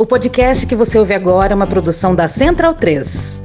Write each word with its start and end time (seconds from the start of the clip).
O 0.00 0.06
podcast 0.06 0.64
que 0.64 0.76
você 0.76 0.96
ouve 0.96 1.12
agora 1.12 1.52
é 1.52 1.56
uma 1.56 1.66
produção 1.66 2.14
da 2.14 2.28
Central 2.28 2.72
3. 2.72 3.40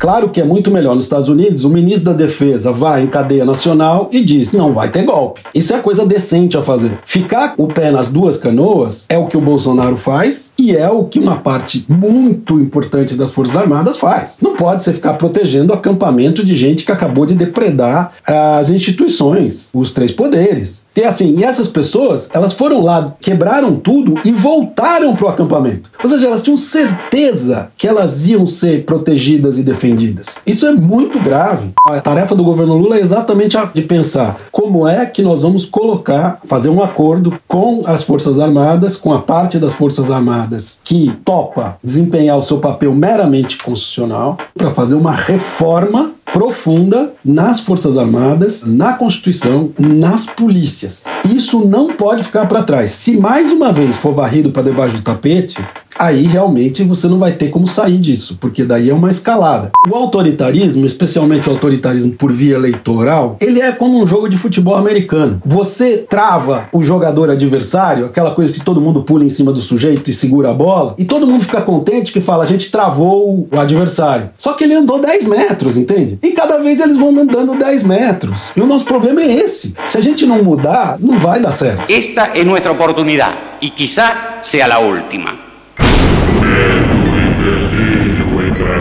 Claro 0.00 0.28
que 0.30 0.40
é 0.40 0.44
muito 0.44 0.68
melhor 0.68 0.96
nos 0.96 1.04
Estados 1.04 1.28
Unidos, 1.28 1.64
o 1.64 1.70
ministro 1.70 2.10
da 2.10 2.16
Defesa 2.16 2.72
vai 2.72 3.04
em 3.04 3.06
cadeia 3.06 3.44
nacional 3.44 4.08
e 4.10 4.24
diz: 4.24 4.52
não 4.52 4.72
vai 4.72 4.90
ter 4.90 5.04
golpe. 5.04 5.42
Isso 5.54 5.72
é 5.72 5.78
coisa 5.78 6.04
decente 6.04 6.56
a 6.56 6.62
fazer. 6.62 6.98
Ficar 7.04 7.54
o 7.56 7.68
pé 7.68 7.92
nas 7.92 8.10
duas 8.10 8.36
canoas 8.36 9.06
é 9.08 9.16
o 9.16 9.28
que 9.28 9.36
o 9.36 9.40
Bolsonaro 9.40 9.96
faz 9.96 10.52
e 10.58 10.76
é 10.76 10.90
o 10.90 11.04
que 11.04 11.20
uma 11.20 11.36
parte 11.36 11.86
muito 11.88 12.58
importante 12.58 13.14
das 13.14 13.30
Forças 13.30 13.56
Armadas 13.56 13.96
faz. 13.96 14.38
Não 14.42 14.56
pode 14.56 14.82
você 14.82 14.92
ficar 14.92 15.14
protegendo 15.14 15.72
acampamento 15.72 16.44
de 16.44 16.56
gente 16.56 16.84
que 16.84 16.90
acabou 16.90 17.24
de 17.24 17.34
depredar 17.34 18.12
as 18.26 18.70
instituições, 18.70 19.70
os 19.72 19.92
três 19.92 20.10
poderes. 20.10 20.84
E 20.96 21.04
assim, 21.04 21.34
e 21.36 21.44
essas 21.44 21.68
pessoas, 21.68 22.30
elas 22.32 22.54
foram 22.54 22.80
lá, 22.82 23.14
quebraram 23.20 23.76
tudo 23.76 24.14
e 24.24 24.32
voltaram 24.32 25.14
pro 25.14 25.28
acampamento. 25.28 25.90
Ou 26.02 26.08
seja, 26.08 26.26
elas 26.26 26.42
tinham 26.42 26.56
certeza 26.56 27.68
que 27.76 27.86
elas 27.86 28.26
iam 28.26 28.46
ser 28.46 28.84
protegidas 28.84 29.58
e 29.58 29.62
defendidas. 29.62 30.36
Isso 30.46 30.66
é 30.66 30.72
muito 30.72 31.20
grave. 31.20 31.70
A 31.84 32.00
tarefa 32.00 32.34
do 32.34 32.42
governo 32.42 32.76
Lula 32.76 32.96
é 32.96 33.00
exatamente 33.00 33.58
a 33.58 33.66
de 33.66 33.82
pensar 33.82 34.38
como 34.50 34.88
é 34.88 35.04
que 35.04 35.22
nós 35.22 35.42
vamos 35.42 35.66
colocar, 35.66 36.40
fazer 36.44 36.70
um 36.70 36.82
acordo 36.82 37.38
com 37.46 37.82
as 37.86 38.02
Forças 38.02 38.40
Armadas, 38.40 38.96
com 38.96 39.12
a 39.12 39.20
parte 39.20 39.58
das 39.58 39.74
Forças 39.74 40.10
Armadas 40.10 40.78
que 40.82 41.12
topa 41.24 41.76
desempenhar 41.82 42.38
o 42.38 42.42
seu 42.42 42.58
papel 42.58 42.94
meramente 42.94 43.58
constitucional, 43.58 44.38
para 44.56 44.70
fazer 44.70 44.94
uma 44.94 45.12
reforma 45.12 46.15
profunda 46.32 47.14
nas 47.24 47.60
Forças 47.60 47.96
Armadas, 47.96 48.64
na 48.64 48.92
Constituição, 48.92 49.72
nas 49.78 50.26
polícias. 50.26 51.02
Isso 51.34 51.66
não 51.66 51.94
pode 51.94 52.22
ficar 52.22 52.46
para 52.46 52.62
trás. 52.62 52.90
Se 52.90 53.16
mais 53.16 53.50
uma 53.50 53.72
vez 53.72 53.96
for 53.96 54.14
varrido 54.14 54.50
para 54.50 54.62
debaixo 54.62 54.96
do 54.96 55.02
tapete, 55.02 55.56
aí 55.98 56.24
realmente 56.24 56.82
você 56.84 57.08
não 57.08 57.18
vai 57.18 57.32
ter 57.32 57.48
como 57.48 57.66
sair 57.66 57.98
disso, 57.98 58.36
porque 58.40 58.64
daí 58.64 58.90
é 58.90 58.94
uma 58.94 59.10
escalada. 59.10 59.72
O 59.88 59.94
autoritarismo, 59.94 60.86
especialmente 60.86 61.48
o 61.48 61.52
autoritarismo 61.52 62.12
por 62.12 62.32
via 62.32 62.54
eleitoral, 62.56 63.36
ele 63.40 63.60
é 63.60 63.72
como 63.72 64.02
um 64.02 64.06
jogo 64.06 64.28
de 64.28 64.36
futebol 64.36 64.76
americano. 64.76 65.40
Você 65.44 65.98
trava 65.98 66.68
o 66.72 66.82
jogador 66.82 67.30
adversário, 67.30 68.06
aquela 68.06 68.32
coisa 68.32 68.52
que 68.52 68.64
todo 68.64 68.80
mundo 68.80 69.02
pula 69.02 69.24
em 69.24 69.28
cima 69.28 69.52
do 69.52 69.60
sujeito 69.60 70.10
e 70.10 70.12
segura 70.12 70.50
a 70.50 70.54
bola, 70.54 70.94
e 70.98 71.04
todo 71.04 71.26
mundo 71.26 71.44
fica 71.44 71.60
contente 71.60 72.12
que 72.12 72.20
fala, 72.20 72.44
a 72.44 72.46
gente 72.46 72.70
travou 72.70 73.48
o 73.50 73.58
adversário. 73.58 74.30
Só 74.36 74.52
que 74.54 74.64
ele 74.64 74.74
andou 74.74 75.00
10 75.00 75.26
metros, 75.26 75.76
entende? 75.76 76.18
E 76.22 76.32
cada 76.32 76.58
vez 76.58 76.80
eles 76.80 76.96
vão 76.96 77.08
andando 77.08 77.54
10 77.54 77.82
metros. 77.84 78.50
E 78.56 78.60
o 78.60 78.66
nosso 78.66 78.84
problema 78.84 79.20
é 79.20 79.32
esse. 79.32 79.74
Se 79.86 79.98
a 79.98 80.00
gente 80.00 80.26
não 80.26 80.42
mudar, 80.42 80.98
não 81.00 81.18
vai 81.18 81.40
dar 81.40 81.52
certo. 81.52 81.90
Esta 81.90 82.30
é 82.34 82.44
nossa 82.44 82.70
oportunidade 82.70 83.36
e 83.60 83.70
quizá 83.70 84.38
seja 84.42 84.74
a 84.74 84.78
última. 84.78 85.45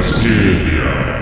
Brasília. 0.05 1.21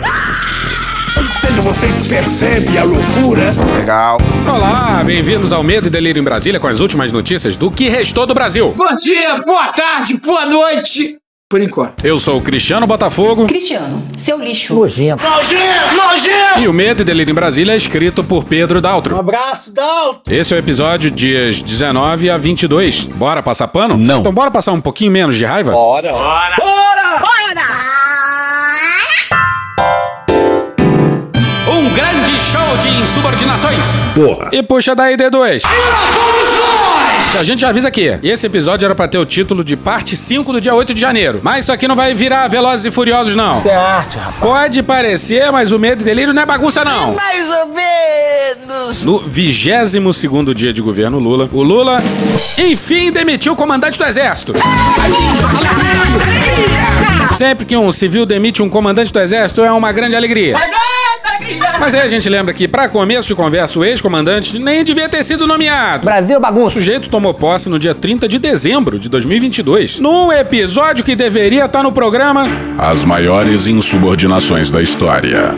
Veja, 1.42 1.62
vocês 1.62 2.08
percebem 2.08 2.78
a 2.78 2.84
loucura? 2.84 3.56
Legal. 3.78 4.18
Olá, 4.46 5.02
bem-vindos 5.06 5.54
ao 5.54 5.64
Medo 5.64 5.88
e 5.88 5.90
Delírio 5.90 6.20
em 6.20 6.24
Brasília 6.24 6.60
com 6.60 6.68
as 6.68 6.82
últimas 6.82 7.10
notícias 7.10 7.56
do 7.56 7.72
que 7.72 7.88
restou 7.88 8.26
do 8.26 8.34
Brasil. 8.34 8.74
Bom 8.76 8.98
dia, 8.98 9.38
boa 9.46 9.68
tarde, 9.68 10.18
boa 10.18 10.46
noite. 10.46 11.18
Por 11.50 11.62
enquanto. 11.62 12.04
Eu 12.06 12.20
sou 12.20 12.40
o 12.40 12.42
Cristiano 12.42 12.86
Botafogo. 12.86 13.46
Cristiano, 13.48 14.04
seu 14.18 14.38
lixo. 14.38 14.76
Nojento. 14.76 15.24
Nojento! 15.24 15.96
Nojento! 15.96 16.60
E 16.60 16.68
o 16.68 16.74
Medo 16.74 17.04
e 17.04 17.06
Delírio 17.06 17.32
em 17.32 17.36
Brasília 17.36 17.74
é 17.74 17.78
escrito 17.78 18.22
por 18.24 18.44
Pedro 18.44 18.82
Daltro. 18.82 19.16
Um 19.16 19.20
abraço, 19.20 19.72
Daltro. 19.72 20.34
Esse 20.34 20.54
é 20.54 20.58
o 20.58 20.60
episódio 20.60 21.10
dias 21.10 21.62
19 21.62 22.30
a 22.30 22.38
22. 22.38 23.04
Bora 23.04 23.42
passar 23.42 23.68
pano? 23.70 23.96
Não. 23.96 24.20
Então 24.22 24.34
bora 24.34 24.52
passar 24.52 24.74
um 24.74 24.82
pouquinho 24.82 25.12
menos 25.12 25.38
de 25.38 25.46
raiva? 25.46 25.72
Bora. 25.72 26.12
Bora. 26.12 26.56
Bora. 26.60 27.03
Insubordinações. 33.24 33.80
Porra. 34.14 34.50
E 34.52 34.62
puxa 34.62 34.94
daí, 34.94 35.16
D2. 35.16 35.64
A 37.40 37.44
gente 37.44 37.62
já 37.62 37.70
avisa 37.70 37.88
aqui. 37.88 38.20
Esse 38.22 38.46
episódio 38.46 38.86
era 38.86 38.94
pra 38.94 39.08
ter 39.08 39.18
o 39.18 39.26
título 39.26 39.64
de 39.64 39.76
parte 39.76 40.16
5 40.16 40.52
do 40.52 40.62
dia 40.62 40.76
8 40.76 40.94
de 40.94 41.02
janeiro. 41.02 41.40
Mas 41.42 41.66
isso 41.66 41.72
aqui 41.72 41.88
não 41.88 41.96
vai 41.96 42.14
virar 42.14 42.48
Velozes 42.48 42.86
e 42.86 42.92
Furiosos, 42.92 43.36
não. 43.36 43.58
Isso 43.58 43.68
é 43.68 43.76
arte, 43.76 44.18
rapaz. 44.18 44.40
Pode 44.40 44.84
parecer, 44.84 45.52
mas 45.52 45.72
o 45.72 45.80
medo 45.80 46.02
e 46.02 46.06
delírio 46.06 46.34
não 46.34 46.42
é 46.44 46.46
bagunça, 46.46 46.84
não. 46.84 47.14
Mais 47.14 47.50
ou 47.50 47.68
menos. 47.68 49.04
No 49.04 49.20
22 49.20 50.16
segundo 50.16 50.54
dia 50.54 50.74
de 50.74 50.82
governo 50.82 51.18
Lula, 51.18 51.50
o 51.52 51.64
Lula, 51.64 52.04
enfim, 52.58 53.12
demitiu 53.12 53.54
o 53.54 53.56
comandante 53.56 53.98
do 53.98 54.06
exército. 54.06 54.54
Sempre 57.34 57.66
que 57.66 57.76
um 57.76 57.92
civil 57.92 58.26
demite 58.26 58.62
um 58.62 58.70
comandante 58.70 59.12
do 59.12 59.20
exército 59.20 59.64
é 59.64 59.72
uma 59.72 59.92
grande 59.92 60.16
alegria. 60.16 60.56
Mas 61.80 61.94
aí 61.94 62.02
a 62.02 62.08
gente 62.08 62.30
lembra 62.30 62.54
que, 62.54 62.68
pra 62.68 62.88
começo 62.88 63.28
de 63.28 63.36
conversa, 63.36 63.80
o 63.80 63.84
ex-comandante 63.86 64.58
nem 64.60 64.84
devia 64.84 65.10
ter 65.10 65.24
sido 65.24 65.46
nomeado. 65.48 66.06
Brasil 66.06 66.38
O 66.38 66.40
bagunça. 66.40 66.74
sujeito 66.74 67.10
tomou 67.10 67.34
posse 67.34 67.70
no 67.70 67.78
dia 67.78 67.94
30 67.94 68.28
de 68.28 68.40
dezembro 68.40 68.98
de 68.98 69.10
2022, 69.10 70.00
num 70.00 70.32
episódio 70.32 71.04
que 71.04 71.16
deveria 71.16 71.66
estar 71.66 71.84
no 71.84 71.92
programa. 71.92 72.46
As 72.78 73.04
maiores 73.04 73.68
insubordinações 73.68 74.72
da 74.72 74.82
história. 74.82 75.54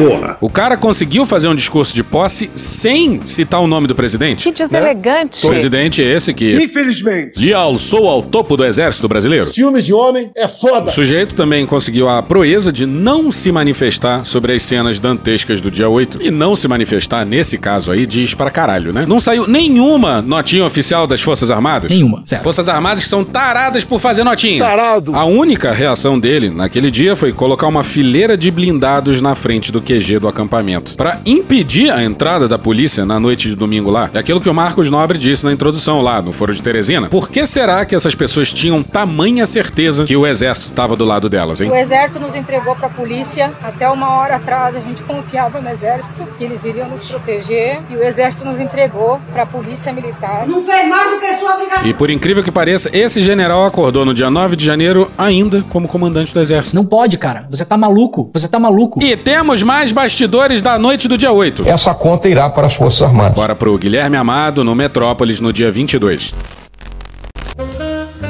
Porra. 0.00 0.38
O 0.40 0.48
cara 0.48 0.76
conseguiu 0.78 1.26
fazer 1.26 1.48
um 1.48 1.54
discurso 1.54 1.94
de 1.94 2.02
posse 2.02 2.50
sem 2.56 3.20
citar 3.26 3.60
o 3.60 3.66
nome 3.66 3.86
do 3.86 3.94
presidente. 3.94 4.50
Que 4.50 4.56
deselegante. 4.64 5.40
Presidente 5.46 6.00
esse 6.00 6.32
que 6.32 6.54
Infelizmente, 6.62 7.38
lhe 7.38 7.52
alçou 7.52 8.08
ao 8.08 8.22
topo 8.22 8.56
do 8.56 8.64
exército 8.64 9.06
brasileiro. 9.06 9.46
ciúmes 9.46 9.84
de 9.84 9.92
homem 9.92 10.30
é 10.36 10.46
O 10.46 10.48
foda. 10.48 10.90
sujeito 10.90 11.34
também 11.34 11.66
conseguiu 11.66 12.08
a 12.08 12.22
proeza 12.22 12.72
de 12.72 12.86
não 12.86 13.30
se 13.30 13.52
manifestar 13.52 14.24
sobre 14.24 14.54
as 14.54 14.62
cenas 14.62 14.98
dantescas 14.98 15.60
do 15.60 15.70
dia 15.70 15.88
8. 15.88 16.22
E 16.22 16.30
não 16.30 16.56
se 16.56 16.66
manifestar, 16.66 17.26
nesse 17.26 17.58
caso 17.58 17.92
aí, 17.92 18.06
diz 18.06 18.34
pra 18.34 18.50
caralho, 18.50 18.92
né? 18.92 19.04
Não 19.06 19.20
saiu 19.20 19.46
nenhuma 19.46 20.22
notinha 20.22 20.64
oficial 20.64 21.06
das 21.06 21.20
Forças 21.20 21.50
Armadas. 21.50 21.90
Nenhuma, 21.92 22.22
zero. 22.26 22.42
Forças 22.42 22.68
Armadas 22.68 23.02
que 23.02 23.08
são 23.08 23.22
taradas 23.22 23.84
por 23.84 24.00
fazer 24.00 24.24
notinha. 24.24 24.60
Tarado. 24.60 25.14
A 25.14 25.24
única 25.24 25.72
reação 25.72 26.18
dele 26.18 26.48
naquele 26.48 26.90
dia 26.90 27.14
foi 27.14 27.32
colocar 27.32 27.66
uma 27.66 27.84
fileira 27.84 28.36
de 28.36 28.50
blindados 28.50 29.20
na 29.20 29.34
frente 29.34 29.70
do 29.70 29.80
QG 29.90 30.20
do 30.20 30.28
acampamento 30.28 30.94
Pra 30.96 31.18
impedir 31.26 31.90
a 31.90 32.02
entrada 32.02 32.46
da 32.46 32.58
polícia 32.58 33.04
na 33.06 33.18
noite 33.18 33.48
de 33.48 33.56
domingo 33.56 33.90
lá. 33.90 34.10
É 34.12 34.18
aquilo 34.18 34.40
que 34.40 34.48
o 34.48 34.54
Marcos 34.54 34.90
Nobre 34.90 35.16
disse 35.18 35.44
na 35.44 35.52
introdução 35.52 36.02
lá 36.02 36.20
no 36.20 36.32
Foro 36.32 36.54
de 36.54 36.62
Teresina. 36.62 37.08
Por 37.08 37.28
que 37.28 37.46
será 37.46 37.84
que 37.84 37.94
essas 37.94 38.14
pessoas 38.14 38.52
tinham 38.52 38.82
tamanha 38.82 39.46
certeza 39.46 40.04
que 40.04 40.16
o 40.16 40.26
exército 40.26 40.68
estava 40.68 40.96
do 40.96 41.04
lado 41.04 41.28
delas, 41.28 41.60
hein? 41.60 41.70
O 41.70 41.74
exército 41.74 42.20
nos 42.20 42.34
entregou 42.34 42.76
para 42.76 42.86
a 42.86 42.90
polícia. 42.90 43.52
Até 43.62 43.88
uma 43.88 44.16
hora 44.16 44.36
atrás 44.36 44.76
a 44.76 44.80
gente 44.80 45.02
confiava 45.02 45.60
no 45.60 45.68
exército, 45.70 46.26
que 46.36 46.44
eles 46.44 46.64
iriam 46.64 46.88
nos 46.88 47.08
proteger. 47.08 47.80
E 47.90 47.96
o 47.96 48.04
exército 48.04 48.44
nos 48.44 48.60
entregou 48.60 49.20
para 49.32 49.42
a 49.42 49.46
polícia 49.46 49.92
militar. 49.92 50.46
Não 50.46 50.62
fez 50.62 50.88
mais 50.88 51.10
do 51.10 51.20
que 51.20 51.36
sua 51.36 51.54
obrigação. 51.54 51.86
E 51.86 51.94
por 51.94 52.10
incrível 52.10 52.42
que 52.42 52.50
pareça, 52.50 52.90
esse 52.92 53.20
general 53.20 53.64
acordou 53.64 54.04
no 54.04 54.12
dia 54.12 54.30
9 54.30 54.56
de 54.56 54.64
janeiro 54.64 55.10
ainda 55.16 55.64
como 55.70 55.88
comandante 55.88 56.34
do 56.34 56.40
exército. 56.40 56.76
Não 56.76 56.84
pode, 56.84 57.16
cara. 57.16 57.46
Você 57.50 57.64
tá 57.64 57.76
maluco. 57.76 58.30
Você 58.34 58.46
tá 58.46 58.58
maluco. 58.58 59.02
E 59.02 59.16
temos 59.16 59.62
mais 59.62 59.79
bastidores 59.90 60.60
da 60.60 60.78
noite 60.78 61.08
do 61.08 61.16
dia 61.16 61.32
8. 61.32 61.66
Essa 61.66 61.94
conta 61.94 62.28
irá 62.28 62.50
para 62.50 62.66
as 62.66 62.74
Forças 62.74 63.02
Armadas. 63.02 63.34
Bora 63.34 63.54
pro 63.54 63.76
Guilherme 63.78 64.16
Amado 64.16 64.62
no 64.62 64.74
Metrópolis 64.74 65.40
no 65.40 65.52
dia 65.52 65.72
22. 65.72 66.34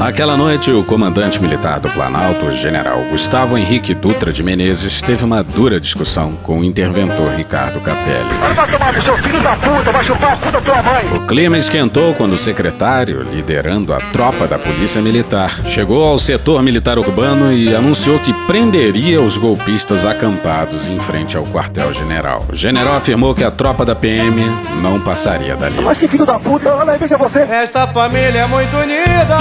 Naquela 0.01 0.35
noite, 0.35 0.73
o 0.73 0.83
comandante 0.83 1.43
militar 1.43 1.79
do 1.79 1.91
Planalto, 1.91 2.47
o 2.47 2.53
general 2.53 3.05
Gustavo 3.11 3.59
Henrique 3.59 3.93
Dutra 3.93 4.33
de 4.33 4.43
Menezes, 4.43 5.03
teve 5.03 5.23
uma 5.27 5.43
dura 5.43 5.79
discussão 5.79 6.33
com 6.43 6.61
o 6.61 6.65
interventor 6.65 7.29
Ricardo 7.37 7.79
Capelli. 7.83 8.31
Vai 8.41 8.71
tomar 8.71 8.95
seu 9.03 9.17
filho 9.19 9.43
da 9.43 9.57
puta, 9.57 9.93
vai 9.93 10.05
chupar 10.07 10.33
a 10.33 10.37
puta 10.39 10.53
da 10.53 10.61
tua 10.63 10.83
mãe. 10.83 11.05
O 11.15 11.27
clima 11.27 11.59
esquentou 11.59 12.15
quando 12.15 12.33
o 12.33 12.39
secretário, 12.39 13.21
liderando 13.31 13.93
a 13.93 13.99
tropa 13.99 14.49
da 14.49 14.59
Polícia 14.59 15.03
Militar, 15.03 15.51
chegou 15.67 16.03
ao 16.03 16.19
setor 16.19 16.63
militar 16.63 16.99
urbano 16.99 17.53
e 17.53 17.75
anunciou 17.75 18.19
que 18.21 18.33
prenderia 18.47 19.21
os 19.21 19.37
golpistas 19.37 20.07
acampados 20.07 20.89
em 20.89 20.99
frente 20.99 21.37
ao 21.37 21.45
quartel-general. 21.45 22.47
O 22.51 22.57
general 22.57 22.97
afirmou 22.97 23.35
que 23.35 23.45
a 23.45 23.51
tropa 23.51 23.85
da 23.85 23.95
PM 23.95 24.41
não 24.81 24.99
passaria 24.99 25.57
dali. 25.57 25.79
Mas 25.83 25.99
que 25.99 26.09
filho 26.09 26.25
da 26.25 26.39
puta, 26.39 26.71
olha 26.75 26.93
aí, 26.93 26.99
veja 26.99 27.19
você. 27.19 27.41
Esta 27.41 27.87
família 27.87 28.41
é 28.41 28.47
muito 28.47 28.75
unida. 28.79 29.37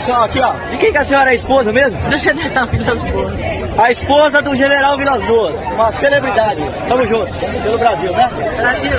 Pessoal, 0.00 0.22
aqui 0.24 0.40
ó, 0.40 0.54
de 0.70 0.78
quem 0.78 0.90
que 0.92 0.96
a 0.96 1.04
senhora 1.04 1.28
é 1.28 1.32
a 1.32 1.34
esposa 1.34 1.70
mesmo? 1.74 2.00
Do 2.08 2.16
general 2.16 2.66
Vilas 2.68 3.04
Boas. 3.04 3.34
A 3.78 3.90
esposa 3.90 4.40
do 4.40 4.56
general 4.56 4.96
Vilas 4.96 5.22
Boas, 5.24 5.56
uma 5.74 5.92
celebridade. 5.92 6.62
Tamo 6.88 7.06
junto, 7.06 7.30
pelo 7.62 7.78
Brasil, 7.78 8.10
né? 8.10 8.30
Brasil. 8.56 8.92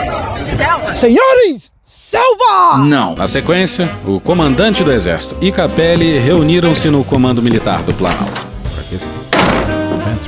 Selva. 0.56 0.94
Senhores, 0.94 1.72
selva! 1.84 2.78
Não. 2.86 3.16
Na 3.16 3.26
sequência, 3.26 3.90
o 4.06 4.20
comandante 4.20 4.84
do 4.84 4.92
exército 4.92 5.36
e 5.42 5.52
Capelli 5.52 6.20
reuniram-se 6.20 6.88
no 6.92 7.04
comando 7.04 7.42
militar 7.42 7.82
do 7.82 7.96
Planalto. 7.96 8.42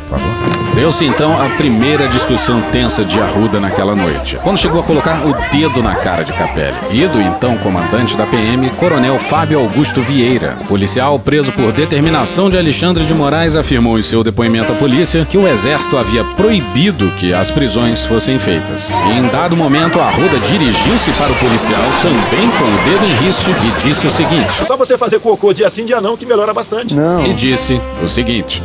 Por 0.01 0.17
favor. 0.17 0.63
Deu-se 0.75 1.05
então 1.05 1.39
a 1.39 1.49
primeira 1.49 2.07
discussão 2.07 2.59
tensa 2.71 3.05
de 3.05 3.19
Arruda 3.19 3.59
naquela 3.59 3.95
noite, 3.95 4.39
quando 4.43 4.57
chegou 4.57 4.79
a 4.79 4.83
colocar 4.83 5.25
o 5.25 5.33
dedo 5.51 5.83
na 5.83 5.95
cara 5.95 6.23
de 6.23 6.33
Capelli. 6.33 6.75
E 6.91 7.07
do 7.07 7.21
então 7.21 7.57
comandante 7.59 8.17
da 8.17 8.25
PM, 8.25 8.69
Coronel 8.71 9.19
Fábio 9.19 9.59
Augusto 9.59 10.01
Vieira. 10.01 10.57
O 10.61 10.67
policial, 10.67 11.19
preso 11.19 11.51
por 11.51 11.71
determinação 11.71 12.49
de 12.49 12.57
Alexandre 12.57 13.05
de 13.05 13.13
Moraes, 13.13 13.55
afirmou 13.55 13.99
em 13.99 14.01
seu 14.01 14.23
depoimento 14.23 14.73
à 14.73 14.75
polícia 14.75 15.25
que 15.25 15.37
o 15.37 15.47
exército 15.47 15.97
havia 15.97 16.23
proibido 16.23 17.11
que 17.11 17.33
as 17.33 17.51
prisões 17.51 18.05
fossem 18.07 18.39
feitas. 18.39 18.89
E 18.89 19.19
em 19.19 19.27
dado 19.27 19.55
momento, 19.55 19.99
Arruda 19.99 20.39
dirigiu-se 20.39 21.11
para 21.11 21.31
o 21.31 21.35
policial, 21.35 21.83
também 22.01 22.49
com 22.49 22.63
o 22.63 22.83
dedo 22.83 23.05
em 23.05 23.25
riste, 23.25 23.51
e 23.51 23.87
disse 23.87 24.07
o 24.07 24.09
seguinte: 24.09 24.53
Só 24.67 24.75
você 24.75 24.97
fazer 24.97 25.19
cocô 25.19 25.53
dia 25.53 25.69
sim, 25.69 25.85
dia 25.85 26.01
não, 26.01 26.17
que 26.17 26.25
melhora 26.25 26.53
bastante. 26.53 26.95
E 27.27 27.33
disse 27.33 27.79
o 28.01 28.07
seguinte. 28.07 28.61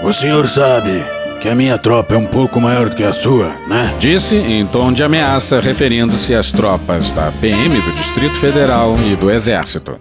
O 0.00 0.12
senhor 0.12 0.46
sabe 0.46 1.04
que 1.40 1.48
a 1.48 1.54
minha 1.56 1.76
tropa 1.76 2.14
é 2.14 2.16
um 2.16 2.24
pouco 2.24 2.60
maior 2.60 2.88
do 2.88 2.94
que 2.94 3.02
a 3.02 3.12
sua, 3.12 3.48
né? 3.66 3.94
Disse 3.98 4.36
em 4.36 4.64
tom 4.64 4.92
de 4.92 5.02
ameaça, 5.02 5.60
referindo-se 5.60 6.34
às 6.34 6.52
tropas 6.52 7.10
da 7.10 7.32
PM 7.32 7.80
do 7.80 7.92
Distrito 7.92 8.36
Federal 8.36 8.96
e 9.10 9.16
do 9.16 9.28
Exército. 9.28 9.98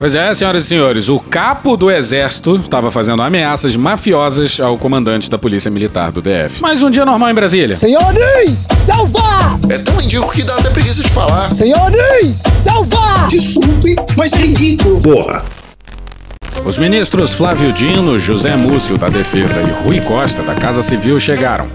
Pois 0.00 0.14
é, 0.14 0.32
senhoras 0.32 0.64
e 0.64 0.68
senhores, 0.68 1.08
o 1.08 1.18
capo 1.18 1.76
do 1.76 1.90
exército 1.90 2.54
estava 2.54 2.88
fazendo 2.88 3.20
ameaças 3.20 3.74
mafiosas 3.74 4.60
ao 4.60 4.78
comandante 4.78 5.28
da 5.28 5.36
Polícia 5.36 5.72
Militar 5.72 6.12
do 6.12 6.22
DF. 6.22 6.62
Mais 6.62 6.84
um 6.84 6.88
dia 6.88 7.04
normal 7.04 7.30
em 7.30 7.34
Brasília. 7.34 7.74
Senhores, 7.74 8.68
salvar! 8.78 9.58
É 9.68 9.76
tão 9.78 9.96
ridículo 9.96 10.30
que 10.30 10.44
dá 10.44 10.54
até 10.54 10.70
preguiça 10.70 11.02
de 11.02 11.08
falar. 11.08 11.50
Senhores, 11.50 12.44
salvar! 12.54 13.26
Desculpe, 13.26 13.96
mas 14.16 14.32
é 14.34 14.36
ridículo. 14.36 15.00
Porra. 15.00 15.44
Os 16.64 16.78
ministros 16.78 17.32
Flávio 17.32 17.72
Dino, 17.72 18.20
José 18.20 18.54
Múcio 18.56 18.96
da 18.96 19.08
Defesa 19.08 19.60
e 19.60 19.84
Rui 19.84 20.00
Costa 20.00 20.44
da 20.44 20.54
Casa 20.54 20.80
Civil 20.80 21.18
chegaram. 21.18 21.66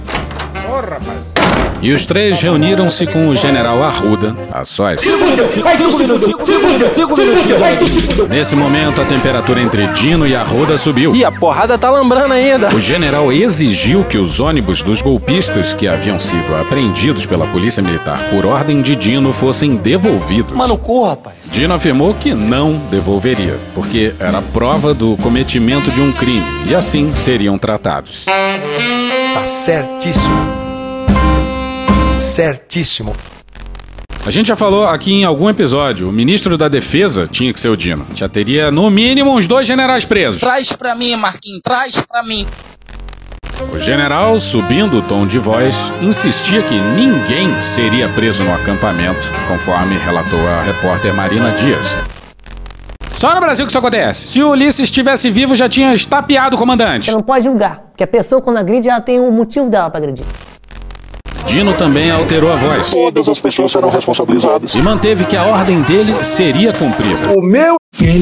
E 1.83 1.91
os 1.91 2.05
três 2.05 2.41
reuniram-se 2.41 3.05
com 3.05 3.27
o 3.27 3.35
general 3.35 3.83
Arruda, 3.83 4.33
a 4.53 4.63
sós. 4.63 5.01
Nesse 8.29 8.55
momento, 8.55 9.01
a 9.01 9.05
temperatura 9.05 9.61
entre 9.61 9.87
Dino 9.87 10.25
e 10.25 10.33
Arruda 10.33 10.77
subiu. 10.77 11.13
E 11.13 11.25
a 11.25 11.31
porrada 11.31 11.77
tá 11.77 11.91
lambrando 11.91 12.33
ainda. 12.33 12.73
O 12.73 12.79
general 12.79 13.33
exigiu 13.33 14.05
que 14.05 14.17
os 14.17 14.39
ônibus 14.39 14.81
dos 14.81 15.01
golpistas 15.01 15.73
que 15.73 15.85
haviam 15.85 16.17
sido 16.17 16.55
apreendidos 16.55 17.25
pela 17.25 17.45
polícia 17.47 17.83
militar 17.83 18.17
por 18.31 18.45
ordem 18.45 18.81
de 18.81 18.95
Dino 18.95 19.33
fossem 19.33 19.75
devolvidos. 19.75 20.55
Mano, 20.55 20.77
corra, 20.77 21.09
rapaz. 21.09 21.35
Dino 21.51 21.73
afirmou 21.73 22.13
que 22.13 22.33
não 22.33 22.75
devolveria, 22.89 23.59
porque 23.75 24.15
era 24.19 24.41
prova 24.41 24.93
do 24.93 25.17
cometimento 25.17 25.91
de 25.91 25.99
um 25.99 26.13
crime 26.13 26.45
e 26.65 26.73
assim 26.73 27.11
seriam 27.13 27.57
tratados. 27.57 28.23
Tá 28.23 29.45
certíssimo. 29.45 30.62
Certíssimo. 32.23 33.13
A 34.25 34.31
gente 34.31 34.47
já 34.47 34.55
falou 34.55 34.85
aqui 34.85 35.11
em 35.11 35.25
algum 35.25 35.49
episódio, 35.49 36.07
o 36.07 36.11
ministro 36.11 36.57
da 36.57 36.69
Defesa 36.69 37.27
tinha 37.29 37.51
que 37.51 37.59
ser 37.59 37.67
o 37.67 37.75
Dino. 37.75 38.07
Já 38.15 38.29
teria 38.29 38.71
no 38.71 38.89
mínimo 38.89 39.35
uns 39.35 39.45
dois 39.45 39.67
generais 39.67 40.05
presos. 40.05 40.39
Traz 40.39 40.71
pra 40.71 40.95
mim, 40.95 41.13
Marquinhos, 41.17 41.59
traz 41.61 41.95
pra 42.09 42.23
mim. 42.23 42.47
O 43.73 43.77
general, 43.77 44.39
subindo 44.39 44.99
o 44.99 45.01
tom 45.01 45.27
de 45.27 45.37
voz, 45.37 45.91
insistia 46.01 46.63
que 46.63 46.79
ninguém 46.79 47.61
seria 47.61 48.07
preso 48.07 48.43
no 48.43 48.55
acampamento, 48.55 49.27
conforme 49.49 49.97
relatou 49.97 50.39
a 50.47 50.63
repórter 50.63 51.13
Marina 51.13 51.51
Dias. 51.51 51.99
Só 53.17 53.35
no 53.35 53.41
Brasil 53.41 53.65
que 53.65 53.71
isso 53.71 53.79
acontece. 53.79 54.29
Se 54.29 54.41
o 54.41 54.51
Ulisses 54.51 54.85
estivesse 54.85 55.29
vivo, 55.29 55.55
já 55.55 55.67
tinha 55.67 55.93
estapeado 55.93 56.55
o 56.55 56.59
comandante. 56.59 57.07
Você 57.07 57.11
não 57.11 57.21
pode 57.21 57.43
julgar, 57.43 57.79
porque 57.89 58.05
a 58.05 58.07
pessoa 58.07 58.41
quando 58.41 58.57
agride, 58.57 58.87
ela 58.87 59.01
tem 59.01 59.19
um 59.19 59.31
motivo 59.31 59.69
dela 59.69 59.89
pra 59.89 59.97
agredir. 59.97 60.25
Dino 61.43 61.73
também 61.73 62.09
alterou 62.09 62.51
a 62.51 62.55
voz. 62.55 62.91
Todas 62.91 63.27
as 63.29 63.39
pessoas 63.39 63.71
serão 63.71 63.89
responsabilizadas. 63.89 64.73
E 64.75 64.81
manteve 64.81 65.25
que 65.25 65.35
a 65.35 65.43
ordem 65.43 65.81
dele 65.81 66.13
seria 66.23 66.73
cumprida. 66.73 67.37
O 67.37 67.41
meu 67.41 67.75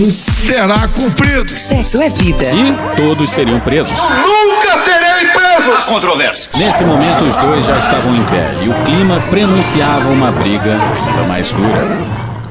será 0.09 0.87
cumprido. 0.89 1.49
Sexo 1.49 2.01
é 2.01 2.09
vida. 2.09 2.45
E 2.51 2.95
todos 2.95 3.29
seriam 3.29 3.59
presos. 3.59 3.97
Nunca 3.99 4.77
serei 4.83 5.27
preso! 5.29 5.85
Controvérsia. 5.87 6.49
Nesse 6.55 6.83
momento, 6.83 7.23
os 7.23 7.37
dois 7.37 7.65
já 7.65 7.77
estavam 7.77 8.15
em 8.15 8.23
pé 8.25 8.49
e 8.63 8.69
o 8.69 8.73
clima 8.85 9.19
prenunciava 9.29 10.09
uma 10.09 10.31
briga 10.31 10.77
ainda 11.07 11.27
mais 11.27 11.51
dura. 11.53 11.97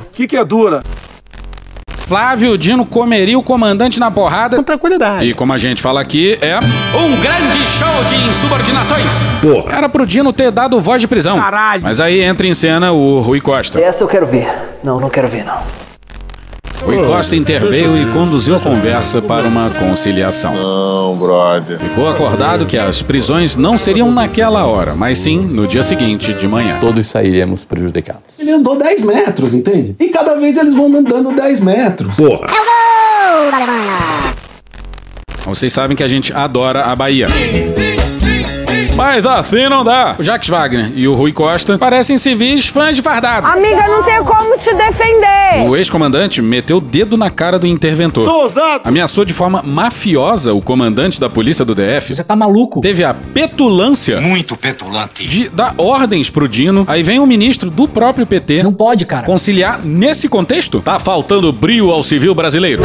O 0.06 0.10
que, 0.12 0.26
que 0.26 0.36
é 0.36 0.44
dura? 0.44 0.82
Flávio 2.06 2.58
Dino 2.58 2.84
comeria 2.84 3.38
o 3.38 3.42
comandante 3.42 4.00
na 4.00 4.10
porrada. 4.10 4.56
Com 4.56 4.64
tranquilidade. 4.64 5.26
E 5.26 5.34
como 5.34 5.52
a 5.52 5.58
gente 5.58 5.80
fala 5.80 6.00
aqui, 6.00 6.36
é. 6.40 6.58
Um 6.58 7.20
grande 7.20 7.58
show 7.68 8.04
de 8.08 8.16
insubordinações. 8.28 9.06
Porra. 9.40 9.72
Era 9.76 9.88
pro 9.88 10.06
Dino 10.06 10.32
ter 10.32 10.50
dado 10.50 10.80
voz 10.80 11.00
de 11.00 11.08
prisão. 11.08 11.38
Caralho. 11.38 11.82
Mas 11.82 12.00
aí 12.00 12.20
entra 12.20 12.46
em 12.46 12.54
cena 12.54 12.92
o 12.92 13.20
Rui 13.20 13.40
Costa. 13.40 13.80
Essa 13.80 14.04
eu 14.04 14.08
quero 14.08 14.26
ver. 14.26 14.46
Não, 14.82 15.00
não 15.00 15.08
quero 15.08 15.28
ver, 15.28 15.44
não. 15.44 15.58
Rui 16.82 16.96
Costa 17.04 17.36
interveio 17.36 17.96
e 17.96 18.06
conduziu 18.12 18.56
a 18.56 18.60
conversa 18.60 19.20
para 19.20 19.46
uma 19.46 19.70
conciliação. 19.70 20.54
Não, 20.54 21.16
brother. 21.18 21.78
Ficou 21.78 22.08
acordado 22.08 22.66
que 22.66 22.78
as 22.78 23.02
prisões 23.02 23.54
não 23.54 23.76
seriam 23.76 24.10
naquela 24.10 24.64
hora, 24.66 24.94
mas 24.94 25.18
sim 25.18 25.38
no 25.38 25.66
dia 25.66 25.82
seguinte, 25.82 26.32
de 26.32 26.48
manhã. 26.48 26.78
Todos 26.80 27.06
sairemos 27.06 27.64
prejudicados. 27.64 28.38
Ele 28.38 28.52
andou 28.52 28.76
10 28.76 29.02
metros, 29.02 29.52
entende? 29.52 29.94
E 30.00 30.08
cada 30.08 30.36
vez 30.36 30.56
eles 30.56 30.74
vão 30.74 30.86
andando 30.86 31.32
10 31.32 31.60
metros. 31.60 32.16
Porra. 32.16 32.46
Vocês 35.44 35.72
sabem 35.72 35.96
que 35.96 36.02
a 36.02 36.08
gente 36.08 36.32
adora 36.32 36.84
a 36.84 36.96
Bahia. 36.96 37.26
Mas 39.00 39.24
assim 39.24 39.66
não 39.66 39.82
dá. 39.82 40.14
O 40.18 40.22
Jacques 40.22 40.50
Wagner 40.50 40.92
e 40.94 41.08
o 41.08 41.14
Rui 41.14 41.32
Costa 41.32 41.78
parecem 41.78 42.18
civis 42.18 42.66
fãs 42.68 42.94
de 42.96 43.00
fardado. 43.00 43.46
Amiga, 43.46 43.88
não 43.88 44.02
tenho 44.02 44.22
como 44.26 44.58
te 44.58 44.74
defender. 44.74 45.66
O 45.66 45.74
ex-comandante 45.74 46.42
meteu 46.42 46.76
o 46.76 46.80
dedo 46.82 47.16
na 47.16 47.30
cara 47.30 47.58
do 47.58 47.66
interventor. 47.66 48.26
Sou 48.26 48.42
ousado. 48.42 48.82
Ameaçou 48.84 49.24
de 49.24 49.32
forma 49.32 49.62
mafiosa 49.62 50.52
o 50.52 50.60
comandante 50.60 51.18
da 51.18 51.30
polícia 51.30 51.64
do 51.64 51.74
DF. 51.74 52.14
Você 52.14 52.22
tá 52.22 52.36
maluco? 52.36 52.82
Teve 52.82 53.02
a 53.02 53.14
petulância 53.14 54.20
Muito 54.20 54.54
petulante. 54.54 55.26
de 55.26 55.48
dar 55.48 55.74
ordens 55.78 56.28
pro 56.28 56.46
Dino. 56.46 56.84
Aí 56.86 57.02
vem 57.02 57.18
o 57.20 57.26
ministro 57.26 57.70
do 57.70 57.88
próprio 57.88 58.26
PT. 58.26 58.62
Não 58.62 58.74
pode, 58.74 59.06
cara. 59.06 59.24
Conciliar 59.24 59.80
nesse 59.82 60.28
contexto? 60.28 60.82
Tá 60.82 60.98
faltando 60.98 61.50
brio 61.50 61.90
ao 61.90 62.02
civil 62.02 62.34
brasileiro. 62.34 62.82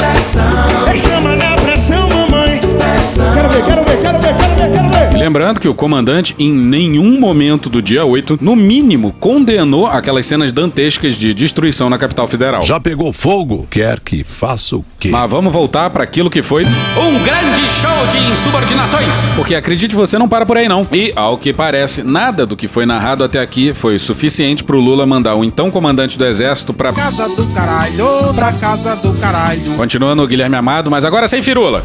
Chama 0.95 1.35
na 1.35 1.55
pressão, 1.57 2.07
mamãe. 2.07 2.61
Quero 2.61 3.49
ver, 3.49 3.65
quero 3.65 3.83
ver, 3.83 4.01
quero 4.01 4.19
ver, 4.19 4.35
quero 4.35 4.55
ver, 4.55 4.71
quero 4.71 4.73
ver. 4.73 4.84
E 5.15 5.17
lembrando 5.17 5.61
que 5.61 5.69
o 5.69 5.73
comandante, 5.73 6.35
em 6.37 6.51
nenhum 6.51 7.17
momento 7.21 7.69
do 7.69 7.81
dia 7.81 8.03
8, 8.03 8.37
no 8.41 8.53
mínimo, 8.53 9.15
condenou 9.17 9.87
aquelas 9.87 10.25
cenas 10.25 10.51
dantescas 10.51 11.15
de 11.15 11.33
destruição 11.33 11.89
na 11.89 11.97
capital 11.97 12.27
federal. 12.27 12.61
Já 12.61 12.81
pegou 12.81 13.13
fogo? 13.13 13.65
Quer 13.71 14.01
que 14.01 14.25
faça 14.25 14.75
o 14.75 14.83
quê? 14.99 15.07
Mas 15.07 15.31
vamos 15.31 15.53
voltar 15.53 15.89
para 15.89 16.03
aquilo 16.03 16.29
que 16.29 16.43
foi. 16.43 16.65
Um 16.65 17.23
grande 17.23 17.61
show 17.71 18.07
de 18.11 18.17
insubordinações. 18.29 19.07
Porque 19.37 19.55
acredite 19.55 19.95
você, 19.95 20.17
não 20.17 20.27
para 20.27 20.45
por 20.45 20.57
aí 20.57 20.67
não. 20.67 20.85
E, 20.91 21.13
ao 21.15 21.37
que 21.37 21.53
parece, 21.53 22.03
nada 22.03 22.45
do 22.45 22.57
que 22.57 22.67
foi 22.67 22.85
narrado 22.85 23.23
até 23.23 23.39
aqui 23.39 23.73
foi 23.73 23.97
suficiente 23.97 24.65
pro 24.65 24.81
Lula 24.81 25.05
mandar 25.05 25.35
o 25.35 25.45
então 25.45 25.71
comandante 25.71 26.17
do 26.17 26.25
exército 26.25 26.73
pra. 26.73 26.91
Casa 26.91 27.33
do 27.37 27.47
caralho, 27.53 28.33
pra 28.35 28.51
casa 28.51 28.97
do 28.97 29.13
caralho. 29.13 29.77
Continuando 29.77 30.27
Guilherme 30.27 30.57
Amado, 30.57 30.91
mas 30.91 31.05
agora 31.05 31.25
sem 31.29 31.41
firula. 31.41 31.83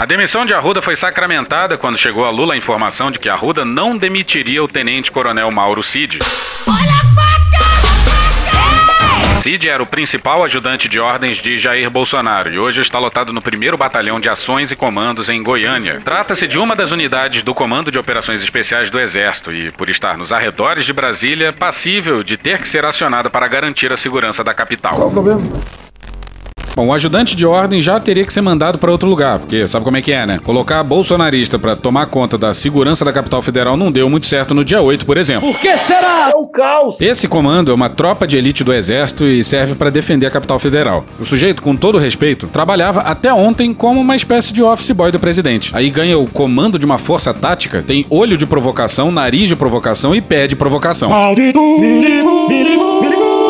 A 0.00 0.06
demissão 0.06 0.46
de 0.46 0.54
Arruda 0.54 0.80
foi 0.80 0.96
sacramentada 0.96 1.76
quando 1.76 1.98
chegou 1.98 2.24
a 2.24 2.30
Lula 2.30 2.54
a 2.54 2.56
informação 2.56 3.10
de 3.10 3.18
que 3.18 3.28
Arruda 3.28 3.66
não 3.66 3.98
demitiria 3.98 4.64
o 4.64 4.66
tenente-coronel 4.66 5.50
Mauro 5.50 5.82
Cid. 5.82 6.20
Cid 9.42 9.68
era 9.68 9.82
o 9.82 9.86
principal 9.86 10.42
ajudante 10.42 10.88
de 10.88 10.98
ordens 10.98 11.36
de 11.36 11.58
Jair 11.58 11.90
Bolsonaro 11.90 12.50
e 12.50 12.58
hoje 12.58 12.80
está 12.80 12.98
lotado 12.98 13.30
no 13.30 13.42
primeiro 13.42 13.76
batalhão 13.76 14.18
de 14.18 14.30
ações 14.30 14.70
e 14.70 14.76
comandos 14.76 15.28
em 15.28 15.42
Goiânia. 15.42 16.00
Trata-se 16.02 16.48
de 16.48 16.58
uma 16.58 16.74
das 16.74 16.92
unidades 16.92 17.42
do 17.42 17.54
Comando 17.54 17.92
de 17.92 17.98
Operações 17.98 18.42
Especiais 18.42 18.88
do 18.88 18.98
Exército 18.98 19.52
e, 19.52 19.70
por 19.70 19.90
estar 19.90 20.16
nos 20.16 20.32
arredores 20.32 20.86
de 20.86 20.94
Brasília, 20.94 21.52
passível 21.52 22.22
de 22.22 22.38
ter 22.38 22.58
que 22.58 22.68
ser 22.70 22.86
acionada 22.86 23.28
para 23.28 23.46
garantir 23.46 23.92
a 23.92 23.98
segurança 23.98 24.42
da 24.42 24.54
capital. 24.54 24.94
Qual 24.94 25.08
o 25.08 25.12
problema? 25.12 25.42
Bom, 26.74 26.86
o 26.86 26.92
ajudante 26.92 27.36
de 27.36 27.44
ordem 27.44 27.80
já 27.80 27.98
teria 28.00 28.24
que 28.24 28.32
ser 28.32 28.40
mandado 28.40 28.78
para 28.78 28.90
outro 28.90 29.08
lugar, 29.08 29.38
porque 29.38 29.66
sabe 29.66 29.84
como 29.84 29.96
é 29.96 30.02
que 30.02 30.12
é, 30.12 30.24
né? 30.24 30.40
Colocar 30.42 30.82
bolsonarista 30.82 31.58
para 31.58 31.76
tomar 31.76 32.06
conta 32.06 32.38
da 32.38 32.54
segurança 32.54 33.04
da 33.04 33.12
capital 33.12 33.42
federal 33.42 33.76
não 33.76 33.90
deu 33.90 34.08
muito 34.08 34.26
certo 34.26 34.54
no 34.54 34.64
dia 34.64 34.80
8, 34.80 35.04
por 35.04 35.16
exemplo. 35.16 35.50
Por 35.52 35.60
que 35.60 35.76
será? 35.76 36.30
É 36.30 36.36
o 36.36 36.46
caos. 36.46 37.00
Esse 37.00 37.28
comando 37.28 37.70
é 37.70 37.74
uma 37.74 37.88
tropa 37.88 38.26
de 38.26 38.36
elite 38.36 38.62
do 38.62 38.72
exército 38.72 39.26
e 39.26 39.42
serve 39.42 39.74
para 39.74 39.90
defender 39.90 40.26
a 40.26 40.30
capital 40.30 40.58
federal. 40.58 41.04
O 41.18 41.24
sujeito, 41.24 41.60
com 41.60 41.76
todo 41.76 41.98
respeito, 41.98 42.46
trabalhava 42.46 43.00
até 43.00 43.32
ontem 43.32 43.74
como 43.74 44.00
uma 44.00 44.16
espécie 44.16 44.52
de 44.52 44.62
office 44.62 44.90
boy 44.92 45.10
do 45.10 45.18
presidente. 45.18 45.70
Aí 45.74 45.90
ganha 45.90 46.18
o 46.18 46.26
comando 46.30 46.78
de 46.78 46.86
uma 46.86 46.98
força 46.98 47.34
tática, 47.34 47.82
tem 47.82 48.06
olho 48.08 48.38
de 48.38 48.46
provocação, 48.46 49.10
nariz 49.10 49.48
de 49.48 49.56
provocação 49.56 50.14
e 50.14 50.20
pé 50.20 50.46
de 50.46 50.56
provocação. 50.56 51.10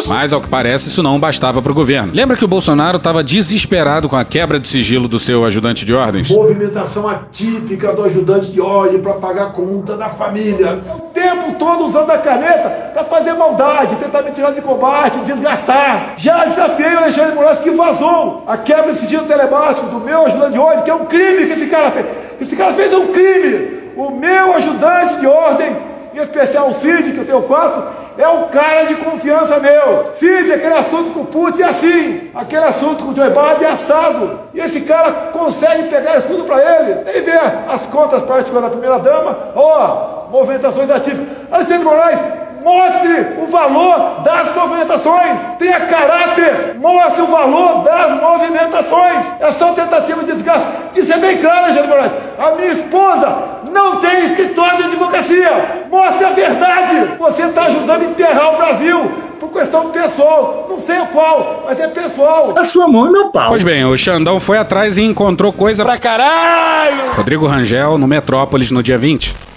Mas, 0.09 0.33
ao 0.33 0.41
que 0.41 0.49
parece, 0.49 0.89
isso 0.89 1.03
não 1.03 1.19
bastava 1.19 1.61
pro 1.61 1.75
governo. 1.75 2.13
Lembra 2.15 2.37
que 2.37 2.45
o 2.45 2.49
Bolsonaro 2.49 2.97
estava 2.97 3.23
desesperado 3.23 4.09
com 4.09 4.17
a 4.17 4.25
quebra 4.25 4.59
de 4.59 4.67
sigilo 4.67 5.09
do 5.09 5.19
seu 5.19 5.45
ajudante 5.45 5.85
de 5.85 5.95
ordens? 5.95 6.31
Movimentação 6.31 7.09
atípica 7.09 7.93
do 7.93 8.05
ajudante 8.05 8.51
de 8.51 8.61
ordem 8.61 9.01
para 9.01 9.15
pagar 9.15 9.47
a 9.49 9.51
conta 9.51 9.97
da 9.97 10.09
família. 10.09 10.81
O 10.97 11.01
tempo 11.13 11.55
todo 11.59 11.87
usando 11.87 12.11
a 12.11 12.19
caneta 12.19 12.91
para 12.93 13.05
fazer 13.05 13.33
maldade, 13.35 13.97
tentar 13.97 14.23
me 14.23 14.31
tirar 14.31 14.53
de 14.53 14.61
combate, 14.61 15.19
desgastar. 15.21 16.15
Já 16.17 16.45
desafiei 16.45 16.95
o 16.95 16.99
Alexandre 16.99 17.35
Moraes 17.35 17.59
que 17.59 17.71
vazou 17.71 18.45
a 18.47 18.57
quebra 18.57 18.93
de 18.93 18.99
sigilo 18.99 19.25
telemático 19.25 19.87
do 19.87 20.01
meu 20.01 20.27
ajudante 20.27 20.53
de 20.53 20.59
ordem, 20.59 20.85
que 20.85 20.91
é 20.91 20.95
um 20.95 21.07
crime 21.07 21.47
que 21.47 21.53
esse 21.53 21.67
cara 21.67 21.91
fez. 21.91 22.07
Esse 22.41 22.57
cara 22.57 22.73
fez 22.73 22.93
um 22.93 23.09
crime. 23.09 23.81
O 23.97 24.11
meu 24.11 24.55
ajudante 24.55 25.17
de 25.17 25.27
ordem, 25.27 25.77
em 26.15 26.19
especial 26.19 26.69
o 26.69 26.75
Cid, 26.75 27.13
que 27.13 27.19
eu 27.19 27.25
tenho 27.25 27.43
quatro, 27.43 27.85
é 28.19 28.29
um 28.29 28.49
cara 28.49 28.85
de 28.85 28.97
confiança 28.97 29.59
meu. 29.59 30.13
Cid, 30.13 30.53
aquele 30.53 30.75
assunto 30.75 31.13
com 31.13 31.21
o 31.21 31.27
Putin 31.27 31.63
é 31.63 31.67
assim. 31.67 32.31
Aquele 32.35 32.65
assunto 32.65 33.05
com 33.05 33.13
o 33.13 33.17
Joe 33.17 33.29
Biden 33.29 33.67
é 33.67 33.71
assado. 33.71 34.41
E 34.53 34.61
esse 34.61 34.81
cara 34.83 35.31
consegue 35.33 35.85
pegar 35.85 36.19
isso 36.19 36.27
tudo 36.27 36.45
para 36.45 36.59
ele. 36.59 37.05
Nem 37.05 37.23
ver 37.23 37.41
as 37.69 37.83
contas 37.87 38.23
particulares 38.23 38.71
da 38.71 38.77
primeira 38.77 38.99
dama. 38.99 39.39
Ó, 39.55 40.29
movimentações 40.31 40.91
ativas. 40.91 41.27
Alexandre 41.51 41.85
Moraes, 41.85 42.19
mostre 42.63 43.43
o 43.43 43.47
valor 43.47 44.21
das 44.23 44.55
movimentações. 44.55 45.41
Tenha 45.59 45.81
caráter. 45.81 46.77
Mostre 46.79 47.23
o 47.23 47.27
valor 47.27 47.83
das 47.83 48.21
movimentações. 48.21 49.27
É 49.41 49.53
só 49.53 49.73
tentativa 49.73 50.23
de 50.25 50.33
desgaste. 50.33 50.69
Isso 50.95 51.13
é 51.13 51.19
bem 51.19 51.39
claro, 51.39 51.65
Alexandre 51.65 51.89
Moraes. 51.89 52.13
A 52.39 52.51
minha 52.53 52.73
esposa 52.73 53.39
não 53.71 53.97
tem 53.97 54.25
escritório 54.25 54.79
de 54.79 54.85
advocacia. 54.85 55.87
Mostre 55.91 56.25
a 56.25 56.31
verdade. 56.31 57.15
Você 57.19 57.43
está 57.45 57.63
ajudando 57.63 58.03
a 58.03 58.05
enterrar 58.05 58.55
o 58.55 58.57
Brasil 58.57 59.11
por 59.39 59.51
questão 59.51 59.91
pessoal. 59.91 60.67
Não 60.69 60.79
sei 60.79 61.01
o 61.01 61.07
qual, 61.07 61.65
mas 61.67 61.81
é 61.81 61.89
pessoal. 61.89 62.55
A 62.57 62.69
sua 62.69 62.87
mão 62.87 63.09
e 63.09 63.13
meu 63.13 63.31
pau. 63.31 63.49
Pois 63.49 63.65
bem, 63.65 63.85
o 63.85 63.97
Xandão 63.97 64.39
foi 64.39 64.59
atrás 64.59 64.99
e 64.99 65.03
encontrou 65.03 65.53
coisa 65.53 65.85
pra 65.85 65.99
caralho. 65.99 67.13
Rodrigo 67.17 67.47
Rangel 67.47 67.99
no 67.99 68.07
Metrópolis 68.07 68.71
no 68.71 68.83
dia 68.83 68.99
20. 68.99 69.50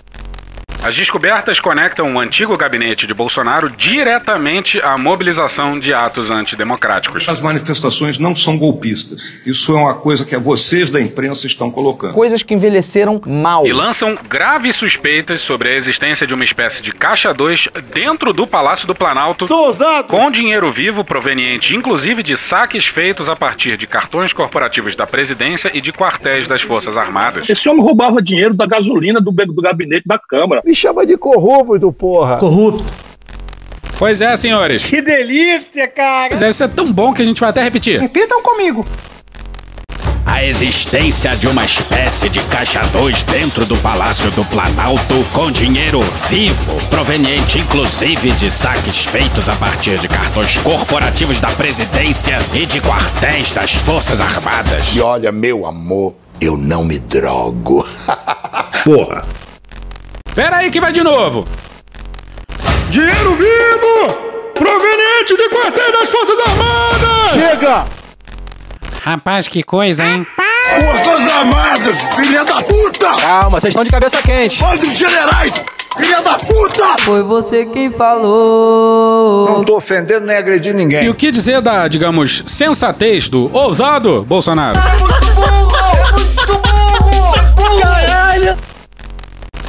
As 0.86 0.98
descobertas 0.98 1.62
conectam 1.62 2.14
o 2.14 2.20
antigo 2.20 2.58
gabinete 2.58 3.08
de 3.08 3.14
Bolsonaro 3.14 3.70
diretamente 3.70 4.82
à 4.82 4.98
mobilização 4.98 5.80
de 5.80 5.94
atos 5.94 6.30
antidemocráticos. 6.30 7.28
As 7.30 7.40
manifestações 7.40 8.18
não 8.18 8.36
são 8.36 8.58
golpistas. 8.58 9.32
Isso 9.46 9.72
é 9.72 9.76
uma 9.80 9.94
coisa 9.94 10.26
que 10.26 10.38
vocês 10.38 10.90
da 10.90 11.00
imprensa 11.00 11.48
estão 11.48 11.72
colocando. 11.72 12.14
Coisas 12.14 12.44
que 12.44 12.54
envelheceram 12.54 13.22
mal. 13.26 13.66
E 13.66 13.72
lançam 13.72 14.18
graves 14.28 14.76
suspeitas 14.76 15.40
sobre 15.40 15.70
a 15.70 15.74
existência 15.74 16.28
de 16.28 16.34
uma 16.34 16.44
espécie 16.44 16.82
de 16.82 16.92
caixa 16.92 17.34
2 17.34 17.70
dentro 17.94 18.34
do 18.34 18.46
Palácio 18.46 18.86
do 18.86 18.94
Planalto, 18.94 19.48
com 20.10 20.30
dinheiro 20.30 20.70
vivo 20.70 21.06
proveniente 21.06 21.74
inclusive 21.74 22.22
de 22.22 22.36
saques 22.36 22.86
feitos 22.86 23.30
a 23.30 23.36
partir 23.38 23.78
de 23.78 23.88
cartões 23.88 24.34
corporativos 24.34 24.98
da 24.98 25.08
presidência 25.08 25.72
e 25.74 25.80
de 25.80 25.94
quartéis 25.94 26.46
das 26.46 26.62
Forças 26.62 26.98
Armadas. 26.98 27.50
Esse 27.50 27.70
homem 27.70 27.82
roubava 27.82 28.22
dinheiro 28.22 28.54
da 28.54 28.66
gasolina 28.66 29.22
do, 29.22 29.32
do 29.32 29.62
gabinete 29.62 30.04
da 30.06 30.20
Câmara. 30.20 30.62
Me 30.74 30.78
chama 30.78 31.06
de 31.06 31.16
corrupto, 31.16 31.92
porra. 31.92 32.38
Corrupto. 32.38 32.84
Pois 34.00 34.22
é, 34.22 34.36
senhores. 34.36 34.84
Que 34.84 35.04
delícia, 35.04 35.88
cara. 35.88 36.30
Pois 36.30 36.42
é, 36.42 36.50
isso 36.50 36.64
é 36.64 36.68
tão 36.68 36.92
bom 36.92 37.14
que 37.14 37.22
a 37.22 37.26
gente 37.26 37.40
vai 37.40 37.52
até 37.52 37.62
repetir. 37.62 38.00
Repitam 38.02 38.42
comigo. 38.42 38.84
A 40.26 40.44
existência 40.44 41.36
de 41.36 41.48
uma 41.48 41.64
espécie 41.64 42.28
de 42.28 42.40
caixa 42.46 42.82
2 42.92 43.24
dentro 43.26 43.68
do 43.68 43.78
Palácio 43.78 44.32
do 44.32 44.44
Planalto 44.46 45.24
com 45.32 45.52
dinheiro 45.52 46.02
vivo, 46.28 46.76
proveniente 46.90 47.60
inclusive 47.60 48.32
de 48.32 48.50
saques 48.50 49.06
feitos 49.06 49.48
a 49.50 49.56
partir 49.56 50.00
de 50.00 50.08
cartões 50.08 50.58
corporativos 50.58 51.40
da 51.40 51.52
presidência 51.52 52.40
e 52.52 52.66
de 52.66 52.82
quartéis 52.82 53.52
das 53.52 53.76
Forças 53.76 54.20
Armadas. 54.20 54.96
E 54.96 55.02
olha, 55.02 55.32
meu 55.32 55.68
amor, 55.68 56.16
eu 56.42 56.58
não 56.58 56.84
me 56.84 56.98
drogo. 56.98 57.86
Porra. 58.84 59.43
Pera 60.36 60.58
aí 60.58 60.72
que 60.72 60.82
vai 60.82 60.92
de 60.92 61.04
novo. 61.04 61.48
Dinheiro 62.90 63.36
vivo! 63.36 64.14
Proveniente 64.56 65.36
de 65.38 65.50
quartel 65.50 65.92
das 65.92 66.10
Forças 66.10 66.40
Armadas! 66.48 67.34
Chega! 67.34 67.86
Rapaz, 69.04 69.48
que 69.48 69.62
coisa, 69.62 70.04
hein? 70.04 70.26
Forças 70.80 71.28
Armadas, 71.32 71.98
filha 72.16 72.44
da 72.44 72.62
puta! 72.64 73.16
Calma, 73.18 73.60
vocês 73.60 73.72
estão 73.72 73.84
de 73.84 73.92
cabeça 73.92 74.22
quente. 74.24 74.60
Bando 74.60 74.88
de 74.88 74.96
generais, 74.96 75.54
filha 75.98 76.22
da 76.22 76.34
puta! 76.36 76.98
Foi 77.02 77.22
você 77.22 77.66
quem 77.66 77.92
falou. 77.92 79.50
Não 79.50 79.64
tô 79.64 79.78
ofendendo 79.78 80.26
nem 80.26 80.38
agredindo 80.38 80.78
ninguém. 80.78 81.04
E 81.06 81.10
o 81.10 81.16
que 81.16 81.32
dizer 81.32 81.62
da, 81.62 81.88
digamos, 81.88 82.44
sensatez 82.48 83.30
do 83.30 83.56
ousado 83.56 84.24
Bolsonaro? 84.24 84.80
Caralho! 87.82 88.58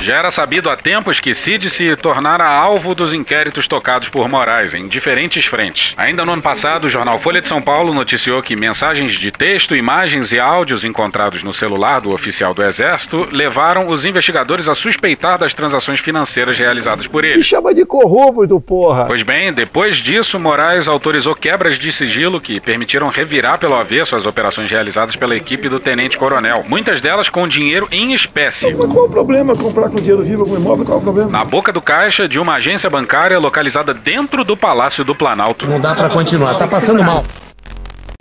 Já 0.04 0.16
era 0.18 0.30
sabido 0.30 0.68
há 0.68 0.76
tempos 0.76 1.18
que 1.18 1.32
Cid 1.32 1.70
se 1.70 1.96
tornara 1.96 2.44
alvo 2.46 2.94
dos 2.94 3.14
inquéritos 3.14 3.66
tocados 3.66 4.10
por 4.10 4.28
Moraes 4.28 4.74
em 4.74 4.86
diferentes 4.86 5.46
frentes. 5.46 5.94
Ainda 5.96 6.26
no 6.26 6.32
ano 6.34 6.42
passado, 6.42 6.84
o 6.84 6.90
jornal 6.90 7.18
Folha 7.18 7.40
de 7.40 7.48
São 7.48 7.62
Paulo 7.62 7.94
noticiou 7.94 8.42
que 8.42 8.54
mensagens 8.54 9.14
de 9.14 9.30
texto, 9.30 9.74
imagens 9.74 10.30
e 10.30 10.38
áudios 10.38 10.84
encontrados 10.84 11.42
no 11.42 11.54
celular 11.54 12.02
do 12.02 12.12
oficial 12.12 12.52
do 12.52 12.62
Exército 12.62 13.26
levaram 13.32 13.88
os 13.88 14.04
investigadores 14.04 14.68
a 14.68 14.74
suspeitar 14.74 15.38
das 15.38 15.54
transações 15.54 16.00
financeiras 16.00 16.58
realizadas 16.58 17.06
por 17.06 17.24
ele. 17.24 17.38
Me 17.38 17.42
chama 17.42 17.72
de 17.72 17.86
corrupto, 17.86 18.60
porra. 18.60 19.06
Pois 19.06 19.22
bem, 19.22 19.54
depois 19.54 19.96
disso, 19.96 20.38
Moraes 20.38 20.86
autorizou 20.86 21.34
quebras 21.34 21.78
de 21.78 21.90
sigilo 21.90 22.42
que 22.42 22.60
permitiram 22.60 23.08
revirar 23.08 23.58
pelo 23.58 23.74
avesso 23.74 24.14
as 24.14 24.26
operações 24.26 24.70
realizadas 24.70 25.16
pela 25.16 25.34
equipe 25.34 25.66
do 25.66 25.80
Tenente 25.80 26.18
Coronel, 26.18 26.62
muitas 26.68 27.00
delas 27.00 27.30
com 27.30 27.48
dinheiro 27.48 27.88
em 27.90 28.12
espécie. 28.12 28.70
Mas 28.74 28.92
qual 28.92 29.06
o 29.06 29.08
problema 29.08 29.56
comprar 29.56 29.93
com 29.94 30.00
dinheiro 30.00 30.22
vivo 30.22 30.42
algum 30.42 30.56
imóvel? 30.56 30.84
Qual 30.84 30.98
o 30.98 31.00
problema? 31.00 31.30
Na 31.30 31.44
boca 31.44 31.72
do 31.72 31.80
caixa 31.80 32.28
de 32.28 32.38
uma 32.38 32.54
agência 32.54 32.90
bancária 32.90 33.38
localizada 33.38 33.94
dentro 33.94 34.44
do 34.44 34.56
Palácio 34.56 35.04
do 35.04 35.14
Planalto. 35.14 35.66
Não 35.66 35.80
dá 35.80 35.94
pra 35.94 36.08
continuar, 36.08 36.58
tá 36.58 36.66
passando 36.66 37.02
mal. 37.02 37.24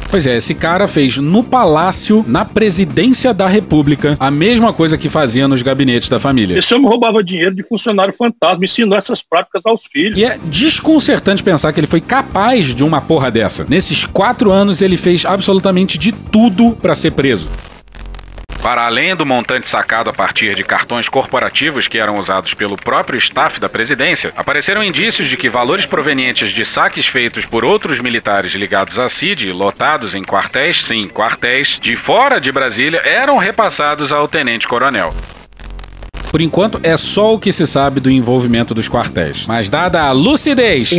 Pois 0.10 0.28
é, 0.28 0.38
esse 0.38 0.54
cara 0.54 0.88
fez 0.88 1.18
no 1.18 1.44
palácio, 1.44 2.24
na 2.28 2.46
presidência 2.46 3.34
da 3.34 3.48
república, 3.48 4.16
a 4.20 4.30
mesma 4.30 4.72
coisa 4.72 4.96
que 4.96 5.10
fazia 5.10 5.48
nos 5.48 5.64
gabinetes 5.64 6.08
da 6.08 6.20
família. 6.20 6.60
Esse 6.60 6.72
homem 6.76 6.88
roubava 6.88 7.24
dinheiro 7.24 7.56
de 7.56 7.64
funcionário 7.64 8.14
fantasma, 8.14 8.64
ensinou 8.64 8.96
essas 8.96 9.24
práticas 9.24 9.64
aos 9.66 9.82
filhos. 9.92 10.16
E 10.16 10.24
é 10.24 10.38
desconcertante 10.44 11.42
pensar 11.42 11.74
que 11.74 11.80
ele 11.80 11.88
foi 11.88 12.00
capaz 12.00 12.76
de 12.76 12.84
uma 12.84 13.02
porra 13.02 13.32
dessa. 13.32 13.66
Nesses 13.68 14.06
quatro 14.06 14.52
anos, 14.52 14.84
ele 14.84 14.98
fez 14.98 15.26
absolutamente 15.26 15.98
de 15.98 16.12
tudo 16.12 16.78
pra 16.80 16.94
ser 16.94 17.14
preso. 17.14 17.50
Para 18.64 18.86
além 18.86 19.14
do 19.14 19.26
montante 19.26 19.68
sacado 19.68 20.10
a 20.10 20.14
partir 20.14 20.56
de 20.56 20.64
cartões 20.64 21.10
corporativos 21.10 21.90
que 21.90 21.98
eram 21.98 22.18
usados 22.18 22.54
pelo 22.54 22.78
próprio 22.78 23.20
staff 23.20 23.60
da 23.60 23.68
presidência, 23.68 24.32
apareceram 24.38 24.82
indícios 24.82 25.28
de 25.28 25.36
que 25.36 25.50
valores 25.50 25.86
provenientes 25.86 26.50
de 26.50 26.64
saques 26.64 27.06
feitos 27.06 27.46
por 27.46 27.66
outros 27.66 28.00
militares 28.00 28.54
ligados 28.54 28.98
à 28.98 29.10
CID, 29.10 29.52
lotados 29.52 30.16
em 30.16 30.24
quartéis, 30.24 30.82
sim, 30.82 31.10
quartéis, 31.10 31.78
de 31.78 31.98
fora 31.98 32.40
de 32.40 32.54
Brasília, 32.54 33.02
eram 33.04 33.38
repassados 33.38 34.14
ao 34.14 34.30
tenente-coronel. 34.30 35.14
Por 36.34 36.42
enquanto, 36.42 36.80
é 36.82 36.98
só 36.98 37.36
o 37.36 37.38
que 37.38 37.54
se 37.54 37.68
sabe 37.68 38.00
do 38.00 38.10
envolvimento 38.10 38.74
dos 38.74 38.90
quartéis. 38.90 39.46
Mas 39.46 39.70
dada 39.70 40.02
a 40.02 40.12
lucidez 40.12 40.90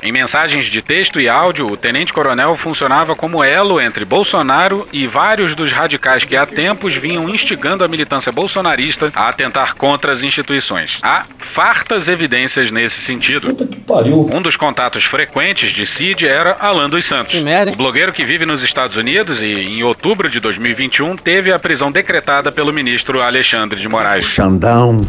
Em 0.07 0.13
mensagens 0.13 0.67
de 0.67 0.81
texto 0.81 1.21
e 1.21 1.29
áudio, 1.29 1.67
o 1.67 1.77
tenente-coronel 1.77 2.55
funcionava 2.55 3.17
como 3.17 3.43
elo 3.43 3.81
entre 3.81 4.05
Bolsonaro 4.05 4.87
e 4.93 5.05
vários 5.05 5.57
dos 5.57 5.73
radicais 5.73 6.23
que 6.23 6.37
há 6.37 6.47
tempos 6.47 6.95
vinham 6.95 7.29
instigando 7.29 7.83
a 7.83 7.89
militância 7.89 8.31
bolsonarista 8.31 9.11
a 9.17 9.29
atentar 9.29 9.75
contra 9.75 10.13
as 10.13 10.23
instituições. 10.23 11.01
Há 11.03 11.25
fartas 11.39 12.07
evidências 12.07 12.71
nesse 12.71 13.01
sentido. 13.01 13.49
Um 14.33 14.41
dos 14.41 14.57
contatos 14.57 15.03
frequentes 15.03 15.71
de 15.71 15.85
Cid 15.85 16.25
era 16.25 16.57
Alan 16.61 16.89
dos 16.89 17.05
Santos. 17.05 17.43
O 17.73 17.77
blogueiro 17.77 18.13
que 18.13 18.25
vive 18.25 18.47
nos 18.47 18.63
Estados 18.63 18.97
Unidos 18.97 19.43
e, 19.43 19.55
em 19.55 19.83
outubro 19.83 20.31
de 20.31 20.39
2021, 20.39 21.17
teve 21.17 21.53
a 21.53 21.59
prisão 21.59 21.91
decretada 21.91 22.53
pelo 22.53 22.73
ministro 22.73 23.21
Alexandre 23.21 23.81
de 23.81 23.89
Moraes. 23.89 24.25
Xandão. 24.25 25.01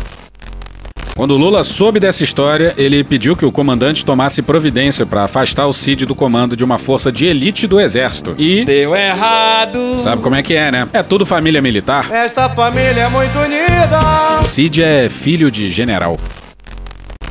Quando 1.17 1.35
Lula 1.35 1.63
soube 1.63 1.99
dessa 1.99 2.23
história, 2.23 2.75
ele 2.77 3.03
pediu 3.03 3.35
que 3.35 3.43
o 3.43 3.51
comandante 3.51 4.05
tomasse 4.05 4.43
providência 4.43 5.03
para 5.03 5.23
afastar 5.23 5.65
o 5.65 5.73
Cid 5.73 6.05
do 6.05 6.13
comando 6.13 6.55
de 6.55 6.63
uma 6.63 6.77
força 6.77 7.11
de 7.11 7.25
elite 7.25 7.65
do 7.65 7.79
exército. 7.79 8.35
E. 8.37 8.63
Deu 8.63 8.95
errado! 8.95 9.97
Sabe 9.97 10.21
como 10.21 10.35
é 10.35 10.43
que 10.43 10.53
é, 10.53 10.71
né? 10.71 10.87
É 10.93 11.01
tudo 11.01 11.25
família 11.25 11.59
militar. 11.59 12.11
Esta 12.11 12.47
família 12.49 13.01
é 13.01 13.09
muito 13.09 13.35
unida! 13.39 13.99
O 14.43 14.45
Cid 14.45 14.83
é 14.83 15.09
filho 15.09 15.49
de 15.49 15.67
general. 15.69 16.19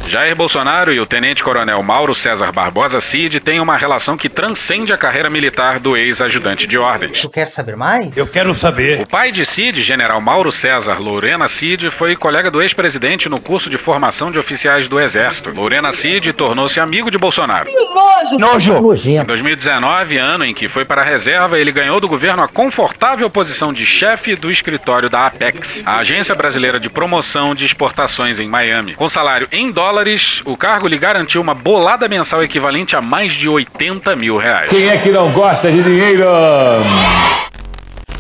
Jair 0.09 0.37
Bolsonaro 0.37 0.93
e 0.93 1.01
o 1.01 1.05
tenente-coronel 1.05 1.83
Mauro 1.83 2.15
César 2.15 2.53
Barbosa 2.53 3.01
Cid 3.01 3.41
têm 3.41 3.59
uma 3.59 3.77
relação 3.77 4.17
que 4.17 4.29
transcende 4.29 4.93
a 4.93 4.97
carreira 4.97 5.29
militar 5.29 5.81
do 5.81 5.97
ex-ajudante 5.97 6.65
de 6.65 6.79
ordens. 6.79 7.23
Tu 7.23 7.29
quer 7.29 7.49
saber 7.49 7.75
mais? 7.75 8.17
Eu 8.17 8.29
quero 8.29 8.55
saber. 8.55 9.01
O 9.01 9.07
pai 9.07 9.33
de 9.33 9.45
Cid, 9.45 9.83
general 9.83 10.21
Mauro 10.21 10.53
César 10.53 11.01
Lorena 11.01 11.49
Cid, 11.49 11.91
foi 11.91 12.15
colega 12.15 12.53
do 12.53 12.63
ex-presidente 12.63 13.29
no 13.29 13.41
curso 13.41 13.69
de 13.69 13.77
formação 13.77 14.31
de 14.31 14.39
oficiais 14.39 14.87
do 14.87 15.01
Exército. 15.01 15.51
Lorena 15.51 15.93
Cid 15.93 16.33
tornou-se 16.35 16.79
amigo 16.79 17.11
de 17.11 17.19
Bolsonaro. 17.19 17.67
Que 17.69 18.39
nojo! 18.39 18.81
Nojo! 18.81 19.09
Em 19.09 19.25
2019, 19.25 20.19
ano 20.19 20.45
em 20.45 20.55
que 20.55 20.69
foi 20.69 20.85
para 20.85 21.03
a 21.03 21.05
reserva, 21.05 21.59
ele 21.59 21.73
ganhou 21.73 21.99
do 21.99 22.07
governo 22.07 22.45
a 22.45 22.49
confortável 22.49 23.29
posição 23.29 23.73
de 23.73 23.85
chefe 23.85 24.37
do 24.37 24.53
escritório 24.53 25.11
da 25.11 25.27
Apex, 25.27 25.83
a 25.85 25.97
agência 25.99 26.35
brasileira 26.35 26.79
de 26.79 26.89
promoção 26.89 27.57
de 27.57 27.67
exportações 27.67 28.39
em 28.39 28.47
Miami. 28.47 28.95
Com 28.95 29.09
salário 29.09 29.49
em 29.51 29.73
dólares, 29.97 30.43
o 30.45 30.57
cargo 30.59 30.87
lhe 30.87 30.99
garantiu 30.99 31.41
uma 31.41 31.55
bolada 31.55 32.07
mensal 32.07 32.45
equivalente 32.45 32.95
a 32.95 33.01
mais 33.01 33.33
de 33.33 33.49
80 33.49 34.15
mil 34.15 34.37
reais. 34.37 34.69
Quem 34.69 34.89
é 34.89 34.99
que 34.99 35.09
não 35.11 35.33
gosta 35.33 35.73
de 35.73 35.83
dinheiro? 35.83 36.27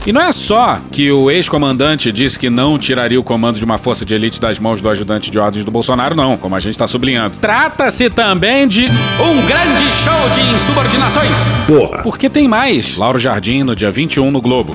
E 0.06 0.12
não 0.12 0.22
é 0.22 0.32
só 0.32 0.80
que 0.90 1.12
o 1.12 1.30
ex-comandante 1.30 2.10
disse 2.10 2.38
que 2.38 2.48
não 2.48 2.78
tiraria 2.78 3.20
o 3.20 3.24
comando 3.24 3.58
de 3.58 3.64
uma 3.64 3.76
força 3.76 4.06
de 4.06 4.14
elite 4.14 4.40
das 4.40 4.58
mãos 4.58 4.80
do 4.80 4.88
ajudante 4.88 5.30
de 5.30 5.38
ordens 5.38 5.66
do 5.66 5.70
Bolsonaro, 5.70 6.14
não, 6.14 6.38
como 6.38 6.56
a 6.56 6.60
gente 6.60 6.72
está 6.72 6.86
sublinhando. 6.86 7.36
Trata-se 7.38 8.08
também 8.08 8.66
de 8.66 8.86
um 8.86 9.46
grande 9.46 9.92
show 10.02 10.30
de 10.30 10.40
insubordinações. 10.54 11.36
Porra. 11.66 12.02
Porque 12.02 12.30
tem 12.30 12.48
mais. 12.48 12.96
Lauro 12.96 13.18
Jardim, 13.18 13.64
no 13.64 13.76
dia 13.76 13.90
21, 13.90 14.30
no 14.30 14.40
Globo. 14.40 14.74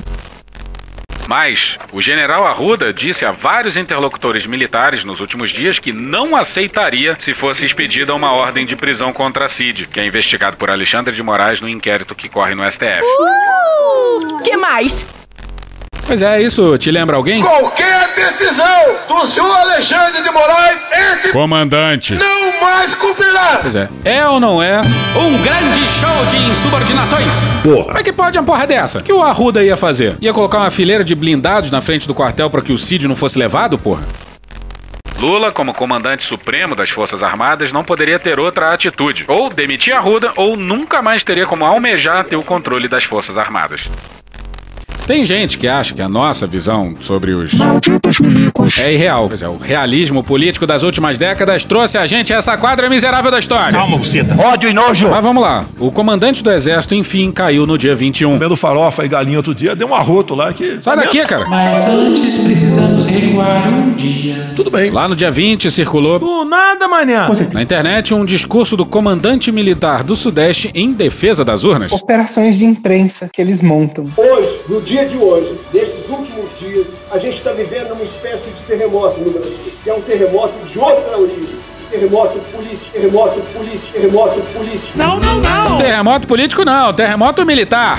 Mas 1.32 1.78
o 1.90 2.02
general 2.02 2.46
Arruda 2.46 2.92
disse 2.92 3.24
a 3.24 3.32
vários 3.32 3.74
interlocutores 3.74 4.44
militares 4.46 5.02
nos 5.02 5.18
últimos 5.18 5.48
dias 5.48 5.78
que 5.78 5.90
não 5.90 6.36
aceitaria 6.36 7.16
se 7.18 7.32
fosse 7.32 7.64
expedida 7.64 8.14
uma 8.14 8.32
ordem 8.32 8.66
de 8.66 8.76
prisão 8.76 9.14
contra 9.14 9.48
Cid, 9.48 9.86
que 9.86 9.98
é 9.98 10.04
investigado 10.04 10.58
por 10.58 10.70
Alexandre 10.70 11.14
de 11.14 11.22
Moraes 11.22 11.58
no 11.58 11.70
inquérito 11.70 12.14
que 12.14 12.28
corre 12.28 12.54
no 12.54 12.70
STF. 12.70 13.00
Uh, 13.00 14.42
que 14.42 14.58
mais? 14.58 15.06
Pois 16.06 16.20
é, 16.20 16.42
isso 16.42 16.76
te 16.78 16.90
lembra 16.90 17.16
alguém? 17.16 17.40
Qualquer 17.42 18.12
decisão 18.14 18.96
do 19.08 19.26
senhor 19.26 19.50
Alexandre 19.60 20.22
de 20.22 20.30
Moraes, 20.30 20.78
esse 21.14 21.32
Comandante. 21.32 22.14
não 22.14 22.60
mais 22.60 22.94
cumprirá. 22.94 23.58
Pois 23.62 23.76
é. 23.76 23.88
É 24.04 24.26
ou 24.26 24.38
não 24.40 24.62
é 24.62 24.80
um 24.80 25.42
grande 25.42 25.88
show 25.88 26.26
de 26.30 26.36
insubordinações? 26.50 27.26
Porra. 27.62 27.84
Como 27.86 27.98
é 27.98 28.02
que 28.02 28.12
pode 28.12 28.38
uma 28.38 28.44
porra 28.44 28.66
dessa? 28.66 28.98
O 28.98 29.02
que 29.02 29.12
o 29.12 29.22
Arruda 29.22 29.62
ia 29.64 29.76
fazer? 29.76 30.16
Ia 30.20 30.32
colocar 30.32 30.58
uma 30.58 30.70
fileira 30.70 31.04
de 31.04 31.14
blindados 31.14 31.70
na 31.70 31.80
frente 31.80 32.06
do 32.06 32.14
quartel 32.14 32.50
para 32.50 32.62
que 32.62 32.72
o 32.72 32.78
Cid 32.78 33.06
não 33.08 33.16
fosse 33.16 33.38
levado, 33.38 33.78
porra? 33.78 34.02
Lula, 35.18 35.52
como 35.52 35.72
comandante 35.72 36.24
supremo 36.24 36.74
das 36.74 36.90
Forças 36.90 37.22
Armadas, 37.22 37.70
não 37.70 37.84
poderia 37.84 38.18
ter 38.18 38.40
outra 38.40 38.72
atitude. 38.72 39.24
Ou 39.28 39.48
demitir 39.48 39.94
Arruda, 39.94 40.32
ou 40.34 40.56
nunca 40.56 41.00
mais 41.00 41.22
teria 41.22 41.46
como 41.46 41.64
almejar 41.64 42.24
ter 42.24 42.34
o 42.34 42.42
controle 42.42 42.88
das 42.88 43.04
Forças 43.04 43.38
Armadas. 43.38 43.88
Tem 45.06 45.24
gente 45.24 45.58
que 45.58 45.66
acha 45.66 45.94
que 45.94 46.00
a 46.00 46.08
nossa 46.08 46.46
visão 46.46 46.94
sobre 47.00 47.32
os 47.32 47.52
é 48.78 48.94
irreal. 48.94 49.26
Pois 49.28 49.42
é, 49.42 49.48
o 49.48 49.56
realismo 49.56 50.22
político 50.22 50.64
das 50.66 50.84
últimas 50.84 51.18
décadas 51.18 51.64
trouxe 51.64 51.98
a 51.98 52.06
gente 52.06 52.32
a 52.32 52.36
essa 52.36 52.56
quadra 52.56 52.88
miserável 52.88 53.30
da 53.30 53.38
história. 53.38 53.72
Calma, 53.72 53.98
Buceta. 53.98 54.40
Ódio 54.40 54.70
e 54.70 54.72
nojo! 54.72 55.08
Mas 55.10 55.22
vamos 55.22 55.42
lá. 55.42 55.64
O 55.78 55.90
comandante 55.90 56.42
do 56.42 56.50
exército, 56.50 56.94
enfim, 56.94 57.32
caiu 57.32 57.66
no 57.66 57.76
dia 57.76 57.96
21. 57.96 58.34
Comendo 58.34 58.56
farofa 58.56 59.04
e 59.04 59.08
galinha 59.08 59.38
outro 59.38 59.54
dia, 59.54 59.74
deu 59.74 59.88
um 59.88 59.94
arroto 59.94 60.36
lá 60.36 60.52
que. 60.52 60.78
Sai 60.80 60.96
daqui, 60.96 61.24
cara. 61.26 61.46
Mas 61.46 61.88
antes 61.88 62.38
precisamos 62.44 63.04
recuar 63.06 63.68
um 63.68 63.94
dia. 63.94 64.52
Tudo 64.54 64.70
bem. 64.70 64.90
Lá 64.90 65.08
no 65.08 65.16
dia 65.16 65.30
20 65.30 65.68
circulou 65.70 66.18
Do 66.20 66.44
nada, 66.44 66.86
manhã. 66.86 67.28
na 67.52 67.62
internet 67.62 68.14
um 68.14 68.24
discurso 68.24 68.76
do 68.76 68.86
comandante 68.86 69.50
militar 69.50 70.04
do 70.04 70.14
Sudeste 70.14 70.70
em 70.74 70.92
defesa 70.92 71.44
das 71.44 71.64
urnas. 71.64 71.92
Operações 71.92 72.56
de 72.56 72.64
imprensa 72.64 73.28
que 73.32 73.42
eles 73.42 73.60
montam. 73.60 74.06
Hoje, 74.16 74.60
no 74.68 74.80
dia 74.80 74.91
de 74.92 75.16
hoje, 75.16 75.58
nesses 75.72 76.06
últimos 76.08 76.46
dias, 76.60 76.86
a 77.10 77.18
gente 77.18 77.38
está 77.38 77.52
vivendo 77.52 77.92
uma 77.92 78.04
espécie 78.04 78.50
de 78.50 78.62
terremoto 78.66 79.18
no 79.20 79.30
Brasil, 79.30 79.72
que 79.82 79.88
é 79.88 79.94
um 79.94 80.02
terremoto 80.02 80.52
de 80.66 80.78
outra 80.78 81.18
origem. 81.18 81.56
Terremoto 81.90 82.38
político, 82.38 82.90
terremoto 82.92 83.40
político, 83.40 83.92
terremoto 83.92 84.40
político. 84.40 84.98
Não, 84.98 85.18
não, 85.18 85.40
não. 85.40 85.78
Terremoto 85.78 86.26
político 86.26 86.64
não, 86.64 86.92
terremoto 86.92 87.44
militar. 87.46 87.98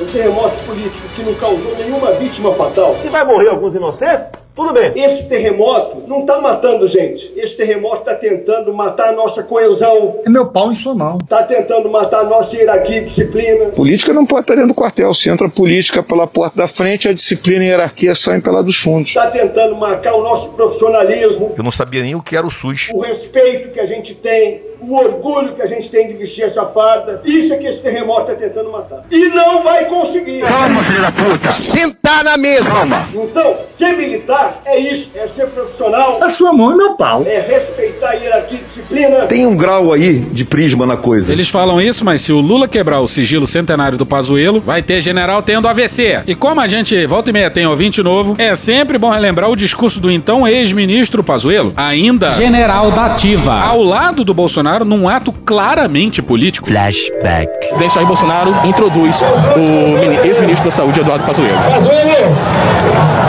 Um 0.00 0.06
terremoto 0.06 0.62
político 0.64 1.08
que 1.14 1.22
não 1.22 1.34
causou 1.34 1.76
nenhuma 1.78 2.12
vítima 2.12 2.52
fatal. 2.54 2.96
Se 3.02 3.08
vai 3.08 3.24
morrer 3.24 3.48
alguns 3.48 3.74
inocentes, 3.74 4.26
tudo 4.54 4.72
bem. 4.72 4.92
Esse 4.94 5.28
terremoto 5.28 6.04
não 6.06 6.20
está 6.20 6.40
matando 6.40 6.86
gente. 6.88 7.32
Esse 7.36 7.56
terremoto 7.56 7.98
está 7.98 8.14
tentando 8.14 8.72
matar 8.72 9.08
a 9.08 9.12
nossa 9.12 9.42
coesão. 9.42 10.18
É 10.24 10.30
meu 10.30 10.46
pau 10.46 10.70
em 10.70 10.74
sua 10.74 10.94
mão. 10.94 11.18
Está 11.22 11.42
tentando 11.42 11.88
matar 11.90 12.20
a 12.20 12.24
nossa 12.24 12.54
hierarquia 12.54 12.98
e 12.98 13.04
disciplina. 13.06 13.66
Política 13.66 14.12
não 14.12 14.24
pode 14.24 14.42
estar 14.42 14.54
dentro 14.54 14.68
do 14.68 14.74
quartel. 14.74 15.12
Se 15.12 15.28
entra 15.28 15.48
política 15.48 16.02
pela 16.02 16.26
porta 16.26 16.56
da 16.56 16.68
frente, 16.68 17.08
a 17.08 17.12
disciplina 17.12 17.64
e 17.64 17.66
a 17.68 17.70
hierarquia 17.70 18.14
saem 18.14 18.40
pela 18.40 18.62
dos 18.62 18.76
fundos. 18.76 19.08
Está 19.08 19.30
tentando 19.30 19.74
marcar 19.76 20.14
o 20.14 20.22
nosso 20.22 20.50
profissionalismo, 20.50 21.52
Eu 21.56 21.64
não 21.64 21.72
sabia 21.72 22.02
nem 22.02 22.14
o 22.14 22.22
que 22.22 22.36
era 22.36 22.46
o 22.46 22.50
SUS. 22.50 22.90
o 22.94 23.00
respeito 23.00 23.72
que 23.72 23.80
a 23.80 23.86
gente 23.86 24.14
tem, 24.14 24.62
o 24.88 24.94
orgulho 24.96 25.54
que 25.54 25.62
a 25.62 25.66
gente 25.66 25.90
tem 25.90 26.06
de 26.08 26.14
vestir 26.14 26.44
essa 26.44 26.64
farda. 26.66 27.20
Isso 27.24 27.52
é 27.52 27.56
que 27.56 27.66
esse 27.66 27.80
terremoto 27.80 28.32
está 28.32 28.34
tentando 28.46 28.70
matar. 28.70 29.02
E 29.10 29.28
não 29.28 29.62
vai 29.62 29.84
conseguir. 29.86 30.40
Calma, 30.40 30.84
filho 30.84 31.00
da 31.02 31.12
puta! 31.12 31.50
Sentar 31.50 32.24
na 32.24 32.36
mesa. 32.36 32.70
Calma! 32.70 33.08
Então, 33.14 33.54
ser 33.78 33.96
militar 33.96 34.60
é 34.64 34.78
isso, 34.78 35.10
é 35.14 35.28
ser 35.28 35.46
profissional, 35.48 36.22
A 36.22 36.34
sua 36.34 36.52
mão 36.52 36.72
e 36.72 36.76
meu 36.76 36.96
pau. 36.96 37.22
é 37.26 37.40
respeitar 37.40 38.10
a 38.10 38.14
hierarquia 38.14 38.58
e 38.58 38.64
disciplina. 38.64 39.26
Tem 39.26 39.46
um 39.46 39.56
grau 39.56 39.92
aí 39.92 40.20
de 40.20 40.44
prisma 40.44 40.86
na 40.86 40.96
coisa. 40.96 41.32
Eles 41.32 41.48
falam 41.48 41.80
isso, 41.80 42.04
mas 42.04 42.22
se 42.22 42.32
o 42.32 42.40
Lula 42.40 42.66
quebrar 42.66 43.00
o 43.00 43.06
sigilo 43.08 43.46
centenário 43.46 43.96
do 43.96 44.06
Pazuello, 44.06 44.60
vai 44.60 44.82
ter 44.82 45.00
general 45.00 45.42
tendo 45.42 45.68
AVC. 45.68 46.22
E 46.26 46.34
como 46.34 46.60
a 46.60 46.66
gente 46.66 47.06
volta 47.06 47.30
e 47.30 47.32
meia 47.32 47.50
tem 47.50 47.66
ouvinte 47.66 48.02
novo, 48.02 48.34
é 48.38 48.54
sempre 48.54 48.98
bom 48.98 49.10
relembrar 49.10 49.50
o 49.50 49.56
discurso 49.56 50.00
do 50.00 50.10
então 50.10 50.46
ex-ministro 50.46 51.22
Pazuello, 51.22 51.72
ainda 51.76 52.30
general 52.30 52.90
da 52.90 53.06
ativa, 53.06 53.54
ao 53.60 53.82
lado 53.82 54.24
do 54.24 54.34
Bolsonaro 54.34 54.73
Bolsonaro 54.74 54.84
num 54.84 55.08
ato 55.08 55.32
claramente 55.32 56.20
político. 56.20 56.66
Flashback. 56.66 57.48
Presidente 57.68 57.94
Jair 57.94 58.06
Bolsonaro 58.06 58.54
introduz 58.64 59.22
o 59.22 60.24
ex-ministro 60.24 60.68
da 60.68 60.74
Saúde, 60.74 61.00
Eduardo 61.00 61.24
Pazuello. 61.24 61.58
Pazuello! 61.58 62.36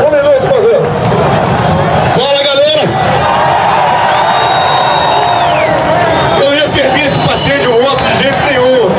Um 0.05 0.11
minuto, 0.11 0.47
Pazuello. 0.49 0.85
Fala, 2.15 2.43
galera! 2.43 2.89
Eu 6.43 6.53
ia 6.55 6.67
perder 6.69 7.07
esse 7.07 7.19
passeio 7.19 7.59
de 7.59 7.67
outro 7.67 8.05
de 8.07 8.23
jeito 8.23 8.37
nenhum. 8.47 8.89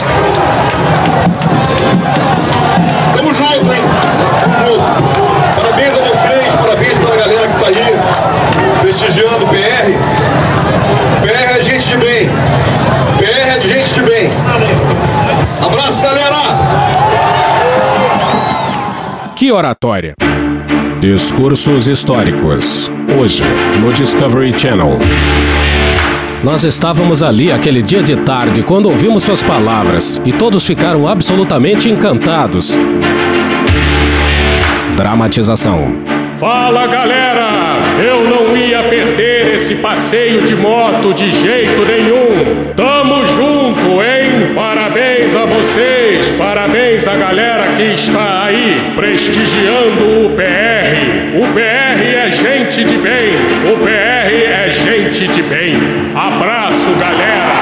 Tamo 3.17 3.35
junto, 3.35 3.73
hein? 3.73 3.83
Tamo 4.41 4.55
junto. 4.69 4.85
Parabéns 5.57 5.93
a 5.95 6.01
vocês, 6.03 6.55
parabéns 6.55 6.99
para 6.99 7.15
a 7.15 7.17
galera 7.17 7.49
que 7.49 7.61
tá 7.61 7.67
aí 7.69 7.99
prestigiando 8.83 9.45
o 9.45 9.49
PR. 9.49 10.16
Abraço, 15.61 16.01
galera! 16.01 16.37
Que 19.35 19.51
oratória! 19.53 20.15
Discursos 21.01 21.89
históricos. 21.89 22.91
Hoje, 23.19 23.45
no 23.81 23.93
Discovery 23.93 24.59
Channel. 24.59 24.99
Nós 26.43 26.65
estávamos 26.65 27.23
ali 27.23 27.51
aquele 27.51 27.83
dia 27.83 28.03
de 28.03 28.17
tarde 28.17 28.63
quando 28.63 28.87
ouvimos 28.87 29.23
suas 29.23 29.43
palavras 29.43 30.21
e 30.25 30.33
todos 30.33 30.67
ficaram 30.67 31.09
absolutamente 31.09 31.89
encantados. 31.89 32.77
Dramatização. 34.97 35.93
Fala 36.39 36.87
galera! 36.87 37.47
Eu 37.99 38.29
não 38.29 38.57
ia 38.57 38.83
perder 38.83 39.55
esse 39.55 39.77
passeio 39.77 40.43
de 40.43 40.55
moto 40.55 41.15
de 41.15 41.31
jeito 41.31 41.83
nenhum! 41.83 42.75
Tamo 42.77 43.25
junto, 43.27 43.56
Parabéns 46.97 47.09
à 47.09 47.17
galera 47.17 47.77
que 47.77 47.83
está 47.93 48.45
aí 48.45 48.93
prestigiando 48.97 50.27
o 50.27 50.31
PR! 50.31 51.37
O 51.37 51.53
PR 51.53 52.17
é 52.17 52.31
gente 52.31 52.85
de 52.85 52.97
bem! 52.97 53.35
O 53.71 53.77
PR 53.85 54.33
é 54.33 54.71
gente 54.71 55.29
de 55.29 55.43
bem! 55.43 55.75
Abraço, 56.15 56.91
galera! 56.99 57.53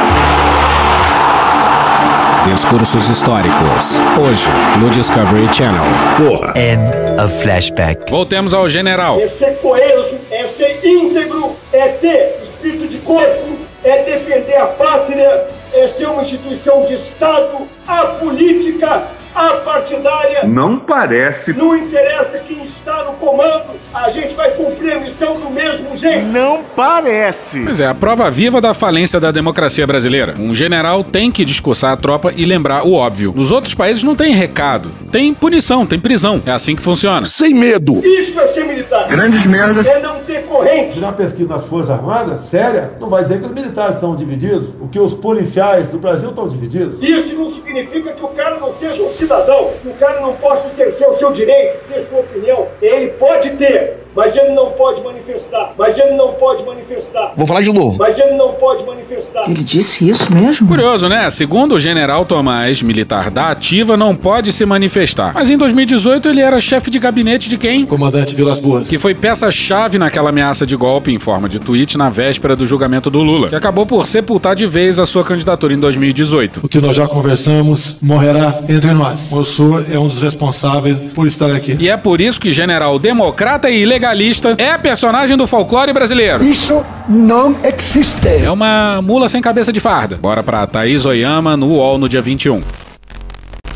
Discursos 2.53 3.09
históricos. 3.09 3.99
Hoje, 4.21 4.47
no 4.79 4.89
Discovery 4.91 5.53
Channel. 5.53 5.83
Porra. 6.17 6.53
End 6.57 7.21
of 7.21 7.43
flashback. 7.43 8.09
Voltemos 8.09 8.55
ao 8.55 8.69
general. 8.69 9.19
É 9.19 9.29
ser 9.29 9.57
coeso, 9.57 10.17
é 10.31 10.47
ser 10.57 10.81
íntegro, 10.85 11.57
é 11.73 11.89
ter 11.89 12.37
espírito 12.45 12.87
de 12.87 12.99
corpo, 12.99 13.59
é 13.83 14.03
defender 14.05 14.57
a 14.57 14.67
pátria, 14.67 15.47
é 15.73 15.89
ser 15.89 16.07
uma 16.07 16.23
instituição 16.23 16.87
de 16.87 16.95
Estado, 16.95 17.67
a 17.87 18.03
política, 18.21 19.03
a 19.35 19.49
partidária. 19.57 20.45
Não 20.45 20.79
parece. 20.79 21.53
Não 21.53 21.77
interessa 21.77 22.39
quem 22.47 22.65
está 22.65 23.05
no 23.05 23.15
comando, 23.15 23.65
a 23.93 24.11
gente 24.11 24.35
vai 24.35 24.51
cumprir 24.53 24.93
a 24.93 25.01
missão 25.01 25.35
do 25.41 25.51
mesmo 25.51 25.97
jeito. 25.97 26.27
Não 26.27 26.63
parece. 26.77 27.65
Pois 27.65 27.81
é, 27.81 27.87
a 27.87 27.95
prova 27.95 28.31
viva 28.31 28.61
da 28.61 28.73
falência 28.73 29.19
da 29.19 29.31
democracia 29.31 29.87
brasileira. 29.87 30.35
Um 30.39 30.55
general 30.55 31.03
tem 31.03 31.33
que 31.33 31.45
discursar 31.45 31.93
a 31.93 31.97
tropa 31.97 32.33
e 32.37 32.45
lembrar 32.45 32.85
o 32.85 32.93
óbvio. 32.93 33.33
Nos 33.35 33.51
outros 33.51 33.75
países 33.75 34.05
não 34.05 34.15
tem 34.15 34.35
recado, 34.35 34.91
tem 35.11 35.35
punição, 35.35 35.85
tem 35.87 35.99
prisão. 35.99 36.43
É 36.47 36.51
assim 36.51 36.77
que 36.77 36.83
funciona. 36.83 37.27
Sem 37.27 37.55
medo. 37.55 38.05
Isso 38.05 38.39
é 38.39 38.49
ser 38.49 38.65
militar. 38.65 39.09
Grandes 39.09 39.47
merdas. 39.47 39.87
É 39.87 40.01
não 40.01 40.21
ter 40.21 40.45
corrente. 40.45 41.01
Na 41.01 41.13
pesquisa 41.13 41.49
das 41.49 41.67
Forças 41.67 41.91
Armadas, 41.91 42.41
séria, 42.41 42.93
não 43.01 43.09
vai 43.09 43.23
dizer 43.23 43.41
que 43.41 43.47
os 43.47 43.53
militares 43.53 43.95
estão 43.95 44.15
divididos, 44.15 44.75
o 44.81 44.89
que 44.89 44.99
os 44.99 45.15
policiais 45.15 45.89
do 45.89 45.99
Brasil 45.99 46.31
estão 46.31 46.49
divididos. 46.49 47.03
Isso 47.03 47.35
não 47.35 47.51
significa 47.51 48.13
que 48.13 48.25
o 48.25 48.29
cara 48.29 48.59
não 48.59 48.73
seja 48.75 49.03
um 49.03 49.13
cidadão, 49.25 49.73
o 49.85 49.95
cara 49.95 50.21
não 50.21 50.35
possa 50.37 50.69
exercer 50.69 51.09
o 51.09 51.19
seu 51.19 51.33
direito, 51.33 51.79
ter 51.89 52.03
sua 52.03 52.21
opinião. 52.21 52.69
Ele 52.81 53.09
pode 53.13 53.57
ter, 53.57 53.97
mas 54.15 54.35
ele 54.37 54.51
não 54.51 54.71
pode 54.73 55.03
manifestar. 55.03 55.73
Mas 55.77 55.99
ele 55.99 56.13
não 56.13 56.33
pode 56.35 56.65
manifestar. 56.65 57.33
Vou 57.37 57.47
falar 57.47 57.63
de 57.63 57.73
novo. 57.73 57.97
Mas 57.99 58.19
ele 58.19 58.37
não 58.37 58.53
pode 58.55 58.85
manifestar. 58.85 59.51
Ele 59.51 59.63
disse 59.65 60.09
isso 60.09 60.33
mesmo? 60.33 60.67
Curioso, 60.69 61.09
né? 61.09 61.29
Segundo 61.31 61.75
o 61.75 61.81
general 61.81 62.25
Tomás, 62.25 62.83
militar 62.83 63.31
da 63.31 63.51
ativa, 63.51 63.97
não 63.97 64.15
pode 64.15 64.53
se 64.53 64.65
manifestar. 64.65 65.33
Mas 65.35 65.51
em 65.51 65.57
2018 65.57 66.29
ele 66.29 66.41
era 66.41 66.61
chefe 66.61 66.91
de 66.91 66.99
gabinete 66.99 67.49
de 67.49 67.59
quem? 67.59 67.85
Comandante 67.87 68.35
Vilas 68.35 68.59
Boas. 68.59 68.89
Que 68.89 68.99
foi 68.99 69.15
peça-chave 69.15 69.99
naquela 69.99 70.31
ameaça 70.31 70.67
de 70.67 70.77
golpe 70.77 71.13
em 71.13 71.19
forma 71.19 71.49
de 71.49 71.59
tweet 71.59 71.99
na 71.99 72.11
véspera 72.11 72.55
do 72.55 72.67
julgamento 72.67 73.11
do 73.11 73.23
Lula, 73.23 73.49
que 73.49 73.57
acabou 73.57 73.85
por 73.87 74.07
sepultar 74.07 74.55
de 74.55 74.67
vez 74.67 74.99
a 74.99 75.07
sua 75.07 75.25
candidatura 75.25 75.75
em 75.75 75.79
2018. 75.79 76.61
O 76.63 76.69
que 76.69 76.81
nós 76.81 76.95
já 76.95 77.07
conversamos 77.07 77.99
morrerá 78.01 78.61
entre 78.69 78.93
nós. 78.93 79.33
O 79.33 79.45
senhor 79.45 79.85
é 79.91 79.99
um 79.99 80.07
dos 80.07 80.21
responsáveis 80.21 80.97
por 81.13 81.27
estar 81.27 81.51
aqui. 81.51 81.77
E 81.79 81.89
é 81.89 81.97
por 81.97 82.21
isso 82.21 82.41
que 82.41 82.51
general 82.53 82.99
democrata 82.99 83.69
e 83.71 83.85
ilegalista 84.05 84.55
é 84.59 84.77
personagem 84.77 85.37
do 85.37 85.47
folclore 85.47 85.93
brasileiro. 85.93 86.45
Isso 86.45 86.85
não 87.09 87.57
existe. 87.65 88.29
É 88.45 88.51
uma 88.51 89.01
mula 89.03 89.29
sem 89.29 89.41
cabeça 89.41 89.73
de 89.73 89.81
farda. 89.81 90.17
Bora 90.17 90.43
pra 90.43 90.67
Thaís 90.67 91.07
Oyama 91.07 91.57
no 91.57 91.69
UOL 91.69 91.97
no 91.97 92.09
dia 92.09 92.21
21. 92.21 92.61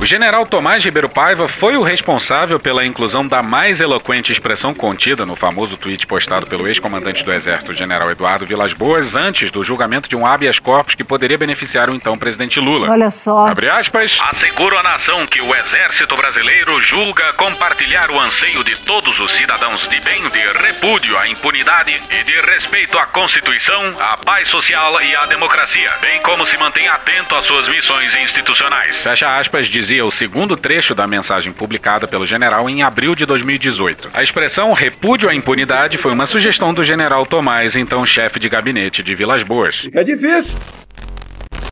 O 0.01 0.07
general 0.07 0.47
Tomás 0.47 0.85
Ribeiro 0.85 1.09
Paiva 1.09 1.49
foi 1.49 1.77
o 1.77 1.83
responsável 1.83 2.61
pela 2.61 2.87
inclusão 2.87 3.27
da 3.27 3.43
mais 3.43 3.81
eloquente 3.81 4.31
expressão 4.31 4.73
contida 4.73 5.27
no 5.27 5.35
famoso 5.35 5.77
tweet 5.77 6.07
postado 6.07 6.47
pelo 6.47 6.69
ex-comandante 6.69 7.25
do 7.25 7.33
Exército, 7.33 7.75
general 7.75 8.09
Eduardo 8.09 8.47
Vilas 8.47 8.73
Boas, 8.73 9.17
antes 9.17 9.51
do 9.51 9.65
julgamento 9.65 10.09
de 10.09 10.15
um 10.15 10.25
habeas 10.25 10.61
corpus 10.61 10.95
que 10.95 11.03
poderia 11.03 11.37
beneficiar 11.37 11.91
o 11.91 11.97
então 11.97 12.17
presidente 12.17 12.61
Lula. 12.61 12.89
Olha 12.89 13.11
só. 13.11 13.49
Abre 13.49 13.69
aspas. 13.69 14.21
Asseguro 14.31 14.79
à 14.79 14.85
nação 14.85 15.27
que 15.27 15.41
o 15.41 15.53
Exército 15.57 16.15
Brasileiro 16.15 16.81
julga 16.81 17.33
compartilhar 17.33 18.09
o 18.13 18.21
anseio 18.21 18.63
de 18.63 18.77
todos 18.77 19.19
os 19.19 19.33
cidadãos 19.33 19.89
de 19.89 19.99
bem, 20.01 20.23
de 20.29 20.63
repúdio 20.65 21.19
à 21.19 21.29
impunidade 21.29 22.01
e 22.09 22.23
de 22.23 22.41
respeito 22.53 22.97
à 22.97 23.07
Constituição, 23.07 23.97
à 23.99 24.17
paz 24.17 24.47
social 24.47 25.03
e 25.03 25.17
à 25.17 25.27
democracia, 25.27 25.91
bem 26.01 26.23
como 26.23 26.47
se 26.47 26.57
mantém 26.57 26.87
atento 26.87 27.35
às 27.35 27.45
suas 27.45 27.69
missões 27.69 28.15
institucionais. 28.15 28.99
Fecha 29.03 29.37
aspas, 29.37 29.67
dizia 29.89 30.05
o 30.05 30.11
segundo 30.11 30.55
trecho 30.55 30.95
da 30.95 31.07
mensagem 31.07 31.51
publicada 31.51 32.07
pelo 32.07 32.27
general 32.27 32.69
em 32.69 32.83
abril 32.83 33.15
de 33.15 33.25
2018. 33.25 34.11
A 34.13 34.23
expressão 34.23 34.75
repúdio 34.75 35.31
à 35.31 35.35
impunidade 35.35 35.97
foi 35.97 36.13
uma 36.13 36.27
sugestão 36.27 36.75
do 36.75 36.85
general 36.85 37.25
Tomás, 37.25 37.75
então 37.75 38.05
chefe 38.05 38.39
de 38.39 38.51
gabinete 38.51 39.03
de 39.03 39.15
Vilas 39.15 39.43
Boas. 39.43 39.77
Fica 39.77 40.05
difícil. 40.05 40.59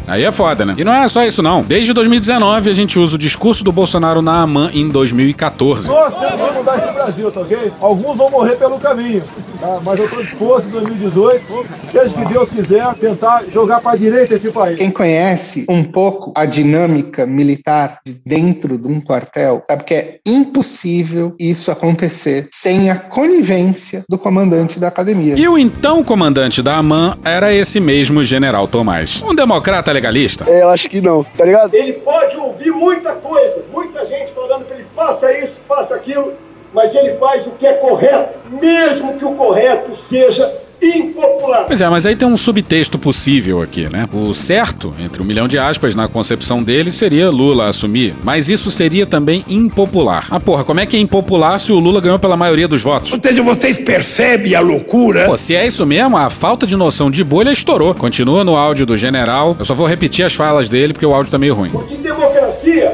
Aí 0.06 0.22
é 0.22 0.30
foda, 0.30 0.64
né? 0.64 0.74
E 0.78 0.84
não 0.84 0.92
é 0.92 1.08
só 1.08 1.24
isso, 1.24 1.42
não. 1.42 1.62
Desde 1.62 1.92
2019, 1.92 2.70
a 2.70 2.72
gente 2.72 2.98
usa 2.98 3.16
o 3.16 3.18
discurso 3.18 3.64
do 3.64 3.72
Bolsonaro 3.72 4.22
na 4.22 4.40
AMAN 4.42 4.70
em 4.72 4.88
2014. 4.88 5.88
Nós 5.88 6.14
temos 6.14 6.48
que 6.48 6.54
mudar 6.54 6.78
esse 6.78 6.94
Brasil, 6.94 7.30
tá 7.32 7.40
ok? 7.40 7.72
Alguns 7.80 8.16
vão 8.16 8.30
morrer 8.30 8.56
pelo 8.56 8.78
caminho, 8.78 9.22
tá? 9.60 9.78
Mas 9.84 9.98
eu 9.98 10.08
tô 10.08 10.22
disposto 10.22 10.68
em 10.68 10.70
2018, 10.70 11.66
seja 11.90 12.08
que 12.08 12.24
Deus 12.26 12.48
quiser, 12.50 12.94
tentar 12.94 13.44
jogar 13.52 13.80
pra 13.80 13.96
direita 13.96 14.34
esse 14.34 14.50
país. 14.50 14.78
Quem 14.78 14.90
conhece 14.90 15.64
um 15.68 15.82
pouco 15.82 16.32
a 16.36 16.44
dinâmica 16.46 17.26
militar 17.26 17.98
de 18.04 18.16
dentro 18.24 18.78
de 18.78 18.86
um 18.86 19.00
quartel, 19.00 19.64
sabe 19.68 19.84
que 19.84 19.94
é 19.94 20.18
impossível 20.24 21.34
isso 21.38 21.70
acontecer 21.70 22.48
sem 22.52 22.90
a 22.90 22.96
conivência 22.96 24.04
do 24.08 24.18
comandante 24.18 24.78
da 24.78 24.88
academia. 24.88 25.34
E 25.36 25.48
o 25.48 25.58
então 25.58 26.04
comandante 26.04 26.62
da 26.62 26.76
AMAN 26.76 27.16
era 27.24 27.52
esse 27.52 27.80
mesmo 27.80 28.22
general 28.22 28.68
Tomás. 28.68 29.22
Um 29.26 29.34
democrata 29.34 29.95
legalista? 29.96 30.44
É, 30.48 30.62
eu 30.62 30.68
acho 30.68 30.88
que 30.88 31.00
não, 31.00 31.24
tá 31.24 31.44
ligado? 31.44 31.74
Ele 31.74 31.94
pode 31.94 32.36
ouvir 32.36 32.70
muita 32.70 33.12
coisa, 33.12 33.64
muita 33.72 34.04
gente 34.04 34.30
falando 34.32 34.64
pra 34.64 34.76
ele 34.76 34.86
faça 34.94 35.32
isso, 35.32 35.56
faça 35.66 35.94
aquilo, 35.94 36.34
mas 36.72 36.94
ele 36.94 37.14
faz 37.14 37.46
o 37.46 37.50
que 37.52 37.66
é 37.66 37.74
correto, 37.74 38.38
mesmo 38.50 39.18
que 39.18 39.24
o 39.24 39.34
correto 39.34 39.96
seja 40.08 40.66
impopular. 40.80 41.65
Pois 41.76 41.82
é, 41.82 41.90
mas 41.90 42.06
aí 42.06 42.16
tem 42.16 42.26
um 42.26 42.38
subtexto 42.38 42.98
possível 42.98 43.60
aqui, 43.60 43.86
né? 43.90 44.08
O 44.10 44.32
certo, 44.32 44.94
entre 44.98 45.20
um 45.20 45.26
milhão 45.26 45.46
de 45.46 45.58
aspas, 45.58 45.94
na 45.94 46.08
concepção 46.08 46.62
dele, 46.62 46.90
seria 46.90 47.28
Lula 47.28 47.68
assumir. 47.68 48.14
Mas 48.24 48.48
isso 48.48 48.70
seria 48.70 49.04
também 49.04 49.44
impopular. 49.46 50.26
Ah, 50.30 50.40
porra, 50.40 50.64
como 50.64 50.80
é 50.80 50.86
que 50.86 50.96
é 50.96 51.00
impopular 51.00 51.58
se 51.58 51.72
o 51.72 51.78
Lula 51.78 52.00
ganhou 52.00 52.18
pela 52.18 52.34
maioria 52.34 52.66
dos 52.66 52.80
votos? 52.80 53.12
Ou 53.12 53.20
seja, 53.22 53.42
vocês 53.42 53.76
percebem 53.76 54.54
a 54.54 54.60
loucura? 54.60 55.26
Pô, 55.26 55.36
se 55.36 55.54
é 55.54 55.66
isso 55.66 55.84
mesmo, 55.84 56.16
a 56.16 56.30
falta 56.30 56.66
de 56.66 56.76
noção 56.76 57.10
de 57.10 57.22
bolha 57.22 57.50
estourou. 57.50 57.94
Continua 57.94 58.42
no 58.42 58.56
áudio 58.56 58.86
do 58.86 58.96
general. 58.96 59.54
Eu 59.58 59.64
só 59.66 59.74
vou 59.74 59.86
repetir 59.86 60.24
as 60.24 60.32
falas 60.32 60.70
dele 60.70 60.94
porque 60.94 61.04
o 61.04 61.14
áudio 61.14 61.30
tá 61.30 61.36
meio 61.36 61.54
ruim. 61.54 61.68
Porque 61.72 61.94
democracia 61.98 62.90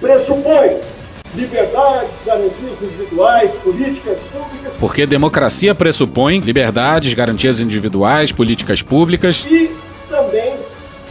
pressupõe 0.00 0.80
liberdade, 1.34 2.08
garantias 2.24 2.82
individuais, 2.82 3.50
políticas. 3.62 4.18
Porque 4.82 5.06
democracia 5.06 5.76
pressupõe 5.76 6.40
liberdades, 6.40 7.14
garantias 7.14 7.60
individuais, 7.60 8.32
políticas 8.32 8.82
públicas. 8.82 9.46
E 9.48 9.70
também 10.10 10.54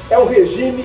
é 0.10 0.18
o 0.18 0.28
regime 0.28 0.84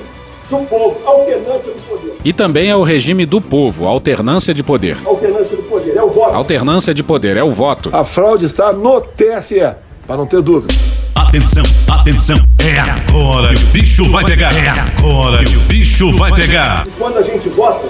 do 0.49 0.59
povo, 0.59 0.97
alternância 1.05 1.73
do 1.73 1.83
poder. 1.89 2.17
E 2.25 2.33
também 2.33 2.71
é 2.71 2.77
o 2.77 2.85
regime 2.85 3.27
do 3.27 3.41
povo, 3.41 3.89
alternância 3.89 4.55
de 4.55 4.63
poder. 4.63 4.97
Alternância 5.05 5.57
do 5.57 5.65
poder, 5.65 5.97
é 5.97 6.03
o 6.05 6.11
voto. 6.11 6.33
Alternância 6.33 6.95
de 6.95 7.03
poder, 7.03 7.37
é 7.37 7.43
o 7.43 7.51
voto. 7.51 7.91
A 7.93 8.05
fraude 8.05 8.45
está 8.45 8.73
no 8.73 9.01
TSE, 9.01 9.75
para 10.07 10.17
não 10.17 10.25
ter 10.25 10.41
dúvida. 10.41 10.73
Atenção, 11.13 11.65
atenção, 11.91 12.37
é 12.61 12.79
agora 12.79 13.53
que 13.53 13.65
o 13.65 13.67
bicho 13.67 14.09
vai 14.13 14.25
pegar. 14.25 14.55
É 14.55 14.69
agora 14.69 15.45
que 15.45 15.57
o 15.57 15.61
bicho 15.63 16.17
vai 16.17 16.33
pegar. 16.33 16.87
E 16.87 16.91
quando 16.91 17.19
a 17.19 17.23
gente 17.23 17.49
vota, 17.49 17.89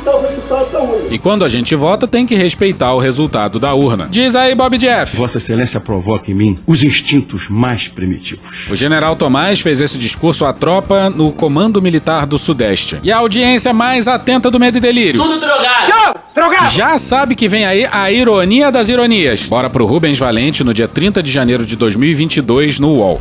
respeitar 0.00 0.16
o 0.16 0.22
resultado 0.22 0.72
da 0.72 0.80
urna. 0.80 1.08
E 1.10 1.18
quando 1.18 1.44
a 1.44 1.48
gente 1.48 1.74
vota, 1.74 2.08
tem 2.08 2.26
que 2.26 2.34
respeitar 2.34 2.94
o 2.94 2.98
resultado 2.98 3.58
da 3.58 3.74
urna. 3.74 4.08
Diz 4.10 4.34
aí, 4.34 4.54
Bob 4.54 4.76
Jeff. 4.78 5.16
Vossa 5.16 5.38
Excelência 5.38 5.80
provoca 5.80 6.30
em 6.30 6.34
mim 6.34 6.58
os 6.66 6.82
instintos 6.82 7.48
mais 7.48 7.88
primitivos. 7.88 8.68
O 8.70 8.74
general 8.74 9.16
Tomás 9.16 9.60
fez 9.60 9.80
esse 9.80 9.98
discurso 9.98 10.44
à 10.44 10.52
tropa 10.52 11.10
no 11.10 11.32
Comando 11.32 11.82
Militar 11.82 12.26
do 12.26 12.38
Sudeste. 12.38 12.98
E 13.02 13.12
a 13.12 13.18
audiência 13.18 13.72
mais 13.72 14.08
atenta 14.08 14.50
do 14.50 14.58
Medo 14.58 14.78
e 14.78 14.80
Delírio. 14.80 15.20
Tudo 15.20 15.38
drogado! 15.38 15.86
Tchau! 15.86 16.14
Drogado! 16.34 16.70
Já 16.70 16.96
sabe 16.96 17.34
que 17.34 17.48
vem 17.48 17.66
aí 17.66 17.86
a 17.90 18.10
ironia 18.10 18.70
das 18.70 18.88
ironias. 18.88 19.46
Bora 19.48 19.68
pro 19.68 19.86
Rubens 19.86 20.18
Valente 20.18 20.64
no 20.64 20.72
dia 20.72 20.88
30 20.88 21.22
de 21.22 21.30
janeiro 21.30 21.66
de 21.66 21.76
2022 21.76 22.78
no 22.78 22.94
UOL. 22.94 23.20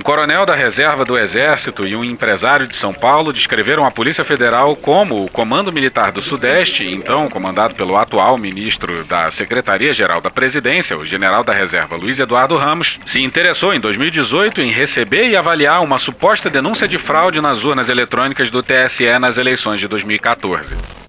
Um 0.00 0.02
coronel 0.02 0.46
da 0.46 0.54
reserva 0.54 1.04
do 1.04 1.18
Exército 1.18 1.86
e 1.86 1.94
um 1.94 2.02
empresário 2.02 2.66
de 2.66 2.74
São 2.74 2.90
Paulo 2.90 3.34
descreveram 3.34 3.84
a 3.84 3.90
Polícia 3.90 4.24
Federal 4.24 4.74
como 4.74 5.22
o 5.22 5.30
Comando 5.30 5.70
Militar 5.70 6.10
do 6.10 6.22
Sudeste, 6.22 6.90
então 6.90 7.28
comandado 7.28 7.74
pelo 7.74 7.98
atual 7.98 8.38
ministro 8.38 9.04
da 9.04 9.30
Secretaria-Geral 9.30 10.22
da 10.22 10.30
Presidência, 10.30 10.96
o 10.96 11.04
general 11.04 11.44
da 11.44 11.52
reserva 11.52 11.96
Luiz 11.96 12.18
Eduardo 12.18 12.56
Ramos, 12.56 12.98
se 13.04 13.22
interessou 13.22 13.74
em 13.74 13.78
2018 13.78 14.62
em 14.62 14.70
receber 14.70 15.28
e 15.28 15.36
avaliar 15.36 15.82
uma 15.82 15.98
suposta 15.98 16.48
denúncia 16.48 16.88
de 16.88 16.96
fraude 16.96 17.38
nas 17.42 17.62
urnas 17.64 17.90
eletrônicas 17.90 18.50
do 18.50 18.62
TSE 18.62 19.18
nas 19.18 19.36
eleições 19.36 19.80
de 19.80 19.86
2014. 19.86 20.99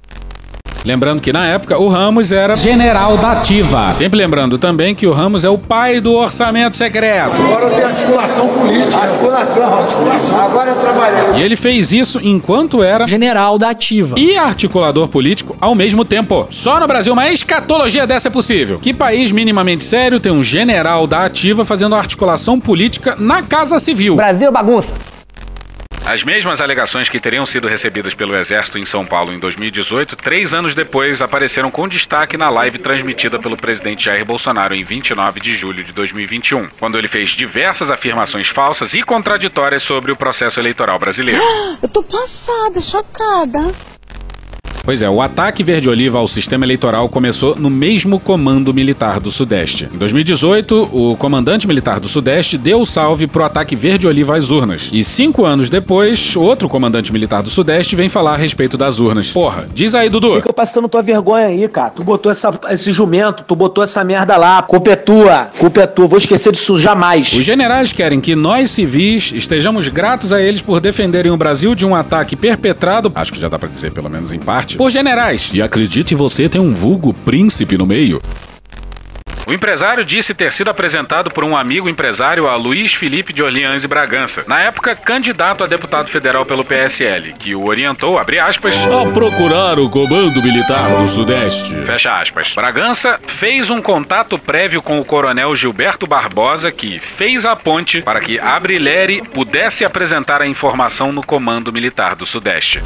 Lembrando 0.83 1.21
que 1.21 1.31
na 1.31 1.45
época 1.45 1.77
o 1.77 1.87
Ramos 1.87 2.31
era 2.31 2.55
general 2.55 3.15
da 3.15 3.33
ativa. 3.33 3.91
Sempre 3.91 4.17
lembrando 4.17 4.57
também 4.57 4.95
que 4.95 5.05
o 5.05 5.13
Ramos 5.13 5.43
é 5.43 5.49
o 5.49 5.57
pai 5.57 5.99
do 5.99 6.13
orçamento 6.13 6.75
secreto. 6.75 7.39
Agora 7.39 7.69
tem 7.69 7.83
articulação 7.83 8.47
política. 8.47 8.97
Articulação, 8.97 9.77
articulação. 9.77 10.41
Agora 10.41 10.71
é 10.71 10.73
trabalhar. 10.73 11.37
E 11.37 11.43
ele 11.43 11.55
fez 11.55 11.93
isso 11.93 12.19
enquanto 12.23 12.81
era 12.83 13.05
general 13.05 13.59
da 13.59 13.69
ativa 13.69 14.15
e 14.17 14.35
articulador 14.35 15.07
político 15.07 15.55
ao 15.61 15.75
mesmo 15.75 16.03
tempo. 16.03 16.47
Só 16.49 16.79
no 16.79 16.87
Brasil 16.87 17.13
uma 17.13 17.29
escatologia 17.29 18.07
dessa 18.07 18.29
é 18.29 18.31
possível. 18.31 18.79
Que 18.79 18.91
país 18.91 19.31
minimamente 19.31 19.83
sério 19.83 20.19
tem 20.19 20.31
um 20.31 20.41
general 20.41 21.05
da 21.05 21.25
ativa 21.25 21.63
fazendo 21.63 21.93
articulação 21.93 22.59
política 22.59 23.15
na 23.19 23.43
Casa 23.43 23.77
Civil? 23.77 24.15
Brasil 24.15 24.51
bagunça. 24.51 25.10
As 26.11 26.25
mesmas 26.25 26.59
alegações 26.59 27.07
que 27.07 27.21
teriam 27.21 27.45
sido 27.45 27.69
recebidas 27.69 28.13
pelo 28.13 28.35
Exército 28.35 28.77
em 28.77 28.85
São 28.85 29.05
Paulo 29.05 29.31
em 29.31 29.39
2018, 29.39 30.17
três 30.17 30.53
anos 30.53 30.75
depois 30.75 31.21
apareceram 31.21 31.71
com 31.71 31.87
destaque 31.87 32.35
na 32.35 32.49
live 32.49 32.79
transmitida 32.79 33.39
pelo 33.39 33.55
presidente 33.55 34.03
Jair 34.03 34.25
Bolsonaro 34.25 34.75
em 34.75 34.83
29 34.83 35.39
de 35.39 35.55
julho 35.55 35.81
de 35.81 35.93
2021, 35.93 36.67
quando 36.77 36.97
ele 36.97 37.07
fez 37.07 37.29
diversas 37.29 37.89
afirmações 37.89 38.49
falsas 38.49 38.93
e 38.93 39.01
contraditórias 39.01 39.83
sobre 39.83 40.11
o 40.11 40.15
processo 40.17 40.59
eleitoral 40.59 40.99
brasileiro. 40.99 41.41
Eu 41.81 41.87
tô 41.87 42.03
passada, 42.03 42.81
chocada. 42.81 43.73
Pois 44.83 45.01
é, 45.01 45.09
o 45.09 45.21
ataque 45.21 45.63
verde-oliva 45.63 46.17
ao 46.17 46.27
sistema 46.27 46.65
eleitoral 46.65 47.07
começou 47.07 47.55
no 47.55 47.69
mesmo 47.69 48.19
Comando 48.19 48.73
Militar 48.73 49.19
do 49.19 49.31
Sudeste. 49.31 49.87
Em 49.93 49.97
2018, 49.97 50.89
o 50.91 51.15
comandante 51.15 51.67
militar 51.67 51.99
do 51.99 52.09
Sudeste 52.09 52.57
deu 52.57 52.81
o 52.81 52.85
salve 52.85 53.27
pro 53.27 53.43
ataque 53.43 53.75
verde-oliva 53.75 54.35
às 54.35 54.49
urnas. 54.49 54.89
E 54.91 55.03
cinco 55.03 55.45
anos 55.45 55.69
depois, 55.69 56.35
outro 56.35 56.67
comandante 56.67 57.13
militar 57.13 57.43
do 57.43 57.49
Sudeste 57.49 57.95
vem 57.95 58.09
falar 58.09 58.33
a 58.33 58.37
respeito 58.37 58.77
das 58.77 58.99
urnas. 58.99 59.31
Porra, 59.31 59.67
diz 59.73 59.93
aí, 59.93 60.09
Dudu. 60.09 60.35
Fica 60.35 60.53
passando 60.53 60.89
tua 60.89 61.03
vergonha 61.03 61.45
aí, 61.45 61.67
cara. 61.67 61.91
Tu 61.91 62.03
botou 62.03 62.31
essa, 62.31 62.51
esse 62.71 62.91
jumento, 62.91 63.43
tu 63.43 63.55
botou 63.55 63.83
essa 63.83 64.03
merda 64.03 64.35
lá. 64.35 64.61
Culpa 64.63 64.91
é 64.91 64.95
tua, 64.95 65.51
culpa 65.59 65.81
é 65.81 65.87
tua. 65.87 66.07
Vou 66.07 66.17
esquecer 66.17 66.51
disso 66.51 66.79
jamais. 66.79 67.33
Os 67.33 67.45
generais 67.45 67.91
querem 67.91 68.19
que 68.19 68.35
nós 68.35 68.71
civis 68.71 69.31
estejamos 69.31 69.87
gratos 69.89 70.33
a 70.33 70.41
eles 70.41 70.61
por 70.61 70.79
defenderem 70.79 71.31
o 71.31 71.37
Brasil 71.37 71.75
de 71.75 71.85
um 71.85 71.93
ataque 71.95 72.35
perpetrado, 72.35 73.11
acho 73.13 73.31
que 73.31 73.39
já 73.39 73.47
dá 73.47 73.59
pra 73.59 73.69
dizer 73.69 73.91
pelo 73.91 74.09
menos 74.09 74.31
em 74.31 74.39
parte, 74.39 74.70
por 74.73 74.89
generais. 74.89 75.51
E 75.53 75.61
acredite 75.61 76.15
você 76.15 76.47
tem 76.49 76.61
um 76.61 76.73
vulgo 76.73 77.13
príncipe 77.13 77.77
no 77.77 77.85
meio. 77.85 78.21
O 79.47 79.53
empresário 79.53 80.05
disse 80.05 80.33
ter 80.33 80.53
sido 80.53 80.69
apresentado 80.69 81.29
por 81.31 81.43
um 81.43 81.57
amigo 81.57 81.89
empresário 81.89 82.47
a 82.47 82.55
Luiz 82.55 82.93
Felipe 82.93 83.33
de 83.33 83.41
Orleans 83.41 83.83
e 83.83 83.87
Bragança, 83.87 84.45
na 84.47 84.61
época 84.61 84.95
candidato 84.95 85.63
a 85.63 85.67
deputado 85.67 86.07
federal 86.07 86.45
pelo 86.45 86.63
PSL, 86.63 87.33
que 87.33 87.53
o 87.53 87.67
orientou, 87.67 88.17
abre 88.17 88.39
aspas, 88.39 88.75
a 88.75 89.11
procurar 89.11 89.79
o 89.79 89.89
Comando 89.89 90.41
Militar 90.41 90.95
do 90.95 91.07
Sudeste. 91.07 91.75
Fecha 91.85 92.17
aspas. 92.17 92.53
Bragança 92.53 93.19
fez 93.27 93.69
um 93.69 93.81
contato 93.81 94.37
prévio 94.37 94.81
com 94.81 94.99
o 95.01 95.05
coronel 95.05 95.55
Gilberto 95.55 96.07
Barbosa, 96.07 96.71
que 96.71 96.97
fez 96.99 97.45
a 97.45 97.55
ponte 97.55 98.01
para 98.01 98.21
que 98.21 98.39
Abrileri 98.39 99.21
pudesse 99.21 99.83
apresentar 99.83 100.41
a 100.41 100.47
informação 100.47 101.11
no 101.11 101.21
Comando 101.21 101.73
Militar 101.73 102.15
do 102.15 102.25
Sudeste. 102.25 102.81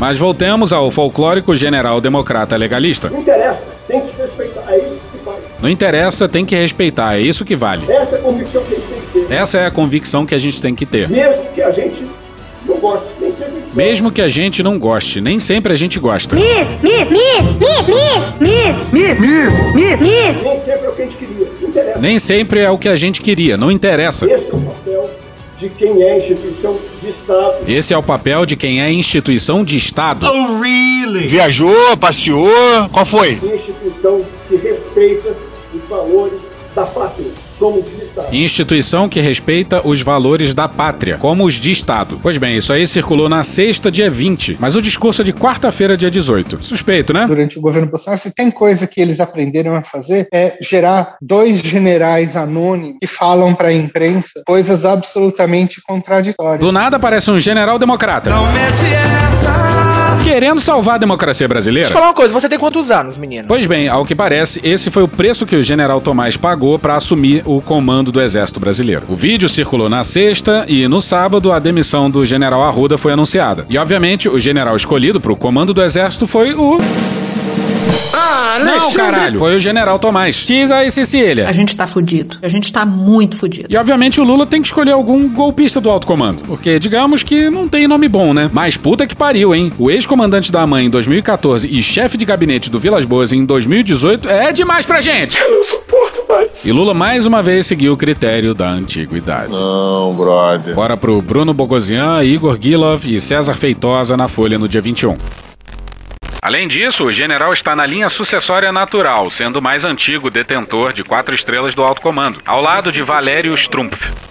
Mas 0.00 0.18
voltemos 0.18 0.72
ao 0.72 0.90
folclórico 0.90 1.54
general 1.54 2.00
democrata 2.00 2.56
legalista. 2.56 3.08
Não 3.10 3.20
interessa, 3.20 3.62
tem 3.86 4.00
que 4.00 4.14
se 4.14 4.22
respeitar, 4.22 4.64
é 4.68 4.78
isso 4.78 5.00
que 5.12 5.24
vale. 5.24 5.42
Não 5.60 5.68
interessa, 5.68 6.28
tem 6.28 6.44
que 6.44 6.56
respeitar, 6.56 7.16
é 7.16 7.20
isso 7.20 7.44
que 7.44 7.56
vale. 7.56 7.84
Essa 7.90 8.16
é 8.16 8.16
a 8.16 8.20
convicção 8.20 8.62
que 8.64 8.74
a 8.74 8.76
gente 8.76 8.86
tem 8.88 9.00
que 9.00 9.28
ter. 9.28 9.34
Essa 9.34 9.58
é 9.58 9.66
a 9.66 9.70
convicção 9.70 10.26
que 10.26 10.34
a 10.34 10.38
gente 10.38 10.60
tem 10.60 10.74
que 10.74 10.86
ter. 10.86 11.08
Mesmo 11.08 11.44
que 11.54 11.62
a 11.62 11.70
gente 11.70 12.06
não 12.66 12.76
goste, 12.78 13.06
nem 13.20 13.32
sempre. 13.32 13.54
Mesmo 13.74 14.12
que 14.12 14.22
a 14.22 14.28
gente 14.28 14.62
não 14.62 14.78
goste, 14.78 15.20
nem 15.20 15.40
sempre 15.40 15.72
a 15.72 15.76
gente 15.76 15.98
gosta. 15.98 16.34
Mi, 16.34 16.42
mi, 16.42 17.04
mi, 17.04 17.42
mi, 17.58 17.74
mi, 18.40 18.72
mi, 18.92 19.14
mi, 19.14 19.14
mi, 19.74 19.96
mi. 19.96 20.24
Nem 20.40 20.58
sempre 20.58 20.80
é 20.80 20.90
o 20.90 20.96
que 20.96 21.02
a 21.02 21.06
gente 21.06 21.16
queria, 21.16 21.46
não 21.60 21.68
interessa. 21.68 21.98
Nem 22.00 22.18
sempre 22.18 22.60
é 22.60 22.70
o 22.70 22.78
que 22.78 22.88
a 22.88 22.96
gente 22.96 23.22
queria, 23.22 23.56
não 23.56 23.70
interessa. 23.70 24.26
Esse 24.26 24.34
é 24.34 24.54
o 24.54 24.60
papel 24.60 25.10
de 25.58 25.68
quem 25.70 26.02
é 26.02 26.18
instituição 26.18 26.74
de 26.74 26.93
Estado. 27.24 27.54
Esse 27.66 27.94
é 27.94 27.98
o 27.98 28.02
papel 28.02 28.44
de 28.44 28.54
quem 28.54 28.82
é 28.82 28.92
instituição 28.92 29.64
de 29.64 29.76
Estado. 29.78 30.26
Oh, 30.26 30.60
really? 30.60 31.26
Viajou, 31.26 31.96
passeou, 31.96 32.88
qual 32.92 33.06
foi? 33.06 33.32
Instituição 33.32 34.20
que 34.48 34.56
respeita 34.56 35.34
os 35.74 35.88
valores 35.88 36.38
da 36.74 36.84
pátria, 36.84 37.30
Estado. 37.58 37.84
Instituição 38.32 39.08
que 39.08 39.20
respeita 39.20 39.86
os 39.86 40.02
valores 40.02 40.54
da 40.54 40.68
pátria, 40.68 41.16
como 41.18 41.44
os 41.44 41.54
de 41.54 41.70
Estado. 41.70 42.18
Pois 42.22 42.38
bem, 42.38 42.56
isso 42.56 42.72
aí 42.72 42.86
circulou 42.86 43.28
na 43.28 43.42
sexta, 43.42 43.90
dia 43.90 44.10
20, 44.10 44.56
mas 44.60 44.76
o 44.76 44.82
discurso 44.82 45.22
é 45.22 45.24
de 45.24 45.32
quarta-feira, 45.32 45.96
dia 45.96 46.10
18. 46.10 46.62
Suspeito, 46.62 47.12
né? 47.12 47.26
Durante 47.26 47.58
o 47.58 47.60
governo 47.60 47.88
Bolsonaro, 47.88 48.20
se 48.20 48.30
tem 48.30 48.50
coisa 48.50 48.86
que 48.86 49.00
eles 49.00 49.20
aprenderam 49.20 49.74
a 49.74 49.82
fazer 49.82 50.28
é 50.32 50.56
gerar 50.60 51.16
dois 51.20 51.60
generais 51.60 52.36
anônimos 52.36 52.98
que 53.00 53.06
falam 53.06 53.54
para 53.54 53.68
a 53.68 53.72
imprensa 53.72 54.42
coisas 54.46 54.84
absolutamente 54.84 55.80
contraditórias. 55.82 56.60
Do 56.60 56.72
nada 56.72 56.96
aparece 56.96 57.30
um 57.30 57.40
general 57.40 57.78
democrata. 57.78 58.30
Não 58.30 58.46
mete 58.46 58.94
essa. 58.94 59.84
Querendo 60.24 60.60
salvar 60.60 60.94
a 60.94 60.98
democracia 60.98 61.46
brasileira. 61.46 61.86
Deixa 61.86 61.98
eu 61.98 62.00
falar 62.00 62.10
uma 62.10 62.16
coisa, 62.16 62.32
você 62.32 62.48
tem 62.48 62.58
quantos 62.58 62.90
anos, 62.90 63.18
menino? 63.18 63.46
Pois 63.46 63.66
bem, 63.66 63.88
ao 63.88 64.06
que 64.06 64.14
parece, 64.14 64.60
esse 64.64 64.90
foi 64.90 65.02
o 65.02 65.08
preço 65.08 65.44
que 65.44 65.54
o 65.54 65.62
general 65.62 66.00
Tomás 66.00 66.36
pagou 66.36 66.78
para 66.78 66.96
assumir 66.96 67.42
o 67.44 67.60
comando 67.60 68.03
do 68.12 68.20
Exército 68.20 68.60
Brasileiro. 68.60 69.02
O 69.08 69.14
vídeo 69.16 69.48
circulou 69.48 69.88
na 69.88 70.02
sexta 70.04 70.64
e 70.68 70.86
no 70.88 71.00
sábado 71.00 71.52
a 71.52 71.58
demissão 71.58 72.10
do 72.10 72.24
general 72.24 72.62
Arruda 72.62 72.96
foi 72.98 73.12
anunciada. 73.12 73.66
E 73.68 73.78
obviamente 73.78 74.28
o 74.28 74.38
general 74.38 74.76
escolhido 74.76 75.20
para 75.20 75.32
o 75.32 75.36
comando 75.36 75.72
do 75.74 75.82
Exército 75.82 76.26
foi 76.26 76.54
o 76.54 76.78
Ah, 78.12 78.58
não, 78.64 78.92
caralho. 78.92 79.38
Foi 79.38 79.56
o 79.56 79.58
general 79.58 79.98
Tomás. 79.98 80.44
Diz 80.46 80.70
aí, 80.70 80.90
Cecília. 80.90 81.48
A 81.48 81.52
gente 81.52 81.76
tá 81.76 81.86
fudido. 81.86 82.38
A 82.42 82.48
gente 82.48 82.72
tá 82.72 82.84
muito 82.86 83.36
fudido. 83.36 83.66
E 83.68 83.76
obviamente 83.76 84.20
o 84.20 84.24
Lula 84.24 84.46
tem 84.46 84.60
que 84.62 84.68
escolher 84.68 84.92
algum 84.92 85.28
golpista 85.28 85.80
do 85.80 85.90
alto 85.90 86.06
comando. 86.06 86.42
Porque 86.46 86.78
digamos 86.78 87.22
que 87.22 87.50
não 87.50 87.68
tem 87.68 87.88
nome 87.88 88.08
bom, 88.08 88.32
né? 88.32 88.48
Mas 88.52 88.76
puta 88.76 89.06
que 89.06 89.16
pariu, 89.16 89.54
hein? 89.54 89.72
O 89.78 89.90
ex-comandante 89.90 90.52
da 90.52 90.62
AMAN 90.62 90.82
em 90.84 90.90
2014 90.90 91.66
e 91.66 91.82
chefe 91.82 92.16
de 92.16 92.24
gabinete 92.24 92.70
do 92.70 92.78
Vilas 92.78 93.04
Boas 93.04 93.32
em 93.32 93.44
2018 93.44 94.28
é 94.28 94.52
demais 94.52 94.86
pra 94.86 95.00
gente. 95.00 95.36
Eu. 95.40 95.93
E 96.64 96.72
Lula 96.72 96.94
mais 96.94 97.26
uma 97.26 97.42
vez 97.42 97.66
seguiu 97.66 97.92
o 97.92 97.96
critério 97.96 98.54
da 98.54 98.68
antiguidade. 98.68 99.52
Não, 99.52 100.14
brother. 100.14 100.74
Bora 100.74 100.96
pro 100.96 101.20
Bruno 101.20 101.52
Bogosian, 101.52 102.22
Igor 102.22 102.58
Gilov 102.60 103.04
e 103.06 103.20
César 103.20 103.54
Feitosa 103.54 104.16
na 104.16 104.28
Folha 104.28 104.58
no 104.58 104.68
dia 104.68 104.80
21. 104.80 105.16
Além 106.44 106.68
disso, 106.68 107.04
o 107.04 107.12
general 107.12 107.54
está 107.54 107.74
na 107.74 107.86
linha 107.86 108.10
sucessória 108.10 108.70
natural, 108.70 109.30
sendo 109.30 109.60
o 109.60 109.62
mais 109.62 109.82
antigo 109.82 110.30
detentor 110.30 110.92
de 110.92 111.02
quatro 111.02 111.34
estrelas 111.34 111.74
do 111.74 111.82
alto 111.82 112.02
comando, 112.02 112.38
ao 112.44 112.60
lado 112.60 112.92
de 112.92 113.00
Valério 113.02 113.54
Strumpf. 113.54 114.23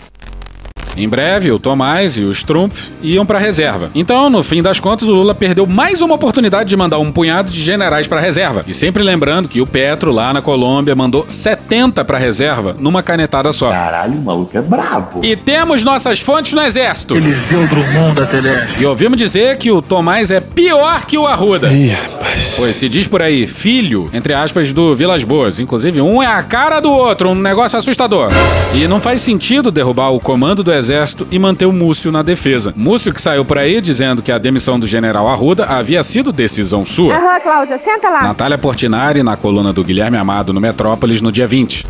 Em 0.95 1.09
breve, 1.09 1.51
o 1.51 1.57
Tomás 1.57 2.17
e 2.17 2.21
o 2.21 2.31
Strumpf 2.31 2.91
iam 3.01 3.25
pra 3.25 3.39
reserva. 3.39 3.89
Então, 3.95 4.29
no 4.29 4.43
fim 4.43 4.61
das 4.61 4.79
contas, 4.79 5.07
o 5.07 5.11
Lula 5.11 5.33
perdeu 5.33 5.65
mais 5.65 6.01
uma 6.01 6.13
oportunidade 6.13 6.69
de 6.69 6.77
mandar 6.77 6.99
um 6.99 7.11
punhado 7.11 7.51
de 7.51 7.59
generais 7.59 8.07
pra 8.07 8.19
reserva. 8.19 8.63
E 8.67 8.73
sempre 8.75 9.01
lembrando 9.01 9.49
que 9.49 9.59
o 9.59 9.65
Petro, 9.65 10.11
lá 10.11 10.31
na 10.31 10.41
Colômbia, 10.41 10.95
mandou 10.95 11.25
70 11.27 12.05
pra 12.05 12.19
reserva 12.19 12.75
numa 12.79 13.01
canetada 13.01 13.51
só. 13.51 13.71
Caralho, 13.71 14.19
o 14.19 14.21
maluco 14.21 14.55
é 14.55 14.61
brabo. 14.61 15.21
E 15.23 15.35
temos 15.35 15.83
nossas 15.83 16.19
fontes 16.19 16.53
no 16.53 16.61
exército. 16.61 17.15
Eliseu 17.15 17.67
Drummond 17.67 18.15
da 18.15 18.27
Teleste. 18.27 18.79
E 18.79 18.85
ouvimos 18.85 19.17
dizer 19.17 19.57
que 19.57 19.71
o 19.71 19.81
Tomás 19.81 20.29
é 20.29 20.39
pior 20.39 21.05
que 21.07 21.17
o 21.17 21.25
Arruda. 21.25 21.73
Ih, 21.73 21.89
rapaz. 21.89 22.55
Pois 22.59 22.75
se 22.75 22.87
diz 22.87 23.07
por 23.07 23.21
aí, 23.21 23.47
filho, 23.47 24.11
entre 24.13 24.33
aspas, 24.33 24.71
do 24.71 24.95
Vilas 24.95 25.23
Boas. 25.23 25.59
Inclusive, 25.59 26.01
um 26.01 26.21
é 26.21 26.27
a 26.27 26.43
cara 26.43 26.79
do 26.79 26.91
outro, 26.91 27.29
um 27.29 27.35
negócio 27.35 27.79
assustador. 27.79 28.29
E 28.75 28.87
não 28.87 29.01
faz 29.01 29.21
sentido 29.21 29.71
derrubar 29.71 30.09
o 30.11 30.19
comando 30.19 30.63
do 30.63 30.71
exército 30.71 30.82
e 31.31 31.39
manter 31.39 31.65
o 31.65 31.71
Múcio 31.71 32.11
na 32.11 32.21
defesa. 32.21 32.73
Múcio 32.75 33.13
que 33.13 33.21
saiu 33.21 33.45
por 33.45 33.57
aí 33.57 33.79
dizendo 33.81 34.21
que 34.21 34.31
a 34.31 34.37
demissão 34.37 34.79
do 34.79 34.85
general 34.85 35.27
Arruda 35.27 35.65
havia 35.65 36.01
sido 36.03 36.31
decisão 36.31 36.85
sua. 36.85 37.15
Aham, 37.15 37.39
Cláudia, 37.39 37.77
senta 37.77 38.09
lá. 38.09 38.23
Natália 38.23 38.57
Portinari 38.57 39.23
na 39.23 39.35
coluna 39.35 39.73
do 39.73 39.83
Guilherme 39.83 40.17
Amado 40.17 40.53
no 40.53 40.61
Metrópolis 40.61 41.21
no 41.21 41.31
dia 41.31 41.47
20. 41.47 41.85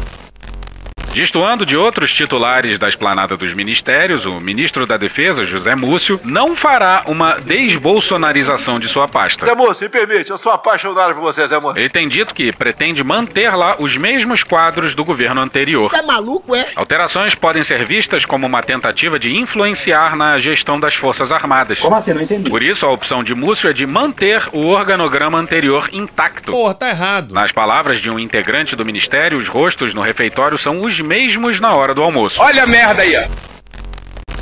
Destoando 1.13 1.63
de 1.63 1.77
outros 1.77 2.11
titulares 2.11 2.79
da 2.79 2.89
esplanada 2.89 3.37
dos 3.37 3.53
ministérios, 3.53 4.25
o 4.25 4.41
ministro 4.41 4.87
da 4.87 4.97
Defesa, 4.97 5.43
José 5.43 5.75
Múcio, 5.75 6.19
não 6.23 6.55
fará 6.55 7.03
uma 7.05 7.35
desbolsonarização 7.35 8.79
de 8.79 8.87
sua 8.87 9.07
pasta. 9.07 9.45
Zé 9.45 9.53
Múcio, 9.53 9.83
me 9.83 9.89
permite, 9.89 10.31
eu 10.31 10.39
sou 10.39 10.51
apaixonado 10.51 11.13
por 11.13 11.21
você, 11.21 11.47
Zé 11.47 11.59
Múcio. 11.59 11.79
Ele 11.79 11.89
tem 11.89 12.07
dito 12.07 12.33
que 12.33 12.51
pretende 12.51 13.03
manter 13.03 13.55
lá 13.55 13.75
os 13.77 13.95
mesmos 13.95 14.43
quadros 14.43 14.95
do 14.95 15.05
governo 15.05 15.39
anterior. 15.39 15.87
Você 15.87 15.97
é 15.97 16.01
maluco, 16.01 16.55
é? 16.55 16.65
Alterações 16.75 17.35
podem 17.35 17.63
ser 17.63 17.85
vistas 17.85 18.25
como 18.25 18.47
uma 18.47 18.63
tentativa 18.63 19.19
de 19.19 19.37
influenciar 19.37 20.15
na 20.15 20.39
gestão 20.39 20.79
das 20.79 20.95
Forças 20.95 21.31
Armadas. 21.31 21.77
Como 21.77 21.95
assim? 21.95 22.13
Não 22.13 22.23
entendi. 22.23 22.49
Por 22.49 22.63
isso, 22.63 22.87
a 22.87 22.91
opção 22.91 23.23
de 23.23 23.35
Múcio 23.35 23.69
é 23.69 23.73
de 23.73 23.85
manter 23.85 24.49
o 24.51 24.65
organograma 24.65 25.37
anterior 25.37 25.87
intacto. 25.93 26.51
Porra, 26.51 26.73
tá 26.73 26.89
errado. 26.89 27.35
Nas 27.35 27.51
palavras 27.51 27.99
de 27.99 28.09
um 28.09 28.17
integrante 28.17 28.75
do 28.75 28.83
ministério, 28.83 29.37
os 29.37 29.47
rostos 29.47 29.93
no 29.93 30.01
refeitório 30.01 30.57
são 30.57 30.81
os 30.81 31.02
mesmos 31.03 31.59
na 31.59 31.75
hora 31.75 31.93
do 31.93 32.01
almoço. 32.01 32.41
Olha 32.41 32.63
a 32.63 32.67
merda 32.67 33.03
aí, 33.03 33.15
ó. 33.17 33.52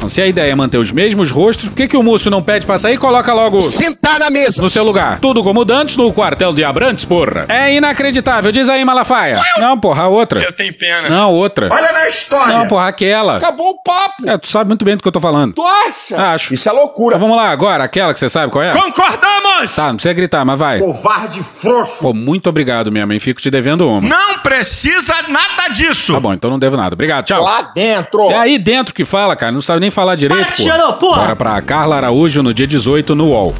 Se 0.08 0.22
a 0.22 0.28
ideia 0.28 0.52
é 0.52 0.56
manter 0.56 0.78
os 0.78 0.92
mesmos 0.92 1.32
rostos, 1.32 1.70
por 1.70 1.76
que, 1.76 1.88
que 1.88 1.98
o 1.98 2.04
Múcio 2.04 2.32
não 2.32 2.42
pede 2.42 2.66
pra 2.66 2.78
sair 2.78 2.96
e 2.96 2.98
coloca 2.98 3.34
logo. 3.34 3.62
Sentar 3.62 4.20
na 4.20 4.30
mesa! 4.30 4.62
No 4.62 4.70
seu 4.70 4.84
lugar. 4.84 5.20
Tudo 5.20 5.44
como 5.44 5.64
dantes 5.64 5.96
no 5.96 6.12
quartel 6.12 6.54
de 6.54 6.64
Abrantes, 6.64 7.06
porra. 7.06 7.46
É 7.48 7.74
inacreditável. 7.74 8.52
Diz 8.52 8.68
aí, 8.68 8.84
Malafaia. 8.84 9.40
Não, 9.60 9.80
porra, 9.80 10.08
outra. 10.08 10.42
Eu 10.42 10.52
tenho 10.52 10.74
pena. 10.74 11.10
Não, 11.10 11.34
outra. 11.34 11.70
Olha 11.72 11.92
na 11.92 12.08
história. 12.08 12.58
Não, 12.58 12.68
porra, 12.68 12.88
aquela. 12.88 13.38
Acabou 13.38 13.70
o 13.70 13.84
papo. 13.84 14.28
É, 14.28 14.38
tu 14.38 14.48
sabe 14.48 14.68
muito 14.68 14.84
bem 14.84 14.98
do 14.98 15.04
que 15.04 15.08
eu 15.08 15.12
tô 15.12 15.20
falando. 15.20 15.54
Tu 15.54 15.66
acha? 15.66 16.18
Acho. 16.34 16.54
Isso 16.54 16.68
é 16.68 16.72
loucura. 16.72 17.16
Então 17.16 17.28
vamos 17.28 17.42
lá, 17.42 17.50
agora, 17.50 17.84
aquela 17.84 18.14
que 18.14 18.20
você 18.20 18.30
sabe 18.30 18.52
qual 18.52 18.64
é? 18.64 18.74
Concordamos! 18.74 19.76
Tá, 19.76 19.88
não 19.88 19.96
precisa 19.96 20.14
gritar, 20.14 20.44
mas 20.44 20.58
vai. 20.58 20.80
Covarde 20.80 21.44
frouxo. 21.44 21.98
Pô, 22.00 22.14
muito 22.14 22.50
obrigado, 22.50 22.92
minha 22.92 23.06
mãe. 23.06 23.20
Fico 23.20 23.40
te 23.40 23.52
devendo 23.52 23.88
uma. 23.88 24.02
Não 24.02 24.40
precisa 24.40 25.16
nada 25.28 25.68
disso. 25.74 26.14
Tá 26.14 26.20
bom, 26.20 26.34
então 26.34 26.50
não 26.50 26.60
devo 26.60 26.76
nada. 26.76 26.96
Obrigado, 26.96 27.26
tchau. 27.26 27.44
Lá 27.44 27.62
dentro. 27.62 28.32
É 28.32 28.38
aí 28.38 28.58
dentro 28.58 28.94
que 28.94 29.06
fala, 29.06 29.36
cara. 29.36 29.52
Não 29.52 29.62
sabe 29.62 29.80
nem 29.80 29.90
falar 29.91 30.15
direito, 30.15 30.51
pô. 30.54 30.63
Cheirou, 30.63 30.93
porra. 30.93 31.21
Bora 31.21 31.36
pra 31.36 31.62
Carla 31.62 31.97
Araújo 31.97 32.41
no 32.41 32.54
dia 32.54 32.65
18 32.67 33.13
no 33.13 33.27
UOL. 33.30 33.56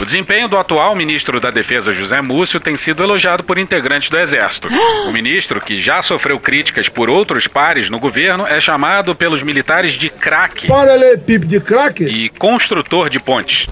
O 0.00 0.04
desempenho 0.04 0.48
do 0.48 0.58
atual 0.58 0.94
ministro 0.96 1.40
da 1.40 1.50
Defesa 1.50 1.92
José 1.92 2.20
Múcio 2.20 2.58
tem 2.60 2.76
sido 2.76 3.02
elogiado 3.02 3.44
por 3.44 3.56
integrantes 3.58 4.08
do 4.08 4.18
Exército. 4.18 4.68
O 5.08 5.12
ministro, 5.12 5.60
que 5.60 5.80
já 5.80 6.00
sofreu 6.02 6.38
críticas 6.40 6.88
por 6.88 7.08
outros 7.10 7.46
pares 7.46 7.88
no 7.90 7.98
governo, 8.00 8.46
é 8.46 8.58
chamado 8.58 9.14
pelos 9.14 9.42
militares 9.42 9.92
de 9.92 10.08
craque 10.08 10.66
Paralelepípedo 10.66 11.46
de 11.46 11.60
craque? 11.60 12.04
e 12.04 12.28
construtor 12.30 13.08
de 13.10 13.20
pontes. 13.20 13.66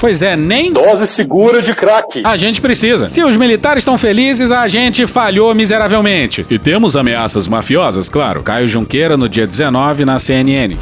Pois 0.00 0.22
é, 0.22 0.36
nem 0.36 0.72
Dose 0.72 1.06
segura 1.06 1.60
de 1.60 1.74
crack. 1.74 2.22
a 2.24 2.36
gente 2.36 2.60
precisa. 2.60 3.06
Se 3.06 3.22
os 3.22 3.36
militares 3.36 3.82
estão 3.82 3.98
felizes, 3.98 4.52
a 4.52 4.68
gente 4.68 5.06
falhou 5.06 5.54
miseravelmente. 5.54 6.46
E 6.48 6.58
temos 6.58 6.94
ameaças 6.96 7.48
mafiosas, 7.48 8.08
claro. 8.08 8.42
Caio 8.42 8.66
Junqueira 8.66 9.16
no 9.16 9.28
dia 9.28 9.46
19 9.46 10.04
na 10.04 10.18
CNN. 10.18 10.76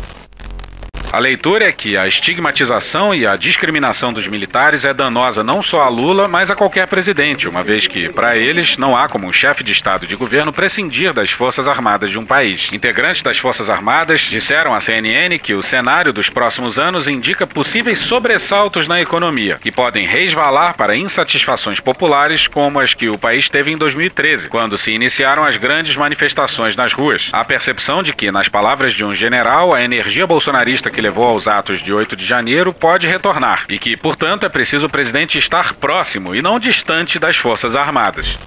A 1.12 1.18
leitura 1.20 1.66
é 1.66 1.72
que 1.72 1.96
a 1.96 2.06
estigmatização 2.06 3.14
e 3.14 3.26
a 3.26 3.36
discriminação 3.36 4.12
dos 4.12 4.26
militares 4.26 4.84
é 4.84 4.92
danosa 4.92 5.42
não 5.42 5.62
só 5.62 5.82
a 5.82 5.88
Lula, 5.88 6.26
mas 6.26 6.50
a 6.50 6.54
qualquer 6.54 6.86
presidente, 6.88 7.48
uma 7.48 7.62
vez 7.62 7.86
que, 7.86 8.08
para 8.08 8.36
eles, 8.36 8.76
não 8.76 8.96
há 8.96 9.08
como 9.08 9.26
um 9.26 9.32
chefe 9.32 9.62
de 9.62 9.72
Estado 9.72 10.06
de 10.06 10.16
governo 10.16 10.52
prescindir 10.52 11.14
das 11.14 11.30
Forças 11.30 11.68
Armadas 11.68 12.10
de 12.10 12.18
um 12.18 12.26
país. 12.26 12.70
Integrantes 12.72 13.22
das 13.22 13.38
Forças 13.38 13.70
Armadas 13.70 14.20
disseram 14.22 14.74
à 14.74 14.80
CNN 14.80 15.38
que 15.38 15.54
o 15.54 15.62
cenário 15.62 16.12
dos 16.12 16.28
próximos 16.28 16.78
anos 16.78 17.06
indica 17.06 17.46
possíveis 17.46 18.00
sobressaltos 18.00 18.88
na 18.88 19.00
economia, 19.00 19.58
que 19.62 19.72
podem 19.72 20.06
resvalar 20.06 20.76
para 20.76 20.96
insatisfações 20.96 21.78
populares 21.80 22.48
como 22.48 22.80
as 22.80 22.94
que 22.94 23.08
o 23.08 23.16
país 23.16 23.48
teve 23.48 23.70
em 23.70 23.78
2013, 23.78 24.48
quando 24.48 24.76
se 24.76 24.90
iniciaram 24.90 25.44
as 25.44 25.56
grandes 25.56 25.96
manifestações 25.96 26.74
nas 26.74 26.92
ruas. 26.92 27.30
A 27.32 27.44
percepção 27.44 28.02
de 28.02 28.12
que, 28.12 28.30
nas 28.32 28.48
palavras 28.48 28.92
de 28.92 29.04
um 29.04 29.14
general, 29.14 29.72
a 29.72 29.82
energia 29.82 30.26
bolsonarista 30.26 30.90
que 30.96 31.00
levou 31.02 31.24
aos 31.24 31.46
atos 31.46 31.82
de 31.82 31.92
8 31.92 32.16
de 32.16 32.24
janeiro 32.24 32.72
pode 32.72 33.06
retornar 33.06 33.66
e 33.68 33.78
que, 33.78 33.98
portanto, 33.98 34.46
é 34.46 34.48
preciso 34.48 34.86
o 34.86 34.90
presidente 34.90 35.36
estar 35.36 35.74
próximo 35.74 36.34
e 36.34 36.40
não 36.40 36.58
distante 36.58 37.18
das 37.18 37.36
Forças 37.36 37.76
Armadas. 37.76 38.38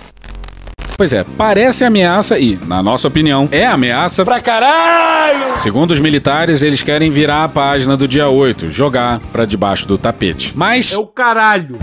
Pois 0.98 1.14
é, 1.14 1.24
parece 1.38 1.86
ameaça 1.86 2.40
e, 2.40 2.60
na 2.66 2.82
nossa 2.82 3.08
opinião, 3.08 3.48
é 3.52 3.68
ameaça 3.68 4.26
Pra 4.26 4.42
caralho! 4.42 5.60
Segundo 5.60 5.92
os 5.92 6.00
militares, 6.00 6.64
eles 6.64 6.82
querem 6.82 7.12
virar 7.12 7.44
a 7.44 7.50
página 7.50 7.96
do 7.96 8.08
dia 8.08 8.28
8, 8.28 8.68
jogar 8.72 9.20
pra 9.32 9.46
debaixo 9.46 9.88
do 9.88 10.00
tapete. 10.00 10.52
Mas 10.56 10.92
É 10.92 10.98
o 10.98 11.06
caralho. 11.06 11.78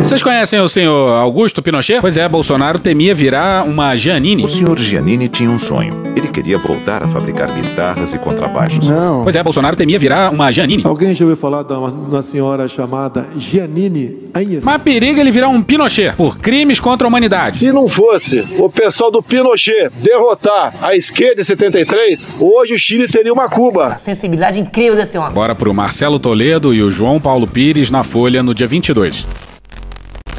Vocês 0.00 0.22
conhecem 0.22 0.58
o 0.60 0.68
senhor 0.68 1.16
Augusto 1.16 1.62
Pinochet? 1.62 2.00
Pois 2.00 2.16
é, 2.16 2.28
Bolsonaro 2.28 2.78
temia 2.78 3.14
virar 3.14 3.64
uma 3.64 3.94
Janine. 3.94 4.44
O 4.44 4.48
senhor 4.48 4.78
Giannini 4.78 5.28
tinha 5.28 5.48
um 5.50 5.58
sonho. 5.58 6.02
Ele 6.16 6.28
queria 6.28 6.58
voltar 6.58 7.02
a 7.02 7.08
fabricar 7.08 7.52
guitarras 7.52 8.14
e 8.14 8.18
contrabaixos. 8.18 8.88
Não. 8.88 9.22
Pois 9.22 9.36
é, 9.36 9.42
Bolsonaro 9.42 9.76
temia 9.76 9.98
virar 9.98 10.32
uma 10.32 10.50
Janine. 10.50 10.82
Alguém 10.84 11.14
já 11.14 11.24
ouviu 11.24 11.36
falar 11.36 11.62
de 11.62 11.72
uma, 11.72 11.88
uma 11.88 12.22
senhora 12.22 12.66
chamada 12.66 13.26
Giannini 13.36 14.30
Anhes? 14.34 14.64
Mas 14.64 14.82
periga 14.82 15.20
ele 15.20 15.30
virar 15.30 15.48
um 15.48 15.62
Pinochet 15.62 16.16
por 16.16 16.38
crimes 16.38 16.80
contra 16.80 17.06
a 17.06 17.08
humanidade. 17.08 17.58
Se 17.58 17.70
não 17.70 17.86
fosse 17.86 18.44
o 18.58 18.68
pessoal 18.70 19.10
do 19.10 19.22
Pinochet 19.22 19.90
derrotar 20.02 20.74
a 20.82 20.96
esquerda 20.96 21.42
em 21.42 21.44
73, 21.44 22.20
hoje 22.40 22.74
o 22.74 22.78
Chile 22.78 23.06
seria 23.06 23.32
uma 23.32 23.48
Cuba. 23.48 24.00
Sensibilidade 24.04 24.58
incrível 24.58 24.96
desse 24.96 25.16
homem. 25.18 25.32
Bora 25.32 25.54
pro 25.54 25.74
Marcelo 25.74 26.18
Toledo 26.18 26.72
e 26.72 26.82
o 26.82 26.90
João 26.90 27.20
Paulo 27.20 27.46
Pires 27.46 27.90
na 27.90 28.02
Folha 28.02 28.42
no 28.42 28.54
dia 28.54 28.66
22. 28.66 29.49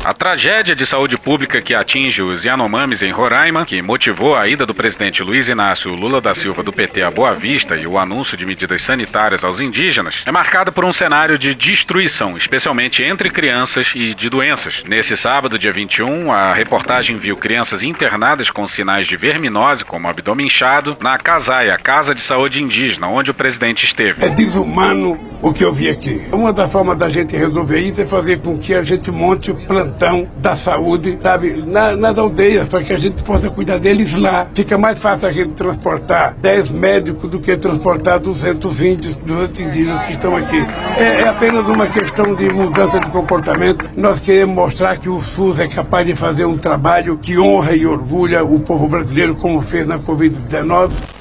A 0.03 0.13
tragédia 0.13 0.75
de 0.75 0.83
saúde 0.83 1.15
pública 1.15 1.61
que 1.61 1.75
atinge 1.75 2.23
os 2.23 2.43
Yanomamis 2.43 3.03
em 3.03 3.11
Roraima, 3.11 3.67
que 3.67 3.83
motivou 3.83 4.35
a 4.35 4.47
ida 4.47 4.65
do 4.65 4.73
presidente 4.73 5.21
Luiz 5.21 5.47
Inácio 5.47 5.93
Lula 5.93 6.19
da 6.19 6.33
Silva 6.33 6.63
do 6.63 6.73
PT 6.73 7.03
a 7.03 7.11
Boa 7.11 7.35
Vista 7.35 7.75
e 7.75 7.85
o 7.85 7.99
anúncio 7.99 8.35
de 8.35 8.43
medidas 8.43 8.81
sanitárias 8.81 9.43
aos 9.43 9.59
indígenas, 9.59 10.23
é 10.25 10.31
marcada 10.31 10.71
por 10.71 10.83
um 10.85 10.91
cenário 10.91 11.37
de 11.37 11.53
destruição, 11.53 12.35
especialmente 12.35 13.03
entre 13.03 13.29
crianças 13.29 13.91
e 13.93 14.15
de 14.15 14.27
doenças. 14.27 14.83
Nesse 14.87 15.15
sábado, 15.15 15.59
dia 15.59 15.71
21, 15.71 16.31
a 16.31 16.51
reportagem 16.51 17.17
viu 17.17 17.37
crianças 17.37 17.83
internadas 17.83 18.49
com 18.49 18.67
sinais 18.67 19.05
de 19.05 19.15
verminose, 19.15 19.85
como 19.85 20.07
abdômen 20.07 20.47
inchado, 20.47 20.97
na 20.99 21.15
Casaia, 21.19 21.77
Casa 21.77 22.15
de 22.15 22.23
Saúde 22.23 22.63
Indígena, 22.63 23.07
onde 23.07 23.29
o 23.29 23.35
presidente 23.35 23.85
esteve. 23.85 24.25
É 24.25 24.29
desumano 24.29 25.19
o 25.43 25.53
que 25.53 25.63
eu 25.63 25.71
vi 25.71 25.89
aqui. 25.89 26.23
Uma 26.31 26.51
das 26.51 26.71
formas 26.71 26.97
da 26.97 27.07
gente 27.07 27.35
resolver 27.35 27.79
isso 27.79 28.01
é 28.01 28.05
fazer 28.05 28.39
com 28.39 28.57
que 28.57 28.73
a 28.73 28.81
gente 28.81 29.11
monte 29.11 29.51
o 29.51 29.55
plantão 29.91 30.27
da 30.37 30.55
saúde, 30.55 31.17
sabe, 31.21 31.63
na, 31.65 31.95
nas 31.95 32.17
aldeias, 32.17 32.67
para 32.67 32.81
que 32.81 32.93
a 32.93 32.97
gente 32.97 33.23
possa 33.23 33.49
cuidar 33.49 33.77
deles 33.77 34.17
lá. 34.17 34.47
Fica 34.53 34.77
mais 34.77 35.01
fácil 35.01 35.27
a 35.27 35.31
gente 35.31 35.51
transportar 35.51 36.35
10 36.41 36.71
médicos 36.71 37.29
do 37.29 37.39
que 37.39 37.55
transportar 37.57 38.19
200 38.19 38.83
índios, 38.83 39.17
200 39.17 39.59
indígenas 39.59 40.01
que 40.05 40.13
estão 40.13 40.35
aqui. 40.35 40.65
É, 40.97 41.21
é 41.21 41.27
apenas 41.27 41.67
uma 41.67 41.87
questão 41.87 42.33
de 42.33 42.49
mudança 42.49 42.99
de 42.99 43.07
comportamento. 43.07 43.89
Nós 43.97 44.19
queremos 44.19 44.55
mostrar 44.55 44.97
que 44.97 45.09
o 45.09 45.21
SUS 45.21 45.59
é 45.59 45.67
capaz 45.67 46.05
de 46.05 46.15
fazer 46.15 46.45
um 46.45 46.57
trabalho 46.57 47.17
que 47.17 47.37
honra 47.37 47.75
e 47.75 47.85
orgulha 47.85 48.43
o 48.43 48.59
povo 48.59 48.87
brasileiro, 48.87 49.35
como 49.35 49.61
fez 49.61 49.85
na 49.87 49.99
Covid-19. 49.99 51.20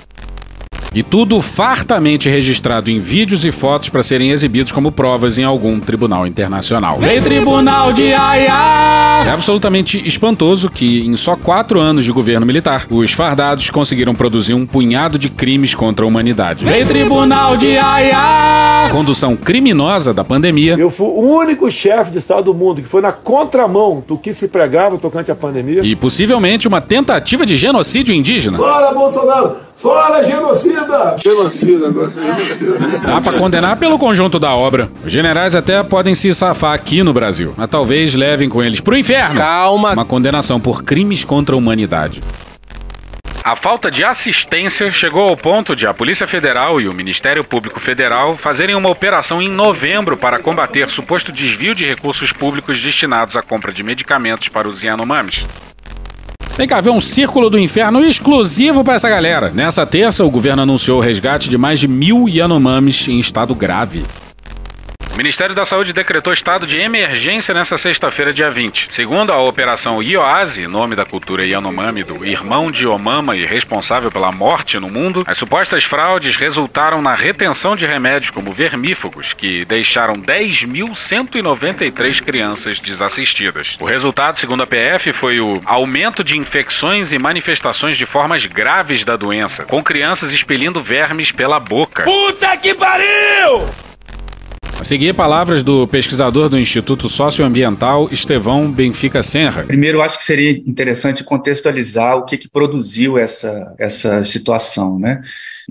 E 0.92 1.04
tudo 1.04 1.40
fartamente 1.40 2.28
registrado 2.28 2.90
em 2.90 2.98
vídeos 2.98 3.44
e 3.44 3.52
fotos 3.52 3.88
para 3.88 4.02
serem 4.02 4.32
exibidos 4.32 4.72
como 4.72 4.90
provas 4.90 5.38
em 5.38 5.44
algum 5.44 5.78
tribunal 5.78 6.26
internacional. 6.26 6.98
Vem 6.98 7.20
tribunal 7.20 7.92
de 7.92 8.12
Haia! 8.12 9.24
É 9.24 9.30
absolutamente 9.30 10.04
espantoso 10.04 10.68
que, 10.68 11.06
em 11.06 11.16
só 11.16 11.36
quatro 11.36 11.78
anos 11.78 12.04
de 12.04 12.10
governo 12.10 12.44
militar, 12.44 12.88
os 12.90 13.12
fardados 13.12 13.70
conseguiram 13.70 14.16
produzir 14.16 14.54
um 14.54 14.66
punhado 14.66 15.16
de 15.16 15.28
crimes 15.28 15.76
contra 15.76 16.04
a 16.04 16.08
humanidade. 16.08 16.64
Vem 16.64 16.84
tribunal 16.84 17.56
de 17.56 17.78
Haia! 17.78 18.90
Condução 18.90 19.36
criminosa 19.36 20.12
da 20.12 20.24
pandemia. 20.24 20.74
Eu 20.76 20.90
fui 20.90 21.06
o 21.06 21.20
único 21.20 21.70
chefe 21.70 22.10
de 22.10 22.18
Estado 22.18 22.46
do 22.46 22.54
mundo 22.54 22.82
que 22.82 22.88
foi 22.88 23.00
na 23.00 23.12
contramão 23.12 24.02
do 24.08 24.18
que 24.18 24.34
se 24.34 24.48
pregava 24.48 24.98
tocante 24.98 25.30
à 25.30 25.36
pandemia. 25.36 25.82
E 25.84 25.94
possivelmente 25.94 26.66
uma 26.66 26.80
tentativa 26.80 27.46
de 27.46 27.54
genocídio 27.54 28.12
indígena. 28.12 28.58
Fala, 28.58 28.92
Bolsonaro! 28.92 29.69
Fora 29.80 30.22
genocida! 30.22 31.16
Genocida, 31.22 31.88
agora 31.88 32.10
genocida. 32.10 32.78
Dá 33.02 33.20
pra 33.20 33.32
condenar 33.32 33.76
pelo 33.76 33.98
conjunto 33.98 34.38
da 34.38 34.54
obra. 34.54 34.90
Os 35.04 35.10
generais 35.10 35.54
até 35.54 35.82
podem 35.82 36.14
se 36.14 36.34
safar 36.34 36.74
aqui 36.74 37.02
no 37.02 37.14
Brasil, 37.14 37.54
mas 37.56 37.70
talvez 37.70 38.14
levem 38.14 38.48
com 38.48 38.62
eles 38.62 38.80
pro 38.80 38.96
inferno. 38.96 39.36
Calma. 39.36 39.92
Uma 39.92 40.04
condenação 40.04 40.60
por 40.60 40.82
crimes 40.82 41.24
contra 41.24 41.54
a 41.54 41.58
humanidade. 41.58 42.20
A 43.42 43.56
falta 43.56 43.90
de 43.90 44.04
assistência 44.04 44.90
chegou 44.90 45.26
ao 45.26 45.36
ponto 45.36 45.74
de 45.74 45.86
a 45.86 45.94
Polícia 45.94 46.26
Federal 46.26 46.78
e 46.78 46.86
o 46.86 46.92
Ministério 46.92 47.42
Público 47.42 47.80
Federal 47.80 48.36
fazerem 48.36 48.74
uma 48.74 48.90
operação 48.90 49.40
em 49.40 49.48
novembro 49.48 50.14
para 50.14 50.38
combater 50.38 50.90
suposto 50.90 51.32
desvio 51.32 51.74
de 51.74 51.86
recursos 51.86 52.34
públicos 52.34 52.80
destinados 52.82 53.34
à 53.36 53.42
compra 53.42 53.72
de 53.72 53.82
medicamentos 53.82 54.48
para 54.48 54.68
os 54.68 54.82
Yanomamis. 54.82 55.46
Tem 56.60 56.68
que 56.68 56.74
haver 56.74 56.90
um 56.90 57.00
círculo 57.00 57.48
do 57.48 57.58
inferno 57.58 58.04
exclusivo 58.04 58.84
para 58.84 58.92
essa 58.92 59.08
galera. 59.08 59.50
Nessa 59.50 59.86
terça, 59.86 60.26
o 60.26 60.30
governo 60.30 60.60
anunciou 60.60 60.98
o 60.98 61.00
resgate 61.00 61.48
de 61.48 61.56
mais 61.56 61.80
de 61.80 61.88
mil 61.88 62.28
Yanomamis 62.28 63.08
em 63.08 63.18
estado 63.18 63.54
grave. 63.54 64.04
Ministério 65.20 65.54
da 65.54 65.66
Saúde 65.66 65.92
decretou 65.92 66.32
estado 66.32 66.66
de 66.66 66.78
emergência 66.78 67.52
nessa 67.52 67.76
sexta-feira, 67.76 68.32
dia 68.32 68.50
20. 68.50 68.90
Segundo 68.90 69.34
a 69.34 69.36
Operação 69.36 70.02
Ioase, 70.02 70.66
nome 70.66 70.96
da 70.96 71.04
cultura 71.04 71.44
Yanomami 71.44 72.02
do 72.02 72.24
irmão 72.24 72.70
de 72.70 72.86
Omama 72.86 73.36
e 73.36 73.44
responsável 73.44 74.10
pela 74.10 74.32
morte 74.32 74.80
no 74.80 74.88
mundo, 74.88 75.22
as 75.26 75.36
supostas 75.36 75.84
fraudes 75.84 76.36
resultaram 76.36 77.02
na 77.02 77.14
retenção 77.14 77.76
de 77.76 77.84
remédios 77.84 78.30
como 78.30 78.50
vermífugos, 78.50 79.34
que 79.34 79.62
deixaram 79.66 80.14
10.193 80.14 82.22
crianças 82.22 82.80
desassistidas. 82.80 83.76
O 83.78 83.84
resultado, 83.84 84.38
segundo 84.38 84.62
a 84.62 84.66
PF, 84.66 85.12
foi 85.12 85.38
o 85.38 85.60
aumento 85.66 86.24
de 86.24 86.38
infecções 86.38 87.12
e 87.12 87.18
manifestações 87.18 87.98
de 87.98 88.06
formas 88.06 88.46
graves 88.46 89.04
da 89.04 89.18
doença, 89.18 89.64
com 89.64 89.82
crianças 89.82 90.32
expelindo 90.32 90.82
vermes 90.82 91.30
pela 91.30 91.60
boca. 91.60 92.04
Puta 92.04 92.56
que 92.56 92.74
pariu! 92.74 93.89
Seguir, 94.82 95.14
palavras 95.14 95.62
do 95.62 95.86
pesquisador 95.86 96.48
do 96.48 96.58
Instituto 96.58 97.08
Socioambiental, 97.08 98.08
Estevão 98.10 98.70
Benfica 98.70 99.22
Senra. 99.22 99.64
Primeiro, 99.64 100.00
acho 100.00 100.18
que 100.18 100.24
seria 100.24 100.50
interessante 100.66 101.22
contextualizar 101.22 102.16
o 102.16 102.24
que, 102.24 102.38
que 102.38 102.48
produziu 102.48 103.18
essa, 103.18 103.74
essa 103.78 104.22
situação, 104.22 104.98
né? 104.98 105.20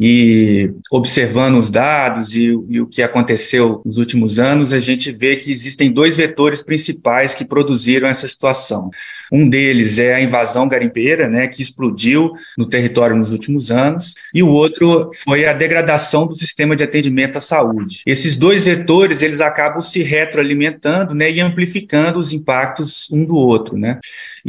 E 0.01 0.71
observando 0.89 1.57
os 1.57 1.69
dados 1.69 2.33
e, 2.33 2.45
e, 2.69 2.79
o 2.79 2.87
que 2.87 3.01
aconteceu 3.01 3.81
nos 3.85 3.97
últimos 3.97 4.39
anos, 4.39 4.71
a 4.71 4.79
gente 4.79 5.11
vê 5.11 5.35
que 5.35 5.51
existem 5.51 5.91
dois 5.91 6.15
vetores 6.15 6.61
principais 6.61 7.33
que 7.33 7.43
produziram 7.43 8.07
essa 8.07 8.25
situação. 8.25 8.89
Um 9.29 9.49
deles 9.49 9.99
é 9.99 10.13
a 10.13 10.21
invasão 10.21 10.69
garimpeira, 10.69 11.27
né, 11.27 11.47
que 11.47 11.61
explodiu 11.61 12.31
no 12.57 12.65
território 12.65 13.15
nos 13.15 13.33
últimos 13.33 13.69
anos, 13.69 14.15
e 14.33 14.41
o 14.41 14.47
outro 14.47 15.11
foi 15.13 15.45
a 15.45 15.51
degradação 15.51 16.25
do 16.25 16.35
sistema 16.35 16.77
de 16.77 16.83
atendimento 16.83 17.37
à 17.37 17.41
saúde. 17.41 18.01
Esses 18.05 18.37
dois 18.37 18.63
vetores, 18.63 19.21
eles 19.21 19.41
acabam 19.41 19.81
se 19.81 20.01
retroalimentando, 20.01 21.13
né, 21.13 21.29
e 21.29 21.41
amplificando 21.41 22.19
os 22.19 22.31
impactos 22.31 23.09
um 23.11 23.25
do 23.25 23.35
outro, 23.35 23.77
né? 23.77 23.99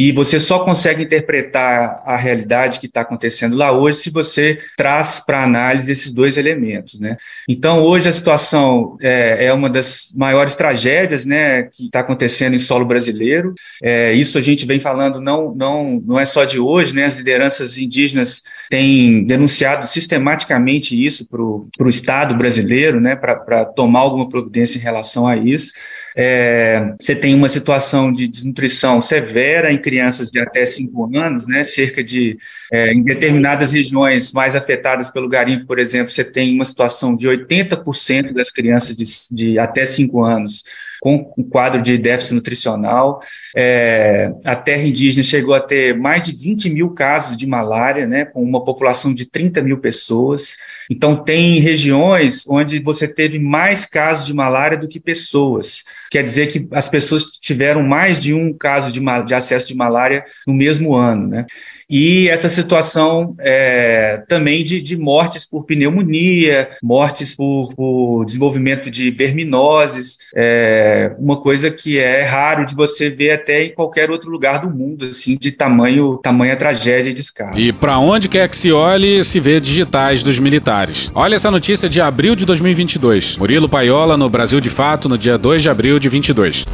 E 0.01 0.13
você 0.13 0.41
só 0.41 0.61
consegue 0.61 1.03
interpretar 1.03 2.01
a 2.07 2.17
realidade 2.17 2.81
que 2.81 2.87
está 2.87 3.03
acontecendo 3.03 3.55
lá 3.55 3.71
hoje 3.71 3.99
se 3.99 4.09
você 4.09 4.57
traz 4.75 5.21
para 5.21 5.45
análise 5.45 5.93
esses 5.93 6.11
dois 6.11 6.39
elementos, 6.39 6.99
né? 6.99 7.19
Então, 7.47 7.81
hoje 7.85 8.09
a 8.09 8.13
situação 8.13 8.97
é, 9.03 9.45
é 9.45 9.53
uma 9.53 9.69
das 9.69 10.11
maiores 10.17 10.55
tragédias, 10.55 11.27
né, 11.27 11.65
que 11.65 11.85
está 11.85 12.01
acontecendo 12.01 12.57
em 12.57 12.59
solo 12.59 12.87
brasileiro. 12.87 13.53
É, 13.83 14.15
isso 14.15 14.39
a 14.39 14.41
gente 14.41 14.65
vem 14.65 14.81
falando 14.81 15.21
não, 15.21 15.55
não, 15.55 16.03
não 16.03 16.19
é 16.19 16.25
só 16.25 16.47
de 16.47 16.59
hoje, 16.59 16.95
né? 16.95 17.05
As 17.05 17.17
lideranças 17.19 17.77
indígenas 17.77 18.41
têm 18.71 19.27
denunciado 19.27 19.87
sistematicamente 19.87 20.97
isso 20.97 21.29
para 21.29 21.43
o 21.43 21.91
Estado 21.91 22.35
brasileiro, 22.35 23.03
né, 23.03 23.17
para 23.17 23.67
tomar 23.67 24.01
alguma 24.01 24.31
providência 24.31 24.79
em 24.79 24.83
relação 24.83 25.27
a 25.27 25.37
isso. 25.37 25.73
É, 26.17 26.95
você 27.01 27.15
tem 27.15 27.35
uma 27.35 27.49
situação 27.49 28.11
de 28.11 28.27
desnutrição 28.27 29.01
severa 29.01 29.73
em 29.73 29.81
crianças 29.81 30.31
de 30.31 30.41
até 30.41 30.65
5 30.65 31.17
anos, 31.17 31.47
né, 31.47 31.63
cerca 31.63 32.03
de, 32.03 32.37
é, 32.73 32.93
em 32.93 33.03
determinadas 33.03 33.73
regiões 33.73 34.33
mais 34.33 34.57
afetadas 34.57 35.11
pelo 35.11 35.29
garimpo, 35.29 35.67
por 35.67 35.79
exemplo, 35.79 36.13
você 36.13 36.25
tem 36.25 36.55
uma 36.55 36.65
situação 36.65 37.15
de 37.15 37.29
80% 37.29 38.33
das 38.33 38.51
crianças 38.51 38.97
de, 38.97 39.05
de 39.31 39.59
até 39.59 39.87
5 39.87 40.23
anos 40.23 40.65
com 41.01 41.33
um 41.37 41.43
quadro 41.43 41.81
de 41.81 41.97
déficit 41.97 42.35
nutricional. 42.35 43.21
É, 43.57 44.33
a 44.45 44.55
terra 44.55 44.83
indígena 44.83 45.23
chegou 45.23 45.55
a 45.55 45.61
ter 45.61 45.97
mais 45.97 46.23
de 46.23 46.33
20 46.33 46.71
mil 46.71 46.91
casos 46.91 47.37
de 47.37 47.47
malária, 47.47 48.07
né, 48.07 48.25
com 48.25 48.43
uma 48.43 48.63
população 48.63 49.13
de 49.13 49.25
30 49.25 49.63
mil 49.63 49.79
pessoas. 49.79 50.57
Então, 50.91 51.17
tem 51.17 51.59
regiões 51.61 52.45
onde 52.49 52.81
você 52.83 53.09
teve 53.09 53.39
mais 53.39 53.87
casos 53.87 54.27
de 54.27 54.35
malária 54.35 54.77
do 54.77 54.89
que 54.89 55.01
pessoas. 55.01 55.85
Quer 56.11 56.23
dizer 56.23 56.49
que 56.49 56.69
as 56.73 56.89
pessoas 56.89 57.25
tiveram 57.41 57.83
mais 57.83 58.21
de 58.21 58.35
um 58.35 58.53
caso 58.53 58.93
de, 58.93 59.01
de 59.25 59.35
acesso 59.35 59.67
de 59.67 59.75
malária 59.75 60.25
no 60.47 60.53
mesmo 60.53 60.95
ano. 60.95 61.29
Né? 61.29 61.47
E 61.89 62.29
essa 62.29 62.49
situação 62.49 63.35
é, 63.41 64.23
também 64.29 64.63
de, 64.63 64.81
de, 64.81 64.97
mortes 64.97 65.45
por 65.45 65.65
pneumonia, 65.65 66.71
mortes 66.83 67.35
por, 67.35 67.75
por 67.75 68.25
desenvolvimento 68.25 68.91
de 68.91 69.11
verminoses, 69.11 70.17
é, 70.35 70.90
uma 71.19 71.37
coisa 71.37 71.71
que 71.71 71.99
é 71.99 72.23
raro 72.23 72.67
de 72.67 72.75
você 72.75 73.11
ver 73.11 73.33
até 73.33 73.65
em 73.65 73.75
qualquer 73.75 74.11
outro 74.11 74.31
lugar 74.31 74.59
do 74.61 74.71
mundo, 74.71 75.07
assim, 75.07 75.37
de 75.37 75.51
tamanho, 75.51 76.19
tamanha 76.19 76.57
tragédia 76.57 77.11
e 77.11 77.15
descarga. 77.15 77.59
E 77.59 77.73
para 77.73 77.99
onde 77.99 78.29
quer 78.29 78.49
que 78.49 78.57
se 78.57 78.73
olhe, 78.73 79.25
se 79.25 79.41
vê 79.41 79.61
digitais 79.61 80.23
dos 80.23 80.39
militares. 80.39 81.11
Olha 81.15 81.35
essa 81.35 81.51
notícia 81.51 81.89
de 81.89 82.01
abril 82.01 82.35
de 82.35 82.45
2022. 82.45 83.37
Murilo 83.39 83.69
Paiola 83.69 84.17
no 84.17 84.29
Brasil 84.29 84.61
de 84.61 84.71
Fato, 84.71 85.09
no 85.09 85.19
dia 85.19 85.37
2 85.37 85.63
de 85.63 85.71
abril 85.71 85.99
de 85.99 86.09
22. 86.09 86.65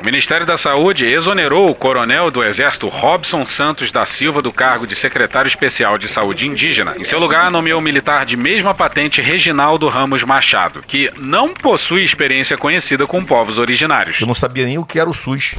O 0.00 0.04
Ministério 0.06 0.46
da 0.46 0.56
Saúde 0.56 1.04
exonerou 1.04 1.68
o 1.68 1.74
coronel 1.74 2.30
do 2.30 2.42
Exército 2.42 2.88
Robson 2.88 3.44
Santos 3.44 3.92
da 3.92 4.06
Silva 4.06 4.40
do 4.40 4.50
cargo 4.50 4.86
de 4.86 4.96
secretário 4.96 5.46
especial 5.46 5.98
de 5.98 6.08
saúde 6.08 6.46
indígena. 6.46 6.94
Em 6.98 7.04
seu 7.04 7.20
lugar, 7.20 7.50
nomeou 7.50 7.78
o 7.78 7.82
militar 7.82 8.24
de 8.24 8.34
mesma 8.34 8.72
patente 8.72 9.20
Reginaldo 9.20 9.88
Ramos 9.88 10.24
Machado, 10.24 10.80
que 10.86 11.12
não 11.18 11.52
possui 11.52 12.02
experiência 12.02 12.56
conhecida 12.56 13.06
com 13.06 13.22
povos 13.22 13.58
originários. 13.58 14.22
Eu 14.22 14.26
não 14.26 14.34
sabia 14.34 14.64
nem 14.64 14.78
o 14.78 14.86
que 14.86 14.98
era 14.98 15.10
o 15.10 15.12
SUS. 15.12 15.56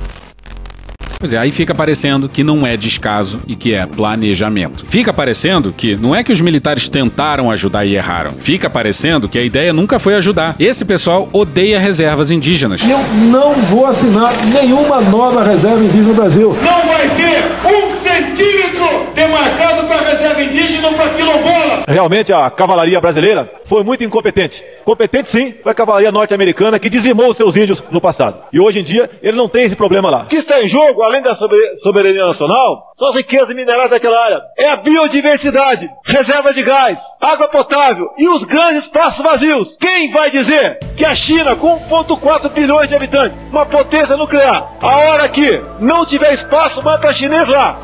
Pois 1.21 1.33
é, 1.33 1.37
aí 1.37 1.51
fica 1.51 1.75
parecendo 1.75 2.27
que 2.27 2.43
não 2.43 2.65
é 2.65 2.75
descaso 2.75 3.39
e 3.47 3.55
que 3.55 3.75
é 3.75 3.85
planejamento. 3.85 4.83
Fica 4.87 5.13
parecendo 5.13 5.71
que 5.71 5.95
não 5.95 6.15
é 6.15 6.23
que 6.23 6.33
os 6.33 6.41
militares 6.41 6.89
tentaram 6.89 7.51
ajudar 7.51 7.85
e 7.85 7.95
erraram. 7.95 8.31
Fica 8.39 8.71
parecendo 8.71 9.29
que 9.29 9.37
a 9.37 9.43
ideia 9.43 9.71
nunca 9.71 9.99
foi 9.99 10.15
ajudar. 10.15 10.55
Esse 10.59 10.83
pessoal 10.83 11.29
odeia 11.31 11.79
reservas 11.79 12.31
indígenas. 12.31 12.81
Eu 12.89 12.97
não 13.29 13.53
vou 13.53 13.85
assinar 13.85 14.33
nenhuma 14.51 14.99
nova 14.99 15.43
reserva 15.43 15.83
indígena 15.83 16.07
no 16.07 16.15
Brasil. 16.15 16.57
Não 16.59 16.87
vai 16.87 17.07
ter 17.09 17.43
um 17.67 18.01
centímetro 18.01 19.05
demarcado 19.13 19.85
para 19.85 20.01
reserva 20.01 20.41
indígena 20.41 20.87
ou 20.87 20.93
para 20.95 21.09
quilombola. 21.09 21.80
Realmente 21.91 22.31
a 22.31 22.49
cavalaria 22.49 23.01
brasileira 23.01 23.51
foi 23.65 23.83
muito 23.83 24.03
incompetente. 24.03 24.63
Competente 24.85 25.29
sim, 25.29 25.53
foi 25.61 25.71
a 25.73 25.75
cavalaria 25.75 26.11
norte-americana 26.11 26.79
que 26.79 26.89
dizimou 26.89 27.29
os 27.29 27.37
seus 27.37 27.55
índios 27.57 27.83
no 27.91 27.99
passado. 27.99 28.37
E 28.51 28.59
hoje 28.59 28.79
em 28.79 28.83
dia 28.83 29.09
ele 29.21 29.35
não 29.35 29.49
tem 29.49 29.65
esse 29.65 29.75
problema 29.75 30.09
lá. 30.09 30.21
O 30.21 30.25
que 30.25 30.37
está 30.37 30.61
em 30.61 30.67
jogo, 30.67 31.03
além 31.03 31.21
da 31.21 31.35
soberania 31.35 32.25
nacional, 32.25 32.89
são 32.93 33.09
as 33.09 33.15
riquezas 33.15 33.53
minerais 33.53 33.89
daquela 33.89 34.23
área. 34.23 34.41
É 34.57 34.69
a 34.69 34.77
biodiversidade, 34.77 35.89
reserva 36.05 36.53
de 36.53 36.63
gás, 36.63 36.99
água 37.21 37.49
potável 37.49 38.09
e 38.17 38.29
os 38.29 38.45
grandes 38.45 38.83
espaços 38.83 39.23
vazios. 39.23 39.77
Quem 39.77 40.09
vai 40.11 40.31
dizer 40.31 40.79
que 40.95 41.03
a 41.03 41.13
China, 41.13 41.55
com 41.57 41.77
1,4 41.77 42.49
bilhões 42.51 42.87
de 42.87 42.95
habitantes, 42.95 43.47
uma 43.47 43.65
potência 43.65 44.15
nuclear, 44.15 44.77
a 44.81 44.97
hora 44.97 45.27
que 45.27 45.61
não 45.79 46.05
tiver 46.05 46.33
espaço 46.33 46.81
mais 46.83 46.99
para 46.99 47.11
chinês 47.11 47.49
lá, 47.49 47.79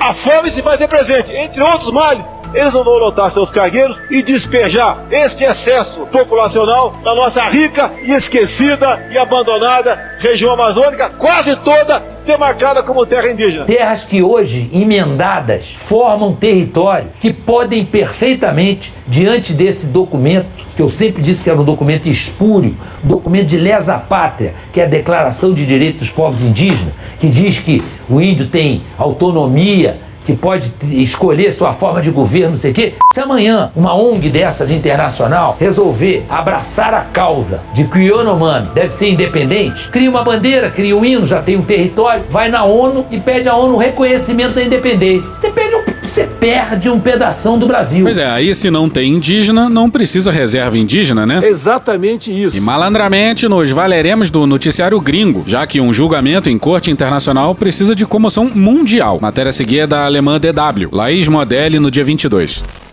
a 0.00 0.12
fome 0.12 0.50
se 0.50 0.60
fazer 0.60 0.88
presente, 0.88 1.34
entre 1.34 1.62
outros 1.62 1.92
males, 1.92 2.32
eles 2.54 2.72
não 2.72 2.84
vão 2.84 2.98
lotar 2.98 3.30
seus 3.30 3.50
cargueiros 3.50 4.02
e 4.10 4.22
despejar 4.22 5.04
este 5.10 5.44
excesso 5.44 6.06
populacional 6.06 6.94
na 7.04 7.14
nossa 7.14 7.42
rica 7.48 7.92
e 8.02 8.12
esquecida 8.12 9.08
e 9.10 9.18
abandonada 9.18 10.16
região 10.18 10.52
amazônica, 10.52 11.10
quase 11.10 11.56
toda 11.56 12.14
demarcada 12.24 12.82
como 12.82 13.04
terra 13.04 13.30
indígena. 13.30 13.66
Terras 13.66 14.04
que 14.04 14.22
hoje, 14.22 14.70
emendadas, 14.72 15.66
formam 15.76 16.34
território 16.34 17.08
que 17.20 17.32
podem 17.32 17.84
perfeitamente, 17.84 18.92
diante 19.06 19.52
desse 19.52 19.88
documento, 19.88 20.46
que 20.74 20.82
eu 20.82 20.88
sempre 20.88 21.22
disse 21.22 21.44
que 21.44 21.50
era 21.50 21.60
um 21.60 21.64
documento 21.64 22.08
espúrio, 22.08 22.76
documento 23.02 23.46
de 23.46 23.58
lesa 23.58 23.98
pátria, 23.98 24.54
que 24.72 24.80
é 24.80 24.84
a 24.84 24.88
Declaração 24.88 25.52
de 25.52 25.66
Direitos 25.66 26.00
dos 26.00 26.10
Povos 26.10 26.42
Indígenas, 26.42 26.94
que 27.20 27.28
diz 27.28 27.58
que 27.58 27.82
o 28.08 28.20
índio 28.20 28.46
tem 28.46 28.82
autonomia, 28.98 30.00
que 30.24 30.34
pode 30.34 30.72
escolher 30.90 31.52
sua 31.52 31.72
forma 31.72 32.00
de 32.00 32.10
governo, 32.10 32.50
não 32.50 32.56
sei 32.56 32.70
o 32.70 32.74
quê. 32.74 32.94
Se 33.12 33.20
amanhã 33.20 33.70
uma 33.76 33.94
ONG 33.94 34.28
dessas 34.30 34.70
internacional 34.70 35.56
resolver 35.58 36.24
abraçar 36.28 36.94
a 36.94 37.02
causa 37.02 37.60
de 37.72 37.84
que 37.84 37.98
o 37.98 38.02
Yanomami 38.02 38.68
deve 38.74 38.90
ser 38.90 39.10
independente, 39.10 39.88
cria 39.90 40.10
uma 40.10 40.22
bandeira, 40.22 40.70
cria 40.70 40.96
um 40.96 41.04
hino, 41.04 41.26
já 41.26 41.42
tem 41.42 41.56
um 41.56 41.62
território, 41.62 42.24
vai 42.28 42.48
na 42.48 42.64
ONU 42.64 43.06
e 43.10 43.20
pede 43.20 43.48
à 43.48 43.54
ONU 43.54 43.74
o 43.74 43.78
reconhecimento 43.78 44.54
da 44.54 44.62
independência. 44.62 45.40
Você 45.40 45.50
perde 45.50 45.76
um, 45.76 45.84
você 46.08 46.24
perde 46.26 46.88
um 46.88 47.00
pedação 47.00 47.58
do 47.58 47.66
Brasil. 47.66 48.04
Pois 48.04 48.18
é, 48.18 48.26
aí 48.26 48.54
se 48.54 48.70
não 48.70 48.88
tem 48.88 49.14
indígena, 49.14 49.68
não 49.68 49.90
precisa 49.90 50.30
reserva 50.30 50.76
indígena, 50.76 51.24
né? 51.24 51.40
Exatamente 51.46 52.30
isso. 52.30 52.56
E 52.56 52.60
malandramente 52.60 53.48
nos 53.48 53.70
valeremos 53.70 54.30
do 54.30 54.46
noticiário 54.46 55.00
gringo, 55.00 55.44
já 55.46 55.66
que 55.66 55.80
um 55.80 55.92
julgamento 55.92 56.50
em 56.50 56.58
corte 56.58 56.90
internacional 56.90 57.54
precisa 57.54 57.94
de 57.94 58.06
comoção 58.06 58.50
mundial. 58.54 59.18
Matéria 59.20 59.52
seguida 59.52 59.86
da 59.86 60.04
alemã 60.04 60.38
DW, 60.38 60.88
Laís 60.92 61.28
Modelli, 61.28 61.78
no 61.78 61.90
dia 61.90 62.04
22. 62.04 62.83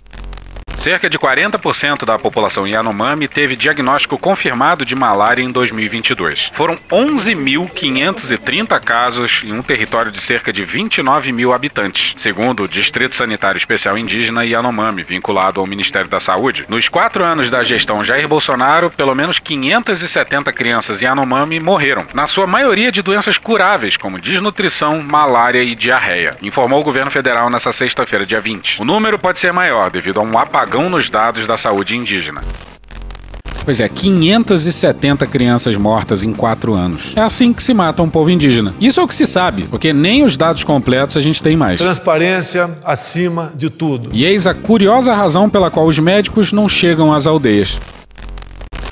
Cerca 0.82 1.08
de 1.08 1.16
40% 1.16 2.04
da 2.04 2.18
população 2.18 2.66
Yanomami 2.66 3.28
teve 3.28 3.54
diagnóstico 3.54 4.18
confirmado 4.18 4.84
de 4.84 4.96
malária 4.96 5.40
em 5.40 5.48
2022. 5.48 6.50
Foram 6.52 6.76
11.530 6.90 8.80
casos 8.80 9.42
em 9.44 9.52
um 9.52 9.62
território 9.62 10.10
de 10.10 10.20
cerca 10.20 10.52
de 10.52 10.64
29 10.64 11.30
mil 11.30 11.52
habitantes, 11.52 12.14
segundo 12.16 12.64
o 12.64 12.68
Distrito 12.68 13.14
Sanitário 13.14 13.58
Especial 13.58 13.96
Indígena 13.96 14.44
Yanomami, 14.44 15.04
vinculado 15.04 15.60
ao 15.60 15.68
Ministério 15.68 16.10
da 16.10 16.18
Saúde. 16.18 16.64
Nos 16.68 16.88
quatro 16.88 17.24
anos 17.24 17.48
da 17.48 17.62
gestão 17.62 18.04
Jair 18.04 18.26
Bolsonaro, 18.26 18.90
pelo 18.90 19.14
menos 19.14 19.38
570 19.38 20.52
crianças 20.52 21.00
Yanomami 21.00 21.60
morreram, 21.60 22.04
na 22.12 22.26
sua 22.26 22.48
maioria 22.48 22.90
de 22.90 23.02
doenças 23.02 23.38
curáveis, 23.38 23.96
como 23.96 24.20
desnutrição, 24.20 25.00
malária 25.00 25.62
e 25.62 25.76
diarreia, 25.76 26.34
informou 26.42 26.80
o 26.80 26.84
governo 26.84 27.12
federal 27.12 27.48
nesta 27.48 27.70
sexta-feira, 27.70 28.26
dia 28.26 28.40
20. 28.40 28.82
O 28.82 28.84
número 28.84 29.16
pode 29.16 29.38
ser 29.38 29.52
maior 29.52 29.88
devido 29.88 30.18
a 30.18 30.24
um 30.24 30.36
apagão 30.36 30.71
nos 30.88 31.10
dados 31.10 31.46
da 31.46 31.56
saúde 31.56 31.96
indígena. 31.96 32.40
Pois 33.64 33.78
é, 33.78 33.88
570 33.88 35.26
crianças 35.26 35.76
mortas 35.76 36.24
em 36.24 36.32
quatro 36.32 36.74
anos. 36.74 37.16
É 37.16 37.20
assim 37.20 37.52
que 37.52 37.62
se 37.62 37.72
mata 37.72 38.02
um 38.02 38.10
povo 38.10 38.28
indígena. 38.28 38.74
Isso 38.80 38.98
é 38.98 39.02
o 39.02 39.06
que 39.06 39.14
se 39.14 39.26
sabe, 39.26 39.64
porque 39.70 39.92
nem 39.92 40.24
os 40.24 40.36
dados 40.36 40.64
completos 40.64 41.16
a 41.16 41.20
gente 41.20 41.42
tem 41.42 41.56
mais. 41.56 41.80
Transparência 41.80 42.76
acima 42.84 43.52
de 43.54 43.70
tudo. 43.70 44.08
E 44.12 44.24
eis 44.24 44.46
a 44.46 44.54
curiosa 44.54 45.14
razão 45.14 45.48
pela 45.48 45.70
qual 45.70 45.86
os 45.86 45.98
médicos 45.98 46.52
não 46.52 46.68
chegam 46.68 47.12
às 47.12 47.26
aldeias. 47.26 47.78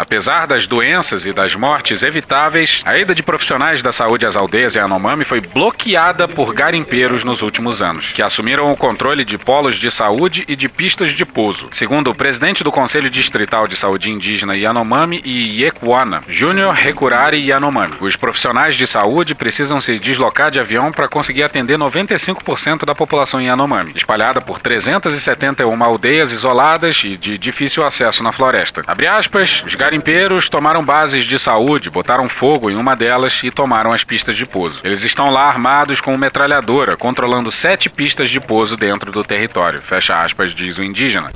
Apesar 0.01 0.46
das 0.46 0.66
doenças 0.66 1.26
e 1.26 1.32
das 1.32 1.55
mortes 1.55 2.03
evitáveis, 2.03 2.80
a 2.86 2.96
ida 2.96 3.14
de 3.14 3.22
profissionais 3.22 3.82
da 3.82 3.92
saúde 3.92 4.24
às 4.24 4.34
aldeias 4.34 4.74
Yanomami 4.74 5.26
foi 5.26 5.42
bloqueada 5.42 6.26
por 6.26 6.55
garimpeiros 6.55 7.22
nos 7.22 7.42
últimos 7.42 7.82
anos, 7.82 8.11
que 8.11 8.22
assumiram 8.22 8.72
o 8.72 8.76
controle 8.78 9.26
de 9.26 9.36
polos 9.36 9.76
de 9.76 9.90
saúde 9.90 10.42
e 10.48 10.57
de 10.57 10.70
pistas 10.70 11.11
de 11.11 11.26
pouso. 11.26 11.68
Segundo 11.72 12.11
o 12.11 12.14
presidente 12.14 12.64
do 12.64 12.72
Conselho 12.72 13.11
Distrital 13.11 13.68
de 13.68 13.76
Saúde 13.76 14.11
Indígena 14.11 14.57
Yanomami 14.57 15.20
e 15.22 15.62
Yekuana, 15.62 16.22
Júnior 16.26 16.72
Recurari 16.72 17.46
Yanomami, 17.46 17.92
os 18.01 18.16
profissionais 18.16 18.76
de 18.76 18.86
saúde 18.86 19.34
precisam 19.34 19.82
se 19.82 19.98
deslocar 19.98 20.51
de 20.51 20.59
avião 20.59 20.90
para 20.90 21.09
conseguir 21.09 21.42
atender 21.42 21.76
95% 21.76 22.86
da 22.86 22.94
população 22.94 23.38
Yanomami, 23.38 23.92
espalhada 23.94 24.40
por 24.40 24.61
371 24.61 25.84
aldeias 25.84 26.32
isoladas 26.32 27.03
e 27.05 27.18
de 27.18 27.36
difícil 27.36 27.84
acesso 27.84 28.22
na 28.22 28.32
floresta. 28.32 28.82
Abre 28.86 29.07
aspas, 29.07 29.62
os 29.66 29.74
garimpeiros 29.91 30.49
tomaram 30.49 30.84
bases 30.84 31.24
de 31.24 31.36
saúde, 31.36 31.91
botaram 31.91 32.28
fogo 32.28 32.70
em 32.70 32.76
uma 32.76 32.95
delas 32.95 33.41
e 33.43 33.51
tomaram 33.51 33.91
as 33.91 34.05
pistas 34.05 34.36
de 34.36 34.47
pouso. 34.47 34.80
Eles 34.84 35.03
estão 35.03 35.30
lá 35.30 35.49
armados 35.49 36.01
com 36.01 36.16
metralhadora, 36.16 36.97
controlando 36.97 37.51
sete 37.51 37.91
pistas 37.91 38.30
de 38.30 38.41
pouso 38.41 38.76
dentro 38.76 39.11
do 39.11 39.24
território. 39.24 39.82
Fecha 39.82 40.22
aspas, 40.22 40.55
diz 40.55 40.78
o 40.78 40.84
indígena. 40.84 41.32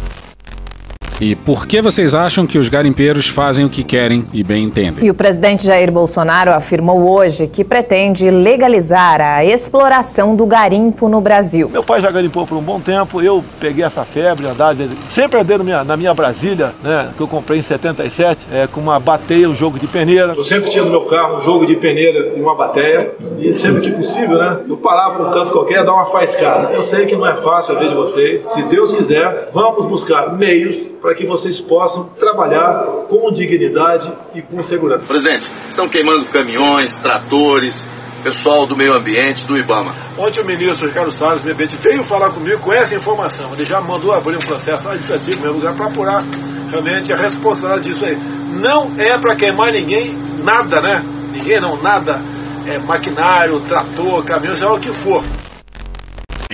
E 1.20 1.36
por 1.36 1.66
que 1.66 1.80
vocês 1.80 2.12
acham 2.12 2.44
que 2.44 2.58
os 2.58 2.68
garimpeiros 2.68 3.28
fazem 3.28 3.64
o 3.64 3.70
que 3.70 3.84
querem 3.84 4.26
e 4.32 4.42
bem 4.42 4.64
entendem? 4.64 5.04
E 5.04 5.10
o 5.10 5.14
presidente 5.14 5.64
Jair 5.64 5.92
Bolsonaro 5.92 6.50
afirmou 6.50 7.08
hoje 7.08 7.46
que 7.46 7.62
pretende 7.62 8.28
legalizar 8.30 9.20
a 9.20 9.44
exploração 9.44 10.34
do 10.34 10.44
garimpo 10.44 11.08
no 11.08 11.20
Brasil. 11.20 11.68
Meu 11.68 11.84
pai 11.84 12.00
já 12.00 12.10
garimpou 12.10 12.44
por 12.46 12.58
um 12.58 12.62
bom 12.62 12.80
tempo, 12.80 13.22
eu 13.22 13.44
peguei 13.60 13.84
essa 13.84 14.04
febre, 14.04 14.46
andar, 14.46 14.74
sempre 15.08 15.38
andei 15.38 15.56
na 15.56 15.64
minha, 15.64 15.84
na 15.84 15.96
minha 15.96 16.12
Brasília, 16.12 16.74
né, 16.82 17.10
que 17.16 17.22
eu 17.22 17.28
comprei 17.28 17.60
em 17.60 17.62
77, 17.62 18.46
é, 18.52 18.66
com 18.66 18.80
uma 18.80 18.98
bateia, 18.98 19.48
um 19.48 19.54
jogo 19.54 19.78
de 19.78 19.86
peneira. 19.86 20.34
Eu 20.36 20.44
sempre 20.44 20.68
tinha 20.68 20.82
no 20.82 20.90
meu 20.90 21.02
carro 21.02 21.36
um 21.36 21.40
jogo 21.40 21.64
de 21.64 21.76
peneira 21.76 22.32
e 22.36 22.40
uma 22.40 22.56
bateia, 22.56 23.12
e 23.38 23.52
sempre 23.54 23.82
que 23.82 23.92
possível, 23.92 24.36
né, 24.36 24.58
eu 24.68 24.76
parava 24.76 25.22
num 25.22 25.30
canto 25.30 25.52
qualquer, 25.52 25.84
dar 25.84 25.94
uma 25.94 26.06
faiscada. 26.06 26.72
Eu 26.72 26.82
sei 26.82 27.06
que 27.06 27.14
não 27.14 27.26
é 27.26 27.36
fácil 27.36 27.76
a 27.76 27.78
ver 27.78 27.90
de 27.90 27.94
vocês, 27.94 28.42
se 28.42 28.62
Deus 28.64 28.92
quiser, 28.92 29.48
vamos 29.52 29.86
buscar 29.86 30.36
meios 30.36 30.88
para 31.04 31.14
que 31.14 31.26
vocês 31.26 31.60
possam 31.60 32.08
trabalhar 32.18 32.86
com 33.10 33.30
dignidade 33.30 34.10
e 34.34 34.40
com 34.40 34.62
segurança. 34.62 35.06
Presidente, 35.06 35.44
estão 35.68 35.86
queimando 35.86 36.24
caminhões, 36.30 36.96
tratores, 37.02 37.74
pessoal 38.22 38.66
do 38.66 38.74
meio 38.74 38.94
ambiente, 38.94 39.46
do 39.46 39.54
IBAMA. 39.54 39.94
Ontem 40.16 40.40
o 40.40 40.46
ministro 40.46 40.88
Ricardo 40.88 41.12
Salles, 41.12 41.46
ambiente, 41.46 41.76
veio 41.82 42.04
falar 42.04 42.32
comigo 42.32 42.58
com 42.62 42.72
essa 42.72 42.94
informação. 42.94 43.52
Ele 43.52 43.66
já 43.66 43.82
mandou 43.82 44.14
abrir 44.14 44.34
um 44.36 44.46
processo 44.46 44.88
administrativo 44.88 45.36
no 45.36 45.42
meu 45.42 45.52
lugar 45.52 45.76
para 45.76 45.88
apurar 45.88 46.24
realmente 46.70 47.12
a 47.12 47.16
responsabilidade 47.18 47.86
disso 47.86 48.06
aí. 48.06 48.16
Não 48.62 48.94
é 48.98 49.18
para 49.18 49.36
queimar 49.36 49.72
ninguém, 49.72 50.16
nada, 50.42 50.80
né? 50.80 51.02
Ninguém 51.32 51.60
não, 51.60 51.76
nada. 51.82 52.18
É 52.64 52.78
maquinário, 52.78 53.60
trator, 53.68 54.24
caminhão, 54.24 54.56
seja 54.56 54.72
o 54.72 54.80
que 54.80 54.90
for. 55.02 55.20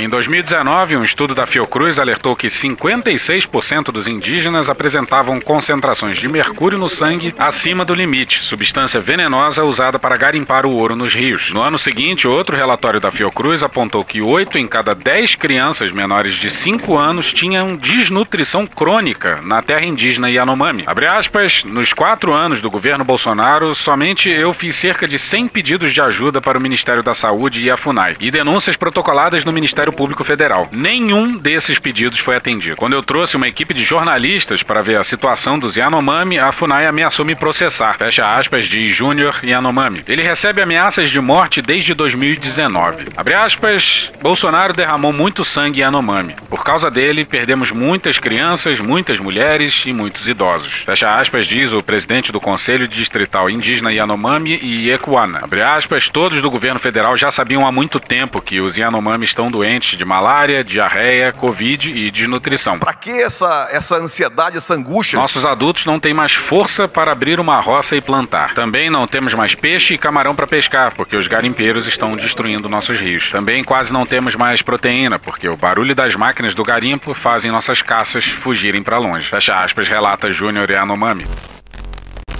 Em 0.01 0.09
2019, 0.09 0.97
um 0.97 1.05
estudo 1.05 1.35
da 1.35 1.47
Fiocruz 1.47 1.99
alertou 1.99 2.35
que 2.35 2.47
56% 2.47 3.93
dos 3.93 4.09
indígenas 4.09 4.71
apresentavam 4.71 5.39
concentrações 5.39 6.17
de 6.17 6.27
mercúrio 6.27 6.79
no 6.79 6.89
sangue 6.89 7.35
acima 7.37 7.85
do 7.85 7.95
limite, 7.95 8.39
substância 8.39 8.99
venenosa 8.99 9.63
usada 9.63 9.99
para 9.99 10.17
garimpar 10.17 10.65
o 10.65 10.71
ouro 10.71 10.97
nos 10.97 11.15
rios. 11.15 11.51
No 11.51 11.61
ano 11.61 11.77
seguinte, 11.77 12.27
outro 12.27 12.57
relatório 12.57 12.99
da 12.99 13.11
Fiocruz 13.11 13.63
apontou 13.63 14.03
que 14.03 14.23
8 14.23 14.57
em 14.57 14.67
cada 14.67 14.95
10 14.95 15.35
crianças 15.35 15.93
menores 15.93 16.33
de 16.33 16.49
5 16.49 16.97
anos 16.97 17.31
tinham 17.31 17.77
desnutrição 17.77 18.67
crônica 18.67 19.41
na 19.43 19.61
terra 19.61 19.85
indígena 19.85 20.31
Yanomami. 20.31 20.85
Abre 20.87 21.05
aspas, 21.05 21.63
nos 21.65 21.93
quatro 21.93 22.33
anos 22.33 22.63
do 22.63 22.71
governo 22.71 23.05
Bolsonaro, 23.05 23.75
somente 23.75 24.31
eu 24.31 24.55
fiz 24.55 24.77
cerca 24.77 25.07
de 25.07 25.19
100 25.19 25.49
pedidos 25.49 25.93
de 25.93 26.01
ajuda 26.01 26.41
para 26.41 26.57
o 26.57 26.63
Ministério 26.63 27.03
da 27.03 27.15
Saúde 27.15 27.61
e 27.61 27.71
a 27.71 27.77
FUNAI, 27.77 28.17
e 28.19 28.31
denúncias 28.31 28.79
protocoladas 28.79 29.45
no 29.45 29.53
Ministério 29.53 29.90
Público 29.93 30.25
Federal. 30.25 30.69
Nenhum 30.73 31.37
desses 31.37 31.79
pedidos 31.79 32.19
foi 32.19 32.37
atendido. 32.37 32.77
Quando 32.77 32.93
eu 32.93 33.03
trouxe 33.03 33.37
uma 33.37 33.49
equipe 33.49 33.75
de 33.75 33.85
jornalistas 33.85 34.63
para 34.63 34.83
ver 34.83 34.97
a 34.97 35.05
situação 35.05 35.59
dos 35.59 35.77
Yanomami, 35.77 36.39
a 36.39 36.53
FUNAI 36.53 36.87
ameaçou 36.87 37.25
me 37.25 37.35
processar. 37.35 37.97
Fecha 37.99 38.31
aspas 38.31 38.67
de 38.67 38.91
Júnior 38.91 39.41
Yanomami. 39.43 40.03
Ele 40.07 40.23
recebe 40.23 40.63
ameaças 40.63 41.11
de 41.11 41.21
morte 41.21 41.63
desde 41.63 41.95
2019. 41.95 43.09
Abre 43.17 43.35
aspas, 43.35 44.13
Bolsonaro 44.21 44.73
derramou 44.73 45.13
muito 45.13 45.45
sangue 45.45 45.81
Yanomami. 45.81 46.37
Por 46.49 46.65
causa 46.65 46.91
dele, 46.91 47.25
perdemos 47.25 47.73
muitas 47.73 48.19
crianças, 48.19 48.81
muitas 48.81 49.21
mulheres 49.21 49.85
e 49.87 49.93
muitos 49.93 50.29
idosos. 50.29 50.83
Fecha 50.83 51.15
aspas, 51.15 51.47
diz 51.47 51.73
o 51.73 51.83
presidente 51.83 52.33
do 52.33 52.41
Conselho 52.41 52.87
Distrital 52.87 53.49
Indígena 53.49 53.93
Yanomami 53.93 54.59
e 54.63 54.93
Ekuana. 54.93 55.41
Abre 55.43 55.63
aspas, 55.63 56.09
todos 56.09 56.43
do 56.43 56.51
governo 56.51 56.79
federal 56.79 57.17
já 57.17 57.31
sabiam 57.31 57.67
há 57.67 57.73
muito 57.73 57.99
tempo 57.99 58.43
que 58.43 58.61
os 58.61 58.77
Yanomami 58.77 59.25
estão 59.25 59.51
doentes 59.51 59.70
de 59.79 60.05
malária, 60.05 60.65
diarreia, 60.65 61.33
covid 61.33 61.91
e 61.91 62.11
desnutrição. 62.11 62.79
Pra 62.79 62.95
que 62.95 63.11
essa, 63.11 63.69
essa 63.71 63.97
ansiedade, 63.97 64.57
essa 64.57 64.75
angústia? 64.75 65.19
Nossos 65.19 65.45
adultos 65.45 65.85
não 65.85 66.01
têm 66.01 66.13
mais 66.13 66.33
força 66.33 66.89
para 66.89 67.13
abrir 67.13 67.39
uma 67.39 67.61
roça 67.61 67.95
e 67.95 68.01
plantar. 68.01 68.55
Também 68.55 68.91
não 68.91 69.07
temos 69.07 69.35
mais 69.35 69.55
peixe 69.55 69.95
e 69.95 69.99
camarão 69.99 70.35
para 70.35 70.47
pescar, 70.47 70.95
porque 70.95 71.17
os 71.17 71.29
garimpeiros 71.29 71.87
estão 71.87 72.17
destruindo 72.17 72.69
nossos 72.69 73.01
rios. 73.01 73.31
Também 73.31 73.63
quase 73.63 73.93
não 73.93 74.05
temos 74.07 74.35
mais 74.35 74.63
proteína, 74.63 75.19
porque 75.19 75.49
o 75.49 75.57
barulho 75.57 75.95
das 75.95 76.17
máquinas 76.17 76.55
do 76.55 76.63
garimpo 76.63 77.15
fazem 77.15 77.51
nossas 77.51 77.83
caças 77.83 78.25
fugirem 78.25 78.83
para 78.83 78.99
longe. 78.99 79.27
Fecha 79.27 79.61
aspas, 79.61 79.89
relata 79.89 80.33
Júnior 80.33 80.71
Yanomami. 80.71 81.27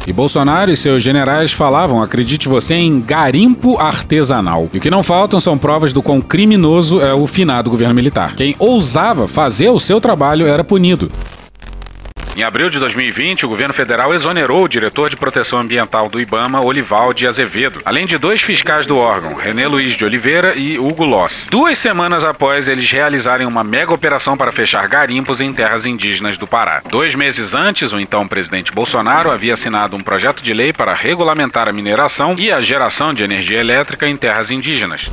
E 0.07 0.13
Bolsonaro 0.13 0.71
e 0.71 0.77
seus 0.77 1.03
generais 1.03 1.53
falavam, 1.53 2.03
acredite 2.03 2.49
você, 2.49 2.75
em 2.75 3.01
garimpo 3.01 3.79
artesanal. 3.79 4.69
E 4.73 4.79
o 4.79 4.81
que 4.81 4.91
não 4.91 5.03
faltam 5.03 5.39
são 5.39 5.59
provas 5.59 5.93
do 5.93 6.03
quão 6.03 6.21
criminoso 6.21 7.01
é 7.01 7.13
o 7.13 7.27
finado 7.27 7.71
governo 7.71 7.95
militar. 7.95 8.35
Quem 8.35 8.57
ousava 8.59 9.29
fazer 9.29 9.69
o 9.69 9.79
seu 9.79 10.01
trabalho 10.01 10.47
era 10.47 10.65
punido. 10.65 11.11
Em 12.37 12.45
abril 12.45 12.71
de 12.71 12.79
2020, 12.79 13.45
o 13.45 13.49
governo 13.49 13.75
federal 13.75 14.15
exonerou 14.15 14.63
o 14.63 14.69
diretor 14.69 15.11
de 15.11 15.17
proteção 15.17 15.59
ambiental 15.59 16.09
do 16.09 16.21
IBAMA, 16.21 16.65
Olivaldi 16.65 17.27
Azevedo, 17.27 17.81
além 17.85 18.07
de 18.07 18.17
dois 18.17 18.41
fiscais 18.41 18.87
do 18.87 18.97
órgão, 18.97 19.35
René 19.35 19.67
Luiz 19.67 19.97
de 19.97 20.05
Oliveira 20.05 20.55
e 20.55 20.79
Hugo 20.79 21.05
Loss. 21.05 21.49
Duas 21.51 21.77
semanas 21.79 22.23
após 22.23 22.69
eles 22.69 22.89
realizarem 22.89 23.47
uma 23.47 23.65
mega 23.65 23.93
operação 23.93 24.37
para 24.37 24.53
fechar 24.53 24.87
garimpos 24.87 25.41
em 25.41 25.53
terras 25.53 25.85
indígenas 25.85 26.39
do 26.39 26.47
Pará. 26.47 26.81
Dois 26.89 27.17
meses 27.17 27.53
antes, 27.53 27.93
o 27.93 27.99
então 27.99 28.29
presidente 28.29 28.73
Bolsonaro 28.73 29.31
havia 29.31 29.55
assinado 29.55 29.97
um 29.97 30.01
projeto 30.01 30.41
de 30.41 30.55
lei 30.55 30.73
para 30.73 30.95
regulamentar 30.95 31.69
a 31.69 31.73
mineração 31.73 32.37
e 32.39 32.53
a 32.53 32.61
geração 32.61 33.13
de 33.13 33.25
energia 33.25 33.59
elétrica 33.59 34.09
em 34.09 34.17
terras 34.17 34.53
indígenas. 34.53 35.11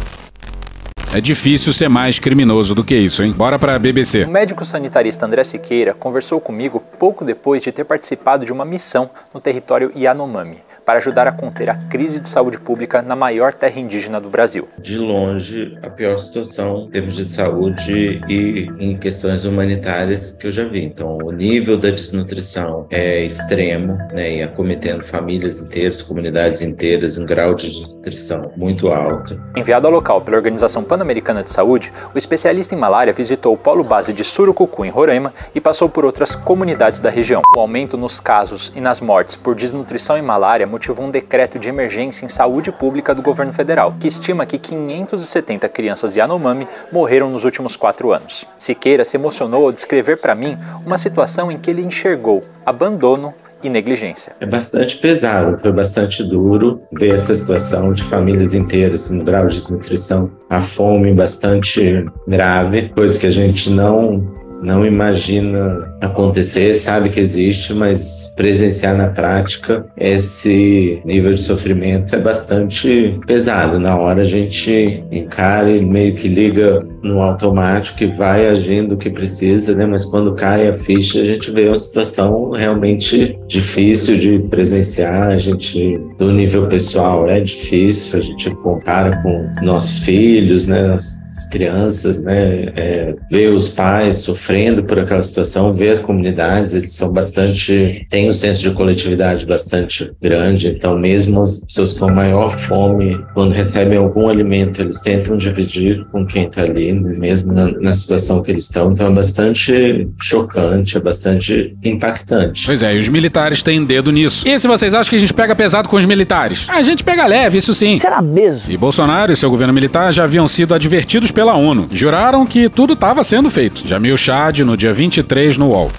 É 1.14 1.22
difícil 1.22 1.72
ser 1.72 1.88
mais 1.88 2.20
criminoso 2.20 2.76
do 2.76 2.84
que 2.84 2.94
isso, 2.96 3.24
hein? 3.24 3.32
Bora 3.32 3.58
pra 3.58 3.80
BBC. 3.80 4.26
O 4.26 4.30
médico 4.30 4.66
sanitarista 4.66 5.26
André 5.26 5.44
Siqueira 5.44 5.94
conversou 5.94 6.42
comigo 6.42 6.84
pouco 7.00 7.24
depois 7.24 7.64
de 7.64 7.72
ter 7.72 7.86
participado 7.86 8.46
de 8.46 8.52
uma 8.52 8.66
missão 8.66 9.10
no 9.34 9.40
território 9.40 9.92
Yanomami 9.96 10.67
para 10.88 11.00
ajudar 11.00 11.28
a 11.28 11.34
conter 11.34 11.70
a 11.70 11.76
crise 11.76 12.18
de 12.18 12.30
saúde 12.30 12.58
pública 12.58 13.02
na 13.02 13.14
maior 13.14 13.54
terra 13.54 13.78
indígena 13.78 14.22
do 14.22 14.30
Brasil. 14.30 14.70
De 14.80 14.98
longe, 14.98 15.78
a 15.84 15.90
pior 15.90 16.18
situação 16.18 16.86
em 16.88 16.92
termos 16.92 17.18
de 17.18 17.26
saúde 17.26 18.22
e 18.30 18.70
em 18.80 18.98
questões 18.98 19.44
humanitárias 19.44 20.32
que 20.32 20.48
eu 20.48 20.52
já 20.52 20.64
vi. 20.64 20.86
Então, 20.86 21.18
o 21.18 21.30
nível 21.34 21.78
da 21.78 21.90
desnutrição 21.90 22.88
é 22.90 23.22
extremo, 23.22 23.98
né, 24.16 24.38
e 24.38 24.42
acometendo 24.42 25.04
famílias 25.04 25.60
inteiras, 25.60 26.02
comunidades 26.02 26.62
inteiras, 26.62 27.18
um 27.18 27.26
grau 27.26 27.54
de 27.54 27.70
desnutrição 27.70 28.54
muito 28.56 28.88
alto. 28.88 29.38
Enviado 29.58 29.88
ao 29.88 29.94
local 29.94 30.22
pela 30.22 30.38
Organização 30.38 30.86
Pan-Americana 30.86 31.44
de 31.44 31.50
Saúde, 31.50 31.92
o 32.16 32.18
especialista 32.18 32.74
em 32.74 32.78
malária 32.78 33.12
visitou 33.12 33.54
o 33.54 33.58
polo 33.58 33.84
base 33.84 34.14
de 34.14 34.24
Surucucu, 34.24 34.86
em 34.86 34.90
Roraima, 34.90 35.34
e 35.54 35.60
passou 35.60 35.90
por 35.90 36.06
outras 36.06 36.34
comunidades 36.34 37.02
da 37.02 37.10
região. 37.10 37.42
O 37.54 37.60
aumento 37.60 37.98
nos 37.98 38.22
casos 38.22 38.72
e 38.74 38.80
nas 38.80 39.02
mortes 39.02 39.36
por 39.36 39.54
desnutrição 39.54 40.18
e 40.18 40.22
malária 40.22 40.66
motivou 40.78 41.08
um 41.08 41.12
decreto 41.12 41.58
de 41.58 41.68
emergência 41.68 42.24
em 42.24 42.30
saúde 42.30 42.72
pública 42.72 43.16
do 43.16 43.22
governo 43.24 43.52
federal, 43.52 43.96
que 44.00 44.08
estima 44.08 44.46
que 44.46 44.60
570 44.60 45.68
crianças 45.70 46.16
Yanomami 46.16 46.68
morreram 46.92 47.32
nos 47.32 47.44
últimos 47.44 47.76
quatro 47.76 48.14
anos. 48.14 48.46
Siqueira 48.60 49.04
se 49.04 49.18
emocionou 49.18 49.66
ao 49.66 49.72
descrever 49.72 50.18
para 50.18 50.36
mim 50.36 50.56
uma 50.86 51.00
situação 51.00 51.52
em 51.52 51.58
que 51.58 51.72
ele 51.72 51.82
enxergou 51.82 52.44
abandono 52.64 53.34
e 53.64 53.70
negligência. 53.70 54.34
É 54.40 54.46
bastante 54.46 54.98
pesado, 54.98 55.58
foi 55.58 55.72
bastante 55.72 56.24
duro 56.24 56.80
ver 56.92 57.16
essa 57.16 57.34
situação 57.34 57.92
de 57.92 58.04
famílias 58.04 58.54
inteiras 58.54 59.08
com 59.08 59.18
grau 59.18 59.48
de 59.48 59.56
desnutrição, 59.56 60.30
a 60.48 60.62
fome 60.62 61.12
bastante 61.12 62.06
grave, 62.28 62.90
coisa 62.90 63.20
que 63.20 63.26
a 63.26 63.32
gente 63.32 63.72
não 63.72 64.37
não 64.62 64.86
imagina 64.86 65.94
acontecer, 66.02 66.74
sabe 66.74 67.10
que 67.10 67.20
existe, 67.20 67.74
mas 67.74 68.34
presenciar 68.36 68.96
na 68.96 69.08
prática 69.08 69.86
esse 69.98 71.02
nível 71.06 71.32
de 71.32 71.42
sofrimento 71.42 72.16
é 72.16 72.20
bastante 72.20 73.20
pesado. 73.26 73.80
Na 73.80 73.98
hora 73.98 74.22
a 74.22 74.26
gente 74.26 75.04
encara 75.12 75.70
e 75.70 75.86
meio 75.86 76.16
que 76.16 76.28
liga 76.28 76.86
no 77.02 77.22
automático 77.22 78.04
e 78.04 78.08
vai 78.08 78.48
agindo 78.48 78.94
o 78.94 78.98
que 78.98 79.10
precisa, 79.10 79.76
né? 79.76 79.86
Mas 79.86 80.06
quando 80.06 80.34
cai 80.34 80.68
a 80.68 80.74
ficha, 80.74 81.22
a 81.22 81.26
gente 81.26 81.52
vê 81.52 81.68
uma 81.68 81.76
situação 81.76 82.52
realmente 82.52 83.38
difícil 83.48 84.18
de 84.18 84.40
presenciar. 84.40 85.30
A 85.32 85.38
gente, 85.38 86.00
do 86.18 86.32
nível 86.32 86.68
pessoal, 86.68 87.30
é 87.30 87.40
difícil. 87.40 88.20
A 88.20 88.22
gente 88.22 88.50
compara 88.56 89.22
com 89.22 89.52
nossos 89.64 90.00
filhos, 90.00 90.68
né? 90.68 90.98
as 91.38 91.46
crianças, 91.46 92.22
né, 92.22 92.74
é, 92.76 93.16
ver 93.30 93.54
os 93.54 93.70
pais 93.70 94.18
sofrendo 94.18 94.84
por 94.84 94.98
aquela 94.98 95.22
situação, 95.22 95.72
ver 95.72 95.92
as 95.92 96.00
comunidades, 96.00 96.74
eles 96.74 96.94
são 96.94 97.12
bastante, 97.12 98.06
têm 98.10 98.28
um 98.28 98.34
senso 98.34 98.62
de 98.62 98.72
coletividade 98.72 99.46
bastante 99.46 100.12
grande, 100.22 100.68
então 100.70 100.98
mesmo 100.98 101.44
as 101.44 101.60
pessoas 101.60 101.94
com 101.94 102.12
maior 102.12 102.50
fome, 102.50 103.24
quando 103.34 103.52
recebem 103.52 103.98
algum 103.98 104.28
alimento, 104.28 104.82
eles 104.82 105.00
tentam 105.00 105.38
dividir 105.38 106.06
com 106.12 106.26
quem 106.26 106.48
está 106.48 106.64
ali, 106.64 106.87
mesmo 106.94 107.54
na, 107.54 107.72
na, 107.80 107.96
situação 107.96 108.42
que 108.42 108.52
eles 108.52 108.64
estão, 108.64 108.92
então 108.92 109.08
é 109.08 109.12
bastante 109.12 110.08
chocante, 110.22 110.98
é 110.98 111.00
bastante 111.00 111.76
impactante. 111.84 112.66
Pois 112.66 112.84
é, 112.84 112.96
e 112.96 113.00
os 113.00 113.10
militares 113.10 113.62
têm 113.62 113.84
dedo 113.84 114.12
nisso. 114.12 114.48
E 114.48 114.58
se 114.60 114.68
vocês 114.68 114.94
acham 114.94 115.10
que 115.10 115.16
a 115.16 115.20
gente 115.20 115.34
pega 115.34 115.56
pesado 115.56 115.90
com 115.90 115.98
os 115.98 116.06
militares? 116.06 116.70
A 116.70 116.82
gente 116.84 117.04
pega 117.04 117.26
leve, 117.26 117.58
isso 117.58 117.74
sim. 117.74 118.00
Será 118.00 118.22
mesmo? 118.22 118.72
E 118.72 118.78
Bolsonaro 118.78 119.32
e 119.32 119.36
seu 119.36 119.50
governo 119.50 119.74
militar 119.74 120.14
já 120.14 120.24
haviam 120.24 120.48
sido 120.48 120.74
advertidos 120.74 121.32
pela 121.32 121.56
ONU. 121.56 121.88
Juraram 121.92 122.46
que 122.46 122.70
tudo 122.70 122.94
estava 122.94 123.24
sendo 123.24 123.50
feito. 123.50 123.88
Jamil 123.88 124.18
Chad 124.18 124.60
no 124.60 124.78
dia 124.78 124.94
23 124.94 125.58
no 125.58 125.70
UOL. 125.70 125.92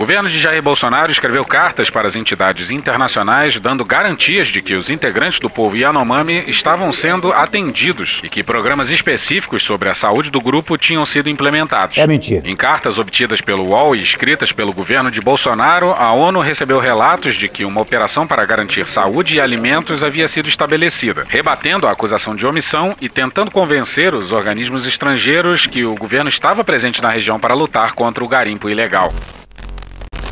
O 0.00 0.08
governo 0.10 0.30
de 0.30 0.38
Jair 0.38 0.62
Bolsonaro 0.62 1.12
escreveu 1.12 1.44
cartas 1.44 1.90
para 1.90 2.08
as 2.08 2.16
entidades 2.16 2.70
internacionais 2.70 3.60
dando 3.60 3.84
garantias 3.84 4.46
de 4.46 4.62
que 4.62 4.74
os 4.74 4.88
integrantes 4.88 5.38
do 5.38 5.50
povo 5.50 5.76
Yanomami 5.76 6.42
estavam 6.46 6.90
sendo 6.90 7.30
atendidos 7.34 8.18
e 8.22 8.30
que 8.30 8.42
programas 8.42 8.88
específicos 8.88 9.62
sobre 9.62 9.90
a 9.90 9.94
saúde 9.94 10.30
do 10.30 10.40
grupo 10.40 10.78
tinham 10.78 11.04
sido 11.04 11.28
implementados. 11.28 11.98
É 11.98 12.06
mentira. 12.06 12.48
Em 12.48 12.56
cartas 12.56 12.96
obtidas 12.96 13.42
pelo 13.42 13.62
UOL 13.62 13.94
e 13.94 14.02
escritas 14.02 14.52
pelo 14.52 14.72
governo 14.72 15.10
de 15.10 15.20
Bolsonaro, 15.20 15.92
a 15.92 16.10
ONU 16.14 16.40
recebeu 16.40 16.78
relatos 16.78 17.34
de 17.34 17.46
que 17.46 17.66
uma 17.66 17.82
operação 17.82 18.26
para 18.26 18.46
garantir 18.46 18.88
saúde 18.88 19.36
e 19.36 19.40
alimentos 19.40 20.02
havia 20.02 20.28
sido 20.28 20.48
estabelecida, 20.48 21.24
rebatendo 21.28 21.86
a 21.86 21.92
acusação 21.92 22.34
de 22.34 22.46
omissão 22.46 22.96
e 23.02 23.08
tentando 23.10 23.50
convencer 23.50 24.14
os 24.14 24.32
organismos 24.32 24.86
estrangeiros 24.86 25.66
que 25.66 25.84
o 25.84 25.94
governo 25.94 26.30
estava 26.30 26.64
presente 26.64 27.02
na 27.02 27.10
região 27.10 27.38
para 27.38 27.52
lutar 27.52 27.92
contra 27.92 28.24
o 28.24 28.28
garimpo 28.28 28.70
ilegal. 28.70 29.12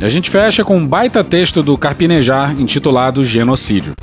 A 0.00 0.08
gente 0.08 0.30
fecha 0.30 0.64
com 0.64 0.76
um 0.76 0.86
baita 0.86 1.24
texto 1.24 1.60
do 1.60 1.76
Carpinejar 1.76 2.52
intitulado 2.52 3.24
Genocídio. 3.24 3.94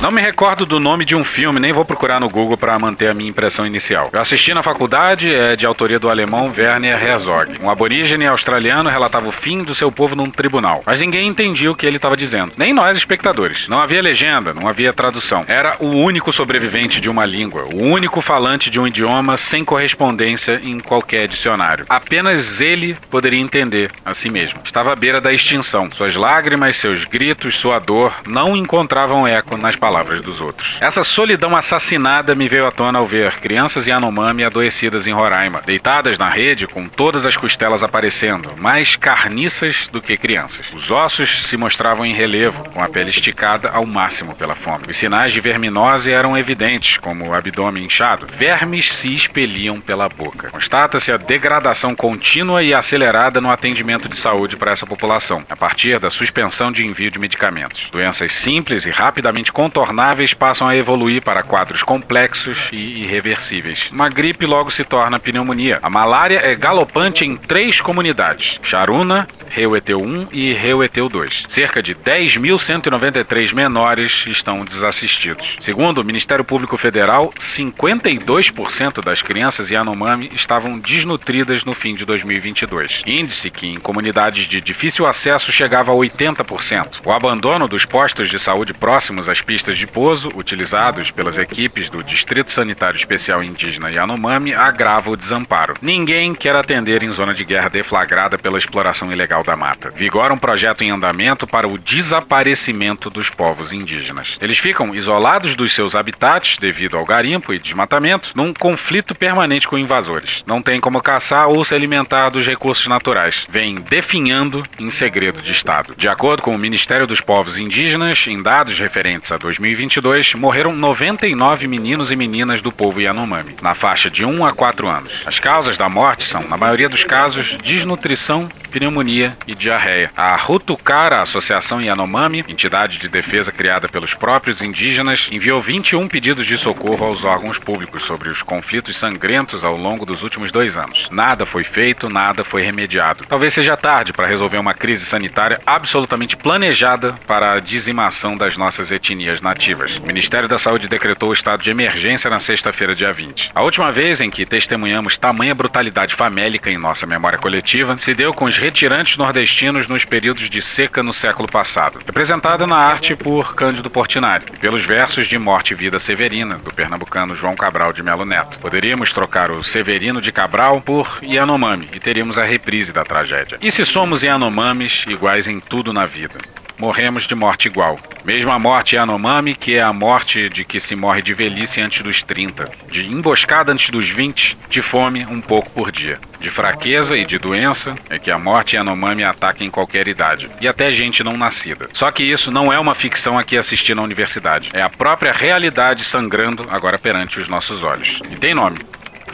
Não 0.00 0.10
me 0.10 0.22
recordo 0.22 0.64
do 0.64 0.80
nome 0.80 1.04
de 1.04 1.14
um 1.14 1.22
filme, 1.22 1.60
nem 1.60 1.74
vou 1.74 1.84
procurar 1.84 2.18
no 2.18 2.28
Google 2.30 2.56
para 2.56 2.78
manter 2.78 3.08
a 3.08 3.14
minha 3.14 3.28
impressão 3.28 3.66
inicial. 3.66 4.08
Eu 4.10 4.18
assisti 4.18 4.54
na 4.54 4.62
faculdade, 4.62 5.30
é 5.30 5.54
de 5.54 5.66
autoria 5.66 5.98
do 5.98 6.08
alemão 6.08 6.50
Werner 6.56 7.04
Herzog. 7.04 7.58
Um 7.62 7.68
aborígene 7.68 8.26
australiano 8.26 8.88
relatava 8.88 9.28
o 9.28 9.32
fim 9.32 9.62
do 9.62 9.74
seu 9.74 9.92
povo 9.92 10.16
num 10.16 10.30
tribunal, 10.30 10.82
mas 10.86 11.00
ninguém 11.00 11.28
entendia 11.28 11.70
o 11.70 11.74
que 11.74 11.84
ele 11.84 11.96
estava 11.96 12.16
dizendo. 12.16 12.54
Nem 12.56 12.72
nós, 12.72 12.96
espectadores. 12.96 13.68
Não 13.68 13.78
havia 13.78 14.00
legenda, 14.00 14.54
não 14.54 14.66
havia 14.66 14.90
tradução. 14.90 15.44
Era 15.46 15.76
o 15.78 15.88
único 15.88 16.32
sobrevivente 16.32 16.98
de 16.98 17.10
uma 17.10 17.26
língua, 17.26 17.66
o 17.74 17.84
único 17.84 18.22
falante 18.22 18.70
de 18.70 18.80
um 18.80 18.86
idioma 18.86 19.36
sem 19.36 19.66
correspondência 19.66 20.62
em 20.64 20.80
qualquer 20.80 21.28
dicionário. 21.28 21.84
Apenas 21.90 22.62
ele 22.62 22.96
poderia 23.10 23.38
entender 23.38 23.90
a 24.02 24.14
si 24.14 24.30
mesmo. 24.30 24.60
Estava 24.64 24.94
à 24.94 24.96
beira 24.96 25.20
da 25.20 25.30
extinção. 25.30 25.90
Suas 25.92 26.16
lágrimas, 26.16 26.76
seus 26.76 27.04
gritos, 27.04 27.58
sua 27.58 27.78
dor 27.78 28.14
não 28.26 28.56
encontravam 28.56 29.28
eco 29.28 29.58
nas 29.58 29.76
palavras 29.76 29.89
palavras 29.90 30.20
dos 30.20 30.40
outros. 30.40 30.78
Essa 30.80 31.02
solidão 31.02 31.56
assassinada 31.56 32.32
me 32.32 32.48
veio 32.48 32.64
à 32.64 32.70
tona 32.70 33.00
ao 33.00 33.08
ver 33.08 33.40
crianças 33.40 33.88
Yanomami 33.88 34.44
adoecidas 34.44 35.04
em 35.04 35.12
Roraima, 35.12 35.60
deitadas 35.66 36.16
na 36.16 36.28
rede 36.28 36.64
com 36.64 36.86
todas 36.86 37.26
as 37.26 37.36
costelas 37.36 37.82
aparecendo, 37.82 38.54
mais 38.56 38.94
carniças 38.94 39.88
do 39.90 40.00
que 40.00 40.16
crianças. 40.16 40.66
Os 40.72 40.92
ossos 40.92 41.48
se 41.48 41.56
mostravam 41.56 42.06
em 42.06 42.14
relevo, 42.14 42.62
com 42.70 42.80
a 42.80 42.88
pele 42.88 43.10
esticada 43.10 43.68
ao 43.70 43.84
máximo 43.84 44.32
pela 44.36 44.54
fome. 44.54 44.84
Os 44.88 44.96
sinais 44.96 45.32
de 45.32 45.40
verminose 45.40 46.12
eram 46.12 46.38
evidentes, 46.38 46.96
como 46.96 47.28
o 47.28 47.34
abdômen 47.34 47.82
inchado. 47.82 48.28
Vermes 48.32 48.92
se 48.92 49.12
expeliam 49.12 49.80
pela 49.80 50.08
boca. 50.08 50.50
Constata-se 50.50 51.10
a 51.10 51.16
degradação 51.16 51.96
contínua 51.96 52.62
e 52.62 52.72
acelerada 52.72 53.40
no 53.40 53.50
atendimento 53.50 54.08
de 54.08 54.16
saúde 54.16 54.56
para 54.56 54.70
essa 54.70 54.86
população, 54.86 55.42
a 55.50 55.56
partir 55.56 55.98
da 55.98 56.10
suspensão 56.10 56.70
de 56.70 56.86
envio 56.86 57.10
de 57.10 57.18
medicamentos. 57.18 57.90
Doenças 57.90 58.30
simples 58.30 58.86
e 58.86 58.90
rapidamente 58.90 59.50
contornadas 59.50 59.79
incontornáveis 59.80 60.34
passam 60.34 60.68
a 60.68 60.76
evoluir 60.76 61.22
para 61.22 61.42
quadros 61.42 61.82
complexos 61.82 62.68
e 62.70 63.02
irreversíveis. 63.02 63.88
Uma 63.90 64.08
gripe 64.08 64.44
logo 64.44 64.70
se 64.70 64.84
torna 64.84 65.18
pneumonia. 65.18 65.78
A 65.82 65.88
malária 65.88 66.40
é 66.44 66.54
galopante 66.54 67.24
em 67.24 67.36
três 67.36 67.80
comunidades: 67.80 68.60
Charuna, 68.62 69.26
Reueteu 69.48 70.00
1 70.00 70.28
e 70.32 70.52
Reueteu 70.52 71.08
2. 71.08 71.44
Cerca 71.48 71.82
de 71.82 71.94
10.193 71.94 73.54
menores 73.54 74.24
estão 74.28 74.64
desassistidos. 74.64 75.56
Segundo 75.60 75.98
o 75.98 76.04
Ministério 76.04 76.44
Público 76.44 76.76
Federal, 76.76 77.32
52% 77.38 79.02
das 79.02 79.22
crianças 79.22 79.70
Yanomami 79.70 80.28
estavam 80.34 80.78
desnutridas 80.78 81.64
no 81.64 81.72
fim 81.72 81.94
de 81.94 82.04
2022. 82.04 83.02
Índice 83.06 83.50
que 83.50 83.66
em 83.66 83.76
comunidades 83.76 84.44
de 84.44 84.60
difícil 84.60 85.06
acesso 85.06 85.50
chegava 85.50 85.90
a 85.90 85.94
80%. 85.94 87.00
O 87.04 87.12
abandono 87.12 87.66
dos 87.66 87.84
postos 87.84 88.28
de 88.28 88.38
saúde 88.38 88.72
próximos 88.72 89.28
às 89.28 89.40
pistas 89.40 89.69
de 89.76 89.86
pouso, 89.86 90.28
utilizados 90.34 91.10
pelas 91.10 91.38
equipes 91.38 91.88
do 91.88 92.02
Distrito 92.02 92.50
Sanitário 92.50 92.96
Especial 92.96 93.42
Indígena 93.42 93.90
Yanomami, 93.90 94.54
agrava 94.54 95.10
o 95.10 95.16
desamparo. 95.16 95.74
Ninguém 95.80 96.34
quer 96.34 96.54
atender 96.54 97.02
em 97.02 97.10
zona 97.10 97.34
de 97.34 97.44
guerra 97.44 97.68
deflagrada 97.68 98.38
pela 98.38 98.58
exploração 98.58 99.12
ilegal 99.12 99.42
da 99.42 99.56
mata. 99.56 99.90
Vigora 99.90 100.32
um 100.32 100.38
projeto 100.38 100.82
em 100.82 100.90
andamento 100.90 101.46
para 101.46 101.68
o 101.68 101.78
desaparecimento 101.78 103.10
dos 103.10 103.30
povos 103.30 103.72
indígenas. 103.72 104.38
Eles 104.40 104.58
ficam 104.58 104.94
isolados 104.94 105.54
dos 105.54 105.74
seus 105.74 105.94
habitats 105.94 106.56
devido 106.58 106.96
ao 106.96 107.04
garimpo 107.04 107.52
e 107.52 107.58
desmatamento, 107.58 108.32
num 108.34 108.52
conflito 108.52 109.14
permanente 109.14 109.68
com 109.68 109.78
invasores. 109.78 110.44
Não 110.46 110.62
tem 110.62 110.80
como 110.80 111.00
caçar 111.00 111.48
ou 111.48 111.64
se 111.64 111.74
alimentar 111.74 112.30
dos 112.30 112.46
recursos 112.46 112.86
naturais. 112.86 113.46
Vem 113.50 113.76
definhando 113.76 114.62
em 114.78 114.90
segredo 114.90 115.42
de 115.42 115.52
Estado. 115.52 115.94
De 115.96 116.08
acordo 116.08 116.42
com 116.42 116.54
o 116.54 116.58
Ministério 116.58 117.06
dos 117.06 117.20
Povos 117.20 117.58
Indígenas, 117.58 118.26
em 118.26 118.42
dados 118.42 118.78
referentes 118.78 119.32
a 119.32 119.36
2022, 119.60 120.34
morreram 120.36 120.74
99 120.74 121.68
meninos 121.68 122.10
e 122.10 122.16
meninas 122.16 122.62
do 122.62 122.72
povo 122.72 122.98
Yanomami, 122.98 123.56
na 123.60 123.74
faixa 123.74 124.08
de 124.08 124.24
1 124.24 124.44
a 124.46 124.52
4 124.52 124.88
anos. 124.88 125.22
As 125.26 125.38
causas 125.38 125.76
da 125.76 125.86
morte 125.86 126.24
são, 126.24 126.40
na 126.48 126.56
maioria 126.56 126.88
dos 126.88 127.04
casos, 127.04 127.58
desnutrição 127.62 128.48
pneumonia 128.70 129.36
e 129.46 129.54
diarreia. 129.54 130.10
A 130.16 130.34
Rutucara 130.36 131.20
Associação 131.20 131.82
Yanomami, 131.82 132.44
entidade 132.48 132.98
de 132.98 133.08
defesa 133.08 133.52
criada 133.52 133.88
pelos 133.88 134.14
próprios 134.14 134.62
indígenas, 134.62 135.28
enviou 135.30 135.60
21 135.60 136.08
pedidos 136.08 136.46
de 136.46 136.56
socorro 136.56 137.04
aos 137.04 137.24
órgãos 137.24 137.58
públicos 137.58 138.02
sobre 138.02 138.28
os 138.28 138.42
conflitos 138.42 138.96
sangrentos 138.96 139.64
ao 139.64 139.76
longo 139.76 140.06
dos 140.06 140.22
últimos 140.22 140.50
dois 140.50 140.76
anos. 140.76 141.08
Nada 141.10 141.44
foi 141.44 141.64
feito, 141.64 142.08
nada 142.08 142.44
foi 142.44 142.62
remediado. 142.62 143.24
Talvez 143.28 143.52
seja 143.52 143.76
tarde 143.76 144.12
para 144.12 144.26
resolver 144.26 144.58
uma 144.58 144.72
crise 144.72 145.04
sanitária 145.04 145.58
absolutamente 145.66 146.36
planejada 146.36 147.14
para 147.26 147.54
a 147.54 147.60
dizimação 147.60 148.36
das 148.36 148.56
nossas 148.56 148.92
etnias 148.92 149.40
nativas. 149.50 149.96
O 149.98 150.06
Ministério 150.06 150.48
da 150.48 150.58
Saúde 150.58 150.88
decretou 150.88 151.30
o 151.30 151.32
estado 151.32 151.62
de 151.62 151.70
emergência 151.70 152.30
na 152.30 152.38
sexta-feira, 152.38 152.94
dia 152.94 153.12
20. 153.12 153.50
A 153.52 153.62
última 153.62 153.90
vez 153.90 154.20
em 154.20 154.30
que 154.30 154.46
testemunhamos 154.46 155.18
tamanha 155.18 155.54
brutalidade 155.54 156.14
famélica 156.14 156.70
em 156.70 156.78
nossa 156.78 157.04
memória 157.04 157.38
coletiva 157.38 157.98
se 157.98 158.14
deu 158.14 158.32
com 158.32 158.44
os 158.44 158.56
retirantes 158.56 159.16
nordestinos 159.16 159.88
nos 159.88 160.04
períodos 160.04 160.48
de 160.48 160.62
seca 160.62 161.02
no 161.02 161.12
século 161.12 161.50
passado, 161.50 161.98
representada 162.06 162.64
na 162.64 162.76
arte 162.76 163.16
por 163.16 163.56
Cândido 163.56 163.90
Portinari 163.90 164.44
e 164.54 164.58
pelos 164.58 164.84
versos 164.84 165.26
de 165.26 165.36
Morte 165.36 165.72
e 165.72 165.76
Vida 165.76 165.98
Severina, 165.98 166.54
do 166.56 166.72
pernambucano 166.72 167.34
João 167.34 167.56
Cabral 167.56 167.92
de 167.92 168.04
Melo 168.04 168.24
Neto. 168.24 168.60
Poderíamos 168.60 169.12
trocar 169.12 169.50
o 169.50 169.64
Severino 169.64 170.20
de 170.20 170.30
Cabral 170.30 170.80
por 170.80 171.18
Yanomami 171.22 171.88
e 171.94 171.98
teríamos 171.98 172.38
a 172.38 172.44
reprise 172.44 172.92
da 172.92 173.02
tragédia. 173.02 173.58
E 173.60 173.70
se 173.70 173.84
somos 173.84 174.22
Yanomamis 174.22 175.04
iguais 175.08 175.48
em 175.48 175.58
tudo 175.58 175.92
na 175.92 176.06
vida? 176.06 176.38
Morremos 176.80 177.26
de 177.26 177.34
morte 177.34 177.68
igual. 177.68 177.96
Mesmo 178.24 178.50
a 178.50 178.58
morte 178.58 178.96
Yanomami, 178.96 179.54
que 179.54 179.76
é 179.76 179.82
a 179.82 179.92
morte 179.92 180.48
de 180.48 180.64
que 180.64 180.80
se 180.80 180.96
morre 180.96 181.20
de 181.20 181.34
velhice 181.34 181.80
antes 181.80 182.02
dos 182.02 182.22
30, 182.22 182.68
de 182.90 183.04
emboscada 183.04 183.70
antes 183.70 183.90
dos 183.90 184.08
20, 184.08 184.56
de 184.68 184.80
fome 184.80 185.26
um 185.26 185.40
pouco 185.40 185.68
por 185.70 185.92
dia. 185.92 186.18
De 186.40 186.48
fraqueza 186.48 187.16
e 187.18 187.26
de 187.26 187.38
doença 187.38 187.94
é 188.08 188.18
que 188.18 188.30
a 188.30 188.38
morte 188.38 188.76
Yanomami 188.76 189.22
ataca 189.22 189.62
em 189.62 189.70
qualquer 189.70 190.08
idade, 190.08 190.48
e 190.58 190.66
até 190.66 190.90
gente 190.90 191.22
não 191.22 191.36
nascida. 191.36 191.88
Só 191.92 192.10
que 192.10 192.22
isso 192.22 192.50
não 192.50 192.72
é 192.72 192.78
uma 192.78 192.94
ficção 192.94 193.38
aqui 193.38 193.58
assistir 193.58 193.94
na 193.94 194.02
universidade, 194.02 194.70
é 194.72 194.80
a 194.80 194.88
própria 194.88 195.32
realidade 195.32 196.02
sangrando 196.02 196.66
agora 196.70 196.98
perante 196.98 197.38
os 197.38 197.48
nossos 197.48 197.82
olhos. 197.82 198.20
E 198.30 198.36
tem 198.36 198.54
nome: 198.54 198.78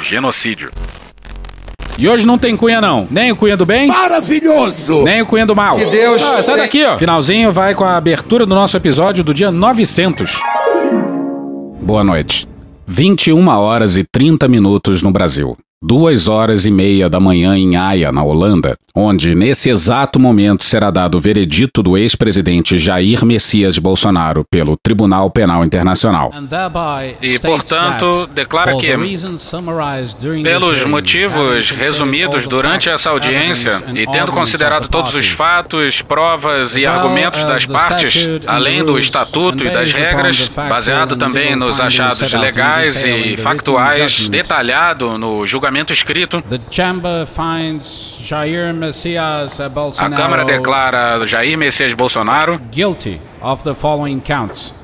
genocídio. 0.00 0.70
E 1.98 2.08
hoje 2.08 2.26
não 2.26 2.36
tem 2.36 2.54
cunha, 2.56 2.80
não. 2.80 3.06
Nem 3.10 3.32
o 3.32 3.36
cunha 3.36 3.56
do 3.56 3.64
bem. 3.64 3.88
Maravilhoso! 3.88 5.02
Nem 5.02 5.22
o 5.22 5.26
cunha 5.26 5.46
do 5.46 5.56
mal. 5.56 5.78
Que 5.78 5.86
Deus. 5.86 6.22
Ah, 6.22 6.42
sai 6.42 6.56
daqui, 6.58 6.84
ó. 6.84 6.98
Finalzinho 6.98 7.52
vai 7.52 7.74
com 7.74 7.84
a 7.84 7.96
abertura 7.96 8.44
do 8.44 8.54
nosso 8.54 8.76
episódio 8.76 9.24
do 9.24 9.32
dia 9.32 9.50
900. 9.50 10.38
Boa 11.80 12.04
noite. 12.04 12.46
21 12.86 13.48
horas 13.48 13.96
e 13.96 14.04
30 14.04 14.46
minutos 14.46 15.02
no 15.02 15.10
Brasil. 15.10 15.56
Duas 15.84 16.26
horas 16.26 16.64
e 16.64 16.70
meia 16.70 17.06
da 17.06 17.20
manhã 17.20 17.54
em 17.54 17.76
Haia, 17.76 18.10
na 18.10 18.24
Holanda, 18.24 18.78
onde 18.94 19.34
nesse 19.34 19.68
exato 19.68 20.18
momento 20.18 20.64
será 20.64 20.90
dado 20.90 21.18
o 21.18 21.20
veredito 21.20 21.82
do 21.82 21.98
ex-presidente 21.98 22.78
Jair 22.78 23.22
Messias 23.26 23.78
Bolsonaro 23.78 24.42
pelo 24.50 24.74
Tribunal 24.82 25.30
Penal 25.30 25.62
Internacional. 25.62 26.32
E, 27.20 27.38
portanto, 27.38 28.26
declara 28.28 28.74
que, 28.78 28.90
pelos 30.42 30.82
motivos 30.86 31.70
resumidos 31.70 32.48
durante 32.48 32.88
essa 32.88 33.10
audiência 33.10 33.82
e 33.94 34.06
tendo 34.06 34.32
considerado 34.32 34.88
todos 34.88 35.14
os 35.14 35.28
fatos, 35.28 36.00
provas 36.00 36.74
e 36.74 36.86
argumentos 36.86 37.44
das 37.44 37.66
partes, 37.66 38.26
além 38.46 38.82
do 38.82 38.98
estatuto 38.98 39.62
e 39.62 39.68
das 39.68 39.92
regras, 39.92 40.48
baseado 40.48 41.16
também 41.16 41.54
nos 41.54 41.78
achados 41.78 42.32
legais 42.32 43.04
e 43.04 43.36
factuais, 43.36 44.26
detalhado 44.30 45.18
no 45.18 45.46
julgamento 45.46 45.66
escrito, 45.92 46.42
a 49.98 50.10
Câmara 50.10 50.44
declara 50.44 51.26
Jair 51.26 51.56
Messias 51.56 51.94
Bolsonaro 51.94 52.60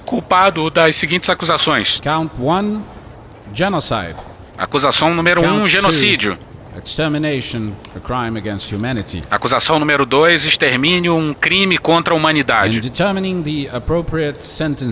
culpado 0.05 0.69
das 0.69 0.97
seguintes 0.97 1.31
acusações. 1.31 1.99
Count 2.01 2.33
1, 2.39 2.83
genocide. 3.55 4.17
Acusação 4.59 5.15
número 5.15 5.43
1, 5.43 5.63
um, 5.63 5.67
genocídio. 5.67 6.39
Extermination, 6.77 7.73
a 7.95 8.01
crime 8.01 8.39
against 8.39 8.73
humanity. 8.73 9.23
Acusação 9.31 9.79
número 9.79 10.07
2, 10.07 10.45
extermínio, 10.45 11.15
um 11.15 11.35
crime 11.35 11.79
contra 11.79 12.15
a 12.15 12.17
humanidade. 12.17 12.81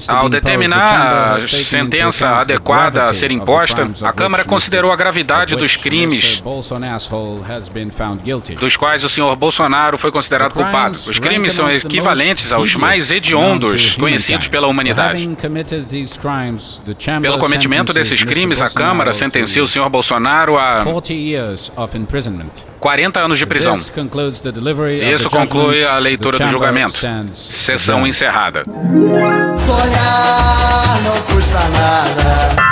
Ao 0.09 0.28
determinar 0.28 1.37
a 1.37 1.41
sentença 1.41 2.28
adequada 2.28 3.05
a 3.05 3.12
ser 3.12 3.31
imposta, 3.31 3.91
a 4.03 4.12
Câmara 4.12 4.45
considerou 4.45 4.93
a 4.93 4.97
gravidade 4.97 5.57
dos 5.57 5.76
crimes 5.76 6.43
dos 8.59 8.76
quais 8.76 9.05
o 9.05 9.09
senhor 9.09 9.35
Bolsonaro 9.37 9.99
foi 9.99 10.11
considerado 10.11 10.53
culpado. 10.53 10.99
Os 11.07 11.18
crimes 11.18 11.55
são 11.55 11.70
equivalentes 11.70 12.53
aos 12.53 12.74
mais 12.74 13.11
hediondos 13.11 13.97
conhecidos 13.97 14.49
pela 14.49 14.66
humanidade. 14.68 15.28
Pelo 17.22 17.39
cometimento 17.39 17.93
desses 17.93 18.22
crimes, 18.22 18.61
a 18.61 18.68
Câmara 18.68 19.12
sentenciou 19.12 19.64
o 19.64 19.68
senhor 19.68 19.89
Bolsonaro 19.89 20.59
a 20.59 20.85
40 22.79 23.21
anos 23.21 23.39
de 23.39 23.47
prisão. 23.47 23.75
Isso 25.14 25.31
conclui 25.31 25.85
a 25.85 25.99
leitura 25.99 26.39
do 26.39 26.49
julgamento. 26.49 27.01
Sessão 27.33 28.07
encerrada. 28.07 28.64
Sonhar 28.64 31.01
não 31.03 31.23
custa 31.35 31.59
nada. 31.68 32.70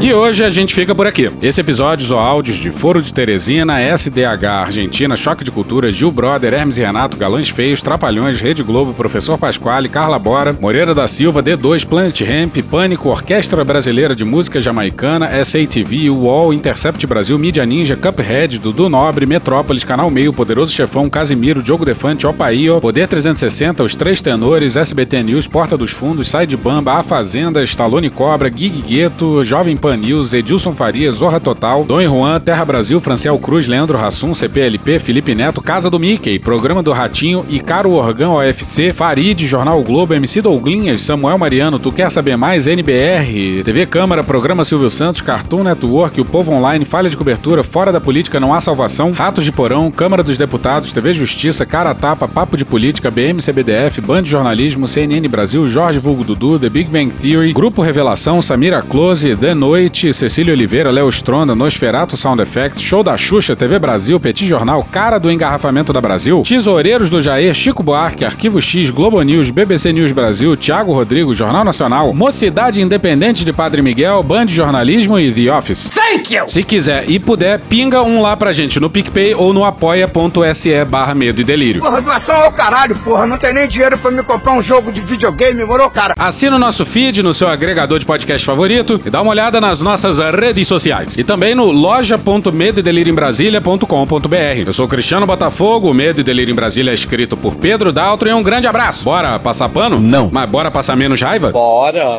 E 0.00 0.14
hoje 0.14 0.44
a 0.44 0.48
gente 0.48 0.72
fica 0.76 0.94
por 0.94 1.08
aqui. 1.08 1.28
Esse 1.42 1.60
episódio 1.60 2.14
ou 2.14 2.20
áudios 2.20 2.56
de 2.58 2.70
Foro 2.70 3.02
de 3.02 3.12
Teresina, 3.12 3.80
SDH 3.96 4.44
Argentina, 4.46 5.16
Choque 5.16 5.42
de 5.42 5.50
Cultura, 5.50 5.90
Gil 5.90 6.12
Brother, 6.12 6.54
Hermes 6.54 6.78
e 6.78 6.82
Renato, 6.82 7.16
Galãs 7.16 7.48
Feios, 7.48 7.82
Trapalhões, 7.82 8.40
Rede 8.40 8.62
Globo, 8.62 8.94
Professor 8.94 9.36
Pasquale, 9.36 9.88
Carla 9.88 10.16
Bora, 10.16 10.56
Moreira 10.60 10.94
da 10.94 11.08
Silva, 11.08 11.42
D2, 11.42 11.84
Planet 11.84 12.20
Ramp, 12.20 12.56
Pânico, 12.70 13.08
Orquestra 13.08 13.64
Brasileira 13.64 14.14
de 14.14 14.24
Música 14.24 14.60
Jamaicana, 14.60 15.30
SATV, 15.44 16.10
UOL, 16.10 16.54
Intercept 16.54 17.04
Brasil, 17.04 17.36
Mídia 17.36 17.66
Ninja, 17.66 17.96
Cuphead, 17.96 18.60
Dudu 18.60 18.88
Nobre, 18.88 19.26
Metrópolis, 19.26 19.82
Canal 19.82 20.12
Meio, 20.12 20.32
Poderoso 20.32 20.72
Chefão, 20.72 21.10
Casimiro, 21.10 21.60
Diogo 21.60 21.84
Defante, 21.84 22.24
Opaío, 22.24 22.80
Poder 22.80 23.08
360, 23.08 23.82
Os 23.82 23.96
Três 23.96 24.20
Tenores, 24.20 24.76
SBT 24.76 25.24
News, 25.24 25.48
Porta 25.48 25.76
dos 25.76 25.90
Fundos, 25.90 26.28
Side 26.28 26.56
Bamba, 26.56 26.92
A 26.92 27.02
Fazenda, 27.02 27.64
Stallone 27.64 28.08
Cobra, 28.08 28.48
Gig 28.48 28.80
Gueto, 28.82 29.42
Jovem 29.42 29.76
Pan 29.76 29.87
News, 29.96 30.34
Edilson 30.34 30.72
Farias, 30.72 31.16
Zorra 31.16 31.40
Total, 31.40 31.84
Dom 31.84 32.00
Juan, 32.00 32.40
Terra 32.40 32.64
Brasil, 32.64 33.00
Franciel 33.00 33.38
Cruz, 33.38 33.66
Leandro 33.66 33.96
Rassum, 33.98 34.34
CPLP, 34.34 34.98
Felipe 34.98 35.34
Neto, 35.34 35.60
Casa 35.60 35.88
do 35.90 35.98
Mickey, 35.98 36.38
Programa 36.38 36.82
do 36.82 36.92
Ratinho, 36.92 37.44
Icaro 37.48 37.90
Orgão 37.92 38.34
OFC, 38.34 38.92
Farid, 38.92 39.46
Jornal 39.46 39.82
Globo, 39.82 40.14
MC 40.14 40.42
Douglinhas, 40.42 41.00
Samuel 41.00 41.38
Mariano, 41.38 41.78
Tu 41.78 41.92
Quer 41.92 42.10
Saber 42.10 42.36
Mais, 42.36 42.66
NBR, 42.66 43.62
TV 43.64 43.86
Câmara, 43.86 44.22
Programa 44.22 44.64
Silvio 44.64 44.90
Santos, 44.90 45.20
Cartoon 45.20 45.64
Network, 45.64 46.20
O 46.20 46.24
Povo 46.24 46.52
Online, 46.52 46.84
Falha 46.84 47.08
de 47.08 47.16
Cobertura, 47.16 47.62
Fora 47.62 47.92
da 47.92 48.00
Política 48.00 48.40
Não 48.40 48.52
Há 48.52 48.60
Salvação, 48.60 49.12
Ratos 49.12 49.44
de 49.44 49.52
Porão, 49.52 49.90
Câmara 49.90 50.22
dos 50.22 50.36
Deputados, 50.36 50.92
TV 50.92 51.12
Justiça, 51.12 51.64
Cara 51.64 51.94
Tapa, 51.94 52.28
Papo 52.28 52.56
de 52.56 52.64
Política, 52.64 53.10
BMCBDF, 53.10 54.00
Band 54.00 54.24
Jornalismo, 54.24 54.88
CNN 54.88 55.26
Brasil, 55.28 55.66
Jorge 55.66 55.98
Vulgo 55.98 56.24
Dudu, 56.24 56.58
The 56.58 56.68
Big 56.68 56.90
Bang 56.90 57.12
Theory, 57.12 57.52
Grupo 57.52 57.82
Revelação, 57.82 58.42
Samira 58.42 58.82
Close, 58.82 59.36
The 59.36 59.54
Noite, 59.54 59.77
Noite, 59.78 60.12
Cecília 60.12 60.52
Oliveira, 60.52 60.90
Léo 60.90 61.08
Stronda, 61.08 61.54
Nosferato 61.54 62.16
Sound 62.16 62.42
Effects, 62.42 62.82
Show 62.82 63.04
da 63.04 63.16
Xuxa, 63.16 63.54
TV 63.54 63.78
Brasil, 63.78 64.18
Petit 64.18 64.44
Jornal, 64.44 64.82
Cara 64.82 65.20
do 65.20 65.30
Engarrafamento 65.30 65.92
da 65.92 66.00
Brasil, 66.00 66.42
Tesoureiros 66.42 67.08
do 67.08 67.22
Jair, 67.22 67.54
Chico 67.54 67.80
Buarque, 67.80 68.24
Arquivo 68.24 68.60
X, 68.60 68.90
Globo 68.90 69.22
News, 69.22 69.50
BBC 69.50 69.92
News 69.92 70.10
Brasil, 70.10 70.56
Thiago 70.56 70.92
Rodrigo, 70.92 71.32
Jornal 71.32 71.62
Nacional, 71.62 72.12
Mocidade 72.12 72.82
Independente 72.82 73.44
de 73.44 73.52
Padre 73.52 73.80
Miguel, 73.80 74.20
Band 74.24 74.48
Jornalismo 74.48 75.16
e 75.16 75.32
The 75.32 75.52
Office. 75.56 75.90
Thank 75.90 76.34
you! 76.34 76.48
Se 76.48 76.64
quiser 76.64 77.08
e 77.08 77.20
puder, 77.20 77.60
pinga 77.60 78.02
um 78.02 78.20
lá 78.20 78.36
pra 78.36 78.52
gente 78.52 78.80
no 78.80 78.90
PicPay 78.90 79.36
ou 79.36 79.52
no 79.52 79.64
apoia.se 79.64 80.84
barra 80.86 81.14
medo 81.14 81.40
e 81.40 81.44
delírio. 81.44 81.82
Porra, 81.82 82.00
doação 82.00 82.34
ao 82.34 82.50
caralho, 82.50 82.96
porra. 82.96 83.28
Não 83.28 83.38
tem 83.38 83.54
nem 83.54 83.68
dinheiro 83.68 83.96
pra 83.96 84.10
me 84.10 84.24
comprar 84.24 84.54
um 84.54 84.62
jogo 84.62 84.90
de 84.90 85.02
videogame, 85.02 85.64
moro, 85.64 85.88
cara? 85.88 86.14
Assina 86.18 86.56
o 86.56 86.58
nosso 86.58 86.84
feed 86.84 87.22
no 87.22 87.32
seu 87.32 87.46
agregador 87.46 88.00
de 88.00 88.06
podcast 88.06 88.44
favorito 88.44 89.00
e 89.06 89.08
dá 89.08 89.22
uma 89.22 89.30
olhada 89.30 89.60
na 89.60 89.67
nas 89.68 89.80
nossas 89.82 90.18
redes 90.18 90.66
sociais. 90.66 91.18
E 91.18 91.24
também 91.24 91.54
no 91.54 91.70
loja.medoedelirioembrasilha.com.br. 91.70 94.62
Eu 94.64 94.72
sou 94.72 94.88
Cristiano 94.88 95.26
Botafogo, 95.26 95.90
o 95.90 95.94
Medo 95.94 96.22
e 96.22 96.24
Delírio 96.24 96.52
em 96.52 96.54
Brasília 96.54 96.90
é 96.90 96.94
escrito 96.94 97.36
por 97.36 97.54
Pedro 97.54 97.92
Daltro 97.92 98.30
e 98.30 98.32
um 98.32 98.42
grande 98.42 98.66
abraço. 98.66 99.04
Bora 99.04 99.38
passar 99.38 99.68
pano? 99.68 100.00
Não. 100.00 100.30
Mas 100.32 100.48
bora 100.48 100.70
passar 100.70 100.96
menos 100.96 101.20
raiva? 101.20 101.50
Bora. 101.50 102.18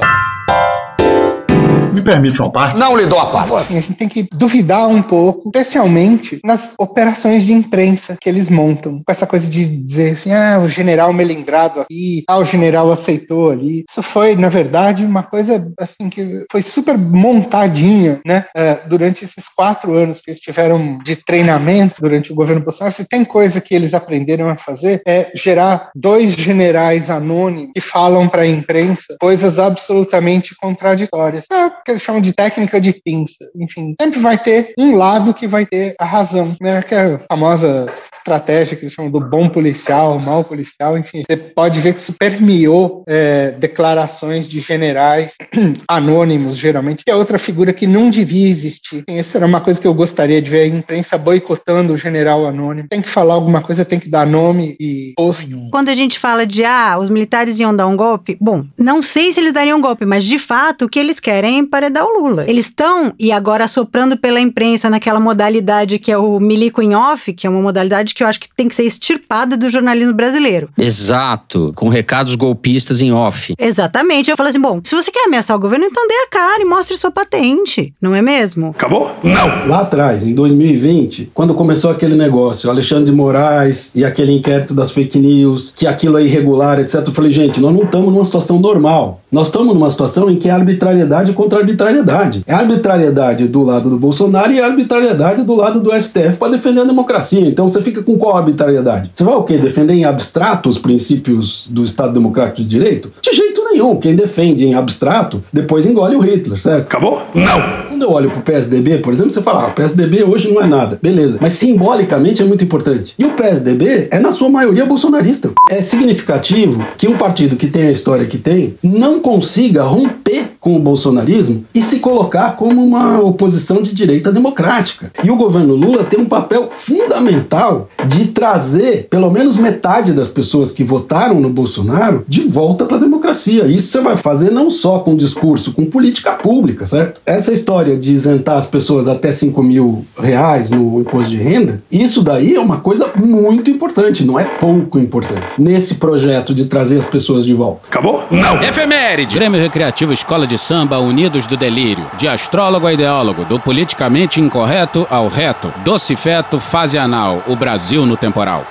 Me 1.93 2.01
permite 2.01 2.41
uma 2.41 2.51
parte? 2.51 2.77
Não 2.79 2.95
lhe 2.95 3.05
dou 3.05 3.19
a 3.19 3.27
parte. 3.27 3.75
A 3.75 3.79
gente 3.79 3.93
tem 3.93 4.07
que 4.07 4.27
duvidar 4.33 4.87
um 4.87 5.01
pouco, 5.01 5.49
especialmente 5.49 6.39
nas 6.43 6.73
operações 6.77 7.43
de 7.43 7.53
imprensa 7.53 8.17
que 8.19 8.29
eles 8.29 8.49
montam. 8.49 9.01
Com 9.05 9.11
essa 9.11 9.25
coisa 9.25 9.49
de 9.49 9.65
dizer 9.65 10.13
assim, 10.13 10.31
ah, 10.31 10.59
o 10.63 10.67
general 10.67 11.11
melindrado 11.13 11.81
aqui, 11.81 12.23
ah, 12.27 12.37
o 12.37 12.45
general 12.45 12.91
aceitou 12.91 13.51
ali. 13.51 13.83
Isso 13.89 14.01
foi, 14.01 14.35
na 14.35 14.49
verdade, 14.49 15.05
uma 15.05 15.23
coisa 15.23 15.71
assim 15.79 16.09
que 16.09 16.45
foi 16.51 16.61
super 16.61 16.97
montadinha, 16.97 18.19
né? 18.25 18.45
É, 18.55 18.79
durante 18.87 19.25
esses 19.25 19.47
quatro 19.47 19.95
anos 19.95 20.21
que 20.21 20.31
eles 20.31 20.39
tiveram 20.39 20.99
de 21.03 21.15
treinamento 21.15 22.01
durante 22.01 22.31
o 22.31 22.35
governo 22.35 22.63
Bolsonaro, 22.63 22.93
se 22.93 23.05
tem 23.05 23.23
coisa 23.23 23.61
que 23.61 23.73
eles 23.73 23.93
aprenderam 23.93 24.49
a 24.49 24.57
fazer 24.57 25.01
é 25.07 25.31
gerar 25.35 25.91
dois 25.95 26.33
generais 26.33 27.09
anônimos 27.09 27.71
que 27.73 27.81
falam 27.81 28.27
para 28.27 28.43
a 28.43 28.47
imprensa 28.47 29.15
coisas 29.19 29.59
absolutamente 29.59 30.55
contraditórias. 30.55 31.45
É 31.51 31.69
que 31.89 31.93
eles 31.93 32.03
chamam 32.03 32.21
de 32.21 32.33
técnica 32.33 32.79
de 32.79 32.93
pinça. 32.93 33.49
Enfim, 33.55 33.95
sempre 33.99 34.19
vai 34.19 34.37
ter 34.37 34.73
um 34.77 34.95
lado 34.95 35.33
que 35.33 35.47
vai 35.47 35.65
ter 35.65 35.95
a 35.99 36.05
razão, 36.05 36.55
né? 36.61 36.83
Que 36.83 36.93
é 36.93 37.15
a 37.15 37.19
famosa 37.19 37.87
estratégia 38.29 38.77
que 38.77 38.83
eles 38.83 38.93
chamam 38.93 39.09
do 39.09 39.19
bom 39.19 39.49
policial, 39.49 40.19
mal 40.19 40.43
policial, 40.43 40.97
enfim. 40.97 41.23
Você 41.27 41.35
pode 41.35 41.79
ver 41.81 41.93
que 41.93 41.99
isso 41.99 42.13
permeou 42.13 43.03
é, 43.07 43.51
declarações 43.51 44.47
de 44.47 44.59
generais 44.59 45.33
anônimos, 45.89 46.55
geralmente, 46.55 47.03
que 47.03 47.11
é 47.11 47.15
outra 47.15 47.39
figura 47.39 47.73
que 47.73 47.87
não 47.87 48.09
devia 48.09 48.47
existir. 48.47 49.03
Essa 49.07 49.39
era 49.39 49.47
uma 49.47 49.61
coisa 49.61 49.81
que 49.81 49.87
eu 49.87 49.93
gostaria 49.93 50.41
de 50.41 50.49
ver 50.49 50.61
a 50.61 50.67
imprensa 50.67 51.17
boicotando 51.17 51.93
o 51.93 51.97
general 51.97 52.45
anônimo. 52.45 52.87
Tem 52.87 53.01
que 53.01 53.09
falar 53.09 53.33
alguma 53.33 53.61
coisa, 53.61 53.83
tem 53.83 53.99
que 53.99 54.09
dar 54.09 54.27
nome 54.27 54.75
e 54.79 55.13
posto. 55.15 55.69
Quando 55.71 55.89
a 55.89 55.95
gente 55.95 56.19
fala 56.19 56.45
de, 56.45 56.63
ah, 56.63 56.97
os 56.99 57.09
militares 57.09 57.59
iam 57.59 57.75
dar 57.75 57.87
um 57.87 57.97
golpe, 57.97 58.37
bom, 58.39 58.65
não 58.77 59.01
sei 59.01 59.33
se 59.33 59.39
eles 59.39 59.53
dariam 59.53 59.79
um 59.79 59.81
golpe, 59.81 60.05
mas 60.05 60.23
de 60.23 60.37
fato 60.37 60.85
o 60.85 60.89
que 60.89 60.99
eles 60.99 61.19
querem 61.19 61.55
é 61.55 61.59
emparedar 61.59 62.05
o 62.05 62.19
Lula. 62.19 62.45
Eles 62.47 62.65
estão, 62.65 63.13
e 63.17 63.31
agora 63.31 63.67
soprando 63.67 64.17
pela 64.17 64.39
imprensa 64.39 64.89
naquela 64.89 65.19
modalidade 65.19 65.97
que 65.97 66.11
é 66.11 66.17
o 66.17 66.39
milico 66.39 66.81
em 66.81 66.93
off, 66.93 67.33
que 67.33 67.47
é 67.47 67.49
uma 67.49 67.61
modalidade 67.61 68.13
que 68.19 68.23
eu 68.23 68.27
acho 68.27 68.39
que 68.39 68.49
tem 68.53 68.67
que 68.67 68.75
ser 68.75 68.83
extirpada 68.83 69.55
do 69.55 69.69
jornalismo 69.69 70.13
brasileiro. 70.13 70.69
Exato, 70.77 71.71
com 71.73 71.87
recados 71.87 72.35
golpistas 72.35 73.01
em 73.01 73.13
off. 73.13 73.53
Exatamente. 73.57 74.29
Eu 74.29 74.35
falo 74.35 74.49
assim, 74.49 74.59
bom, 74.59 74.81
se 74.83 74.93
você 74.93 75.09
quer 75.09 75.25
ameaçar 75.25 75.55
o 75.55 75.59
governo, 75.59 75.85
então 75.85 76.05
dê 76.05 76.13
a 76.13 76.27
cara 76.27 76.61
e 76.61 76.65
mostre 76.65 76.97
sua 76.97 77.11
patente, 77.11 77.93
não 78.01 78.13
é 78.13 78.21
mesmo? 78.21 78.71
Acabou? 78.71 79.15
Não! 79.23 79.67
Lá 79.67 79.81
atrás, 79.81 80.25
em 80.25 80.35
2020, 80.35 81.31
quando 81.33 81.53
começou 81.53 81.89
aquele 81.89 82.15
negócio, 82.15 82.69
Alexandre 82.69 83.05
de 83.05 83.11
Moraes 83.13 83.95
e 83.95 84.03
aquele 84.03 84.33
inquérito 84.33 84.73
das 84.73 84.91
fake 84.91 85.17
news, 85.17 85.73
que 85.73 85.87
aquilo 85.87 86.17
é 86.17 86.23
irregular, 86.23 86.77
etc. 86.79 86.95
Eu 87.07 87.13
falei, 87.13 87.31
gente, 87.31 87.61
nós 87.61 87.73
não 87.73 87.83
estamos 87.83 88.11
numa 88.11 88.25
situação 88.25 88.59
normal. 88.59 89.21
Nós 89.31 89.47
estamos 89.47 89.75
numa 89.75 89.89
situação 89.89 90.29
em 90.29 90.37
que 90.37 90.49
é 90.49 90.51
arbitrariedade 90.51 91.33
contra 91.33 91.59
arbitrariedade. 91.59 92.43
É 92.47 92.53
arbitrariedade 92.53 93.47
do 93.47 93.61
lado 93.61 93.89
do 93.89 93.97
Bolsonaro 93.97 94.51
e 94.51 94.59
é 94.59 94.63
arbitrariedade 94.63 95.43
do 95.43 95.53
lado 95.53 95.79
do 95.79 95.91
STF 95.91 96.37
para 96.39 96.53
defender 96.53 96.81
a 96.81 96.85
democracia. 96.85 97.41
Então 97.41 97.69
você 97.69 97.81
fica 97.81 98.01
com 98.01 98.17
qual 98.17 98.37
arbitrariedade? 98.37 99.11
Você 99.13 99.23
vai 99.23 99.35
o 99.35 99.43
quê? 99.43 99.57
Defender 99.57 99.93
em 99.93 100.03
abstrato 100.03 100.67
os 100.67 100.79
princípios 100.79 101.67
do 101.69 101.83
Estado 101.83 102.13
Democrático 102.13 102.61
de 102.61 102.67
Direito? 102.67 103.11
De 103.21 103.31
jeito 103.31 103.63
nenhum. 103.65 103.95
Quem 103.97 104.15
defende 104.15 104.65
em 104.65 104.73
abstrato, 104.73 105.43
depois 105.53 105.85
engole 105.85 106.15
o 106.15 106.19
Hitler, 106.19 106.59
certo? 106.59 106.87
Acabou? 106.87 107.21
Não! 107.35 107.88
Quando 107.99 108.11
eu 108.11 108.15
olho 108.15 108.31
pro 108.31 108.39
PSDB, 108.39 108.99
por 108.99 109.11
exemplo, 109.11 109.33
você 109.33 109.41
fala, 109.41 109.65
ah, 109.65 109.67
o 109.67 109.73
PSDB 109.73 110.23
hoje 110.23 110.49
não 110.49 110.61
é 110.61 110.65
nada. 110.65 110.97
Beleza. 111.01 111.37
Mas 111.41 111.51
simbolicamente 111.51 112.41
é 112.41 112.45
muito 112.45 112.63
importante. 112.63 113.13
E 113.19 113.25
o 113.25 113.31
PSDB 113.31 114.07
é, 114.09 114.17
na 114.19 114.31
sua 114.31 114.47
maioria, 114.47 114.85
bolsonarista. 114.85 115.51
É 115.69 115.81
significativo 115.81 116.81
que 116.97 117.09
um 117.09 117.17
partido 117.17 117.57
que 117.57 117.67
tem 117.67 117.87
a 117.87 117.91
história 117.91 118.25
que 118.25 118.37
tem 118.37 118.75
não 118.81 119.19
consiga 119.19 119.83
romper 119.83 120.51
com 120.61 120.75
o 120.75 120.79
bolsonarismo 120.79 121.65
e 121.73 121.81
se 121.81 121.99
colocar 121.99 122.55
como 122.55 122.83
uma 122.83 123.19
oposição 123.19 123.81
de 123.81 123.93
direita 123.93 124.31
democrática. 124.31 125.11
E 125.23 125.29
o 125.29 125.35
governo 125.35 125.75
Lula 125.75 126.03
tem 126.03 126.19
um 126.19 126.25
papel 126.25 126.69
fundamental 126.71 127.89
de 128.07 128.27
trazer 128.27 129.07
pelo 129.09 129.29
menos 129.29 129.57
metade 129.57 130.13
das 130.13 130.27
pessoas 130.27 130.71
que 130.71 130.83
votaram 130.83 131.39
no 131.39 131.49
Bolsonaro 131.49 132.23
de 132.27 132.41
volta 132.41 132.85
para 132.85 132.97
a 132.97 132.99
democracia. 132.99 133.65
Isso 133.65 133.87
você 133.87 134.01
vai 134.01 134.17
fazer 134.17 134.51
não 134.51 134.69
só 134.69 134.99
com 134.99 135.15
discurso, 135.15 135.73
com 135.73 135.85
política 135.85 136.33
pública, 136.33 136.85
certo? 136.85 137.21
Essa 137.25 137.53
história 137.53 137.88
de 137.97 138.13
isentar 138.13 138.57
as 138.57 138.65
pessoas 138.65 139.07
até 139.07 139.31
5 139.31 139.61
mil 139.63 140.05
reais 140.19 140.69
no 140.69 140.99
imposto 140.99 141.29
de 141.29 141.37
renda, 141.37 141.81
isso 141.91 142.23
daí 142.23 142.55
é 142.55 142.59
uma 142.59 142.77
coisa 142.77 143.11
muito 143.15 143.69
importante, 143.69 144.23
não 144.23 144.39
é 144.39 144.43
pouco 144.43 144.99
importante. 144.99 145.41
Nesse 145.57 145.95
projeto 145.95 146.53
de 146.53 146.65
trazer 146.65 146.97
as 146.97 147.05
pessoas 147.05 147.45
de 147.45 147.53
volta. 147.53 147.81
Acabou? 147.87 148.23
Não! 148.31 148.61
Efeméride! 148.61 149.35
Grêmio 149.35 149.61
Recreativo 149.61 150.13
Escola 150.13 150.45
de 150.45 150.57
Samba 150.57 150.99
Unidos 150.99 151.45
do 151.45 151.57
Delírio. 151.57 152.05
De 152.17 152.27
astrólogo 152.27 152.87
a 152.87 152.93
ideólogo, 152.93 153.45
do 153.45 153.59
politicamente 153.59 154.41
incorreto 154.41 155.07
ao 155.09 155.27
reto. 155.27 155.71
Doce 155.83 156.15
feto, 156.15 156.59
fase 156.59 156.97
anal. 156.97 157.43
O 157.47 157.55
Brasil 157.55 158.05
no 158.05 158.17
temporal. 158.17 158.65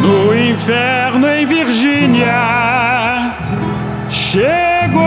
No 0.00 0.36
inferno 0.36 1.28
em 1.28 1.46
Virgínia 1.46 3.34
chegou 4.08 5.02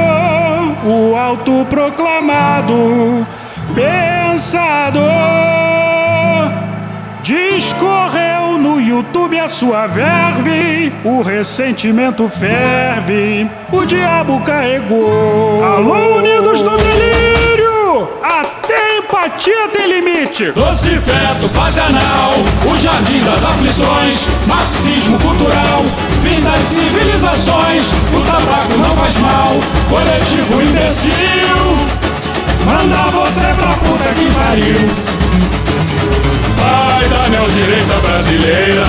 o 0.85 1.15
autoproclamado 1.15 3.25
pensador. 3.75 5.05
Discorreu 7.21 8.57
no 8.57 8.79
YouTube 8.79 9.37
a 9.39 9.47
sua 9.47 9.87
verve, 9.87 10.93
o 11.03 11.21
ressentimento 11.21 12.29
ferve, 12.29 13.49
o 13.71 13.85
diabo 13.85 14.39
carregou. 14.41 15.63
Alô, 15.63 16.17
unidos 16.17 16.63
do 16.63 16.77
delírio! 16.77 18.09
Até 18.23 18.97
empatia 18.97 19.67
tem 19.73 19.87
limite. 19.87 20.51
Doce 20.51 20.97
feto, 20.97 21.49
fase 21.49 21.79
anal, 21.79 22.33
o 22.71 22.77
jardim 22.77 23.23
das 23.23 23.43
aflições, 23.43 24.27
marxismo 24.45 25.19
cultural, 25.19 25.83
fim 26.21 26.41
das 26.41 26.61
civilizações, 26.61 27.91
o 28.13 28.21
tabaco 28.25 28.77
não 28.77 28.95
faz 28.95 29.17
mal, 29.17 29.53
coletivo 29.89 30.61
imbecil, 30.61 31.77
manda 32.65 33.11
você 33.11 33.45
pra 33.53 33.73
puta 33.75 34.13
que 34.15 34.31
pariu. 34.31 34.75
Vai 36.57 37.07
da 37.07 37.29
neodireita 37.29 37.95
brasileira, 38.01 38.85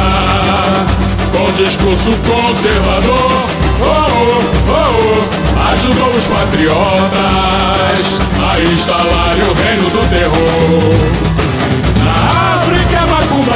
com 1.33 1.53
discurso 1.53 2.13
conservador, 2.27 3.49
oh, 3.81 3.85
oh, 3.85 4.43
oh, 4.69 5.23
oh, 5.59 5.73
ajudou 5.73 6.11
os 6.17 6.27
patriotas 6.27 8.21
a 8.41 8.61
instalar 8.73 9.37
o 9.37 9.55
reino 9.55 9.91
do 9.91 10.09
terror. 10.09 11.36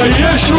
Na 0.01 0.07
é 0.07 0.07
Macumba 0.07 0.07
e 0.07 0.35
Exu, 0.35 0.55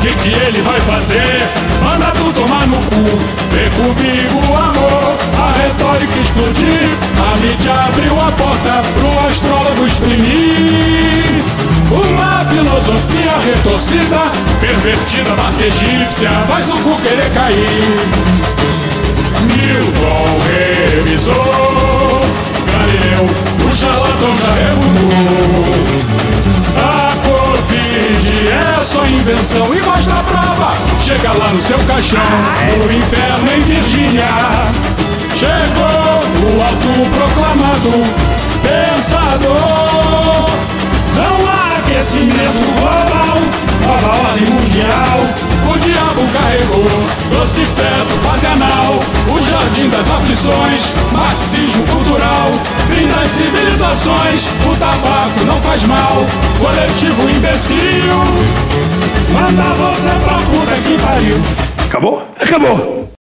que 0.00 0.14
que 0.22 0.28
ele 0.28 0.62
vai 0.62 0.80
fazer? 0.80 1.48
Manda 1.82 2.12
tu 2.12 2.32
tomar 2.32 2.66
no 2.68 2.76
cu, 2.76 3.18
vem 3.50 3.70
comigo 3.70 4.54
amor, 4.54 5.16
a 5.36 5.52
retórica 5.58 6.18
explodir, 6.20 6.88
a 7.18 7.36
mídia 7.38 7.72
abriu 7.72 8.12
a 8.12 8.30
porta 8.32 8.82
pro 8.94 9.26
astrólogo 9.26 9.86
exprimir. 9.86 11.42
Uma 11.90 12.44
filosofia 12.44 13.32
retorcida, 13.44 14.30
pervertida, 14.60 15.34
marca 15.34 15.64
egípcia, 15.64 16.30
faz 16.48 16.70
o 16.70 16.76
cu 16.78 16.96
querer 17.02 17.30
cair. 17.30 17.66
Newton 19.56 20.38
revisou, 20.94 21.34
Galileu, 22.72 23.26
o 23.66 23.72
charlatão 23.72 24.36
já 24.36 24.52
refutou. 24.52 26.06
A 26.76 27.05
É 27.98 28.82
só 28.82 29.06
invenção 29.06 29.74
e 29.74 29.80
mostra 29.80 30.14
a 30.14 30.22
prova. 30.22 30.74
Chega 31.00 31.32
lá 31.32 31.50
no 31.50 31.60
seu 31.60 31.78
caixão, 31.80 32.20
no 32.76 32.92
inferno 32.92 33.52
em 33.56 33.60
Virgínia. 33.62 34.28
Chegou 35.34 36.22
o 36.44 36.62
autoproclamado 36.62 37.90
pensador. 38.62 40.50
Não 41.14 41.45
aquecimento 41.86 42.58
global, 42.74 43.38
nova 43.86 44.28
ordem 44.28 44.46
mundial. 44.46 45.20
O 45.72 45.78
diabo 45.78 46.22
carregou, 46.32 46.88
doce 47.30 47.60
feto, 47.60 48.20
fase 48.22 48.46
anal. 48.46 49.00
O 49.28 49.40
jardim 49.40 49.88
das 49.88 50.08
aflições, 50.10 50.94
marxismo 51.12 51.84
cultural. 51.86 52.50
Fim 52.88 53.06
das 53.08 53.30
civilizações, 53.30 54.48
o 54.66 54.76
tabaco 54.76 55.44
não 55.44 55.60
faz 55.62 55.84
mal. 55.84 56.26
Coletivo 56.58 57.30
imbecil, 57.30 57.78
manda 59.32 59.62
você 59.74 60.10
pra 60.10 60.38
puta 60.38 60.76
que 60.82 60.98
pariu. 60.98 61.36
Acabou? 61.86 62.28
Acabou! 62.40 63.15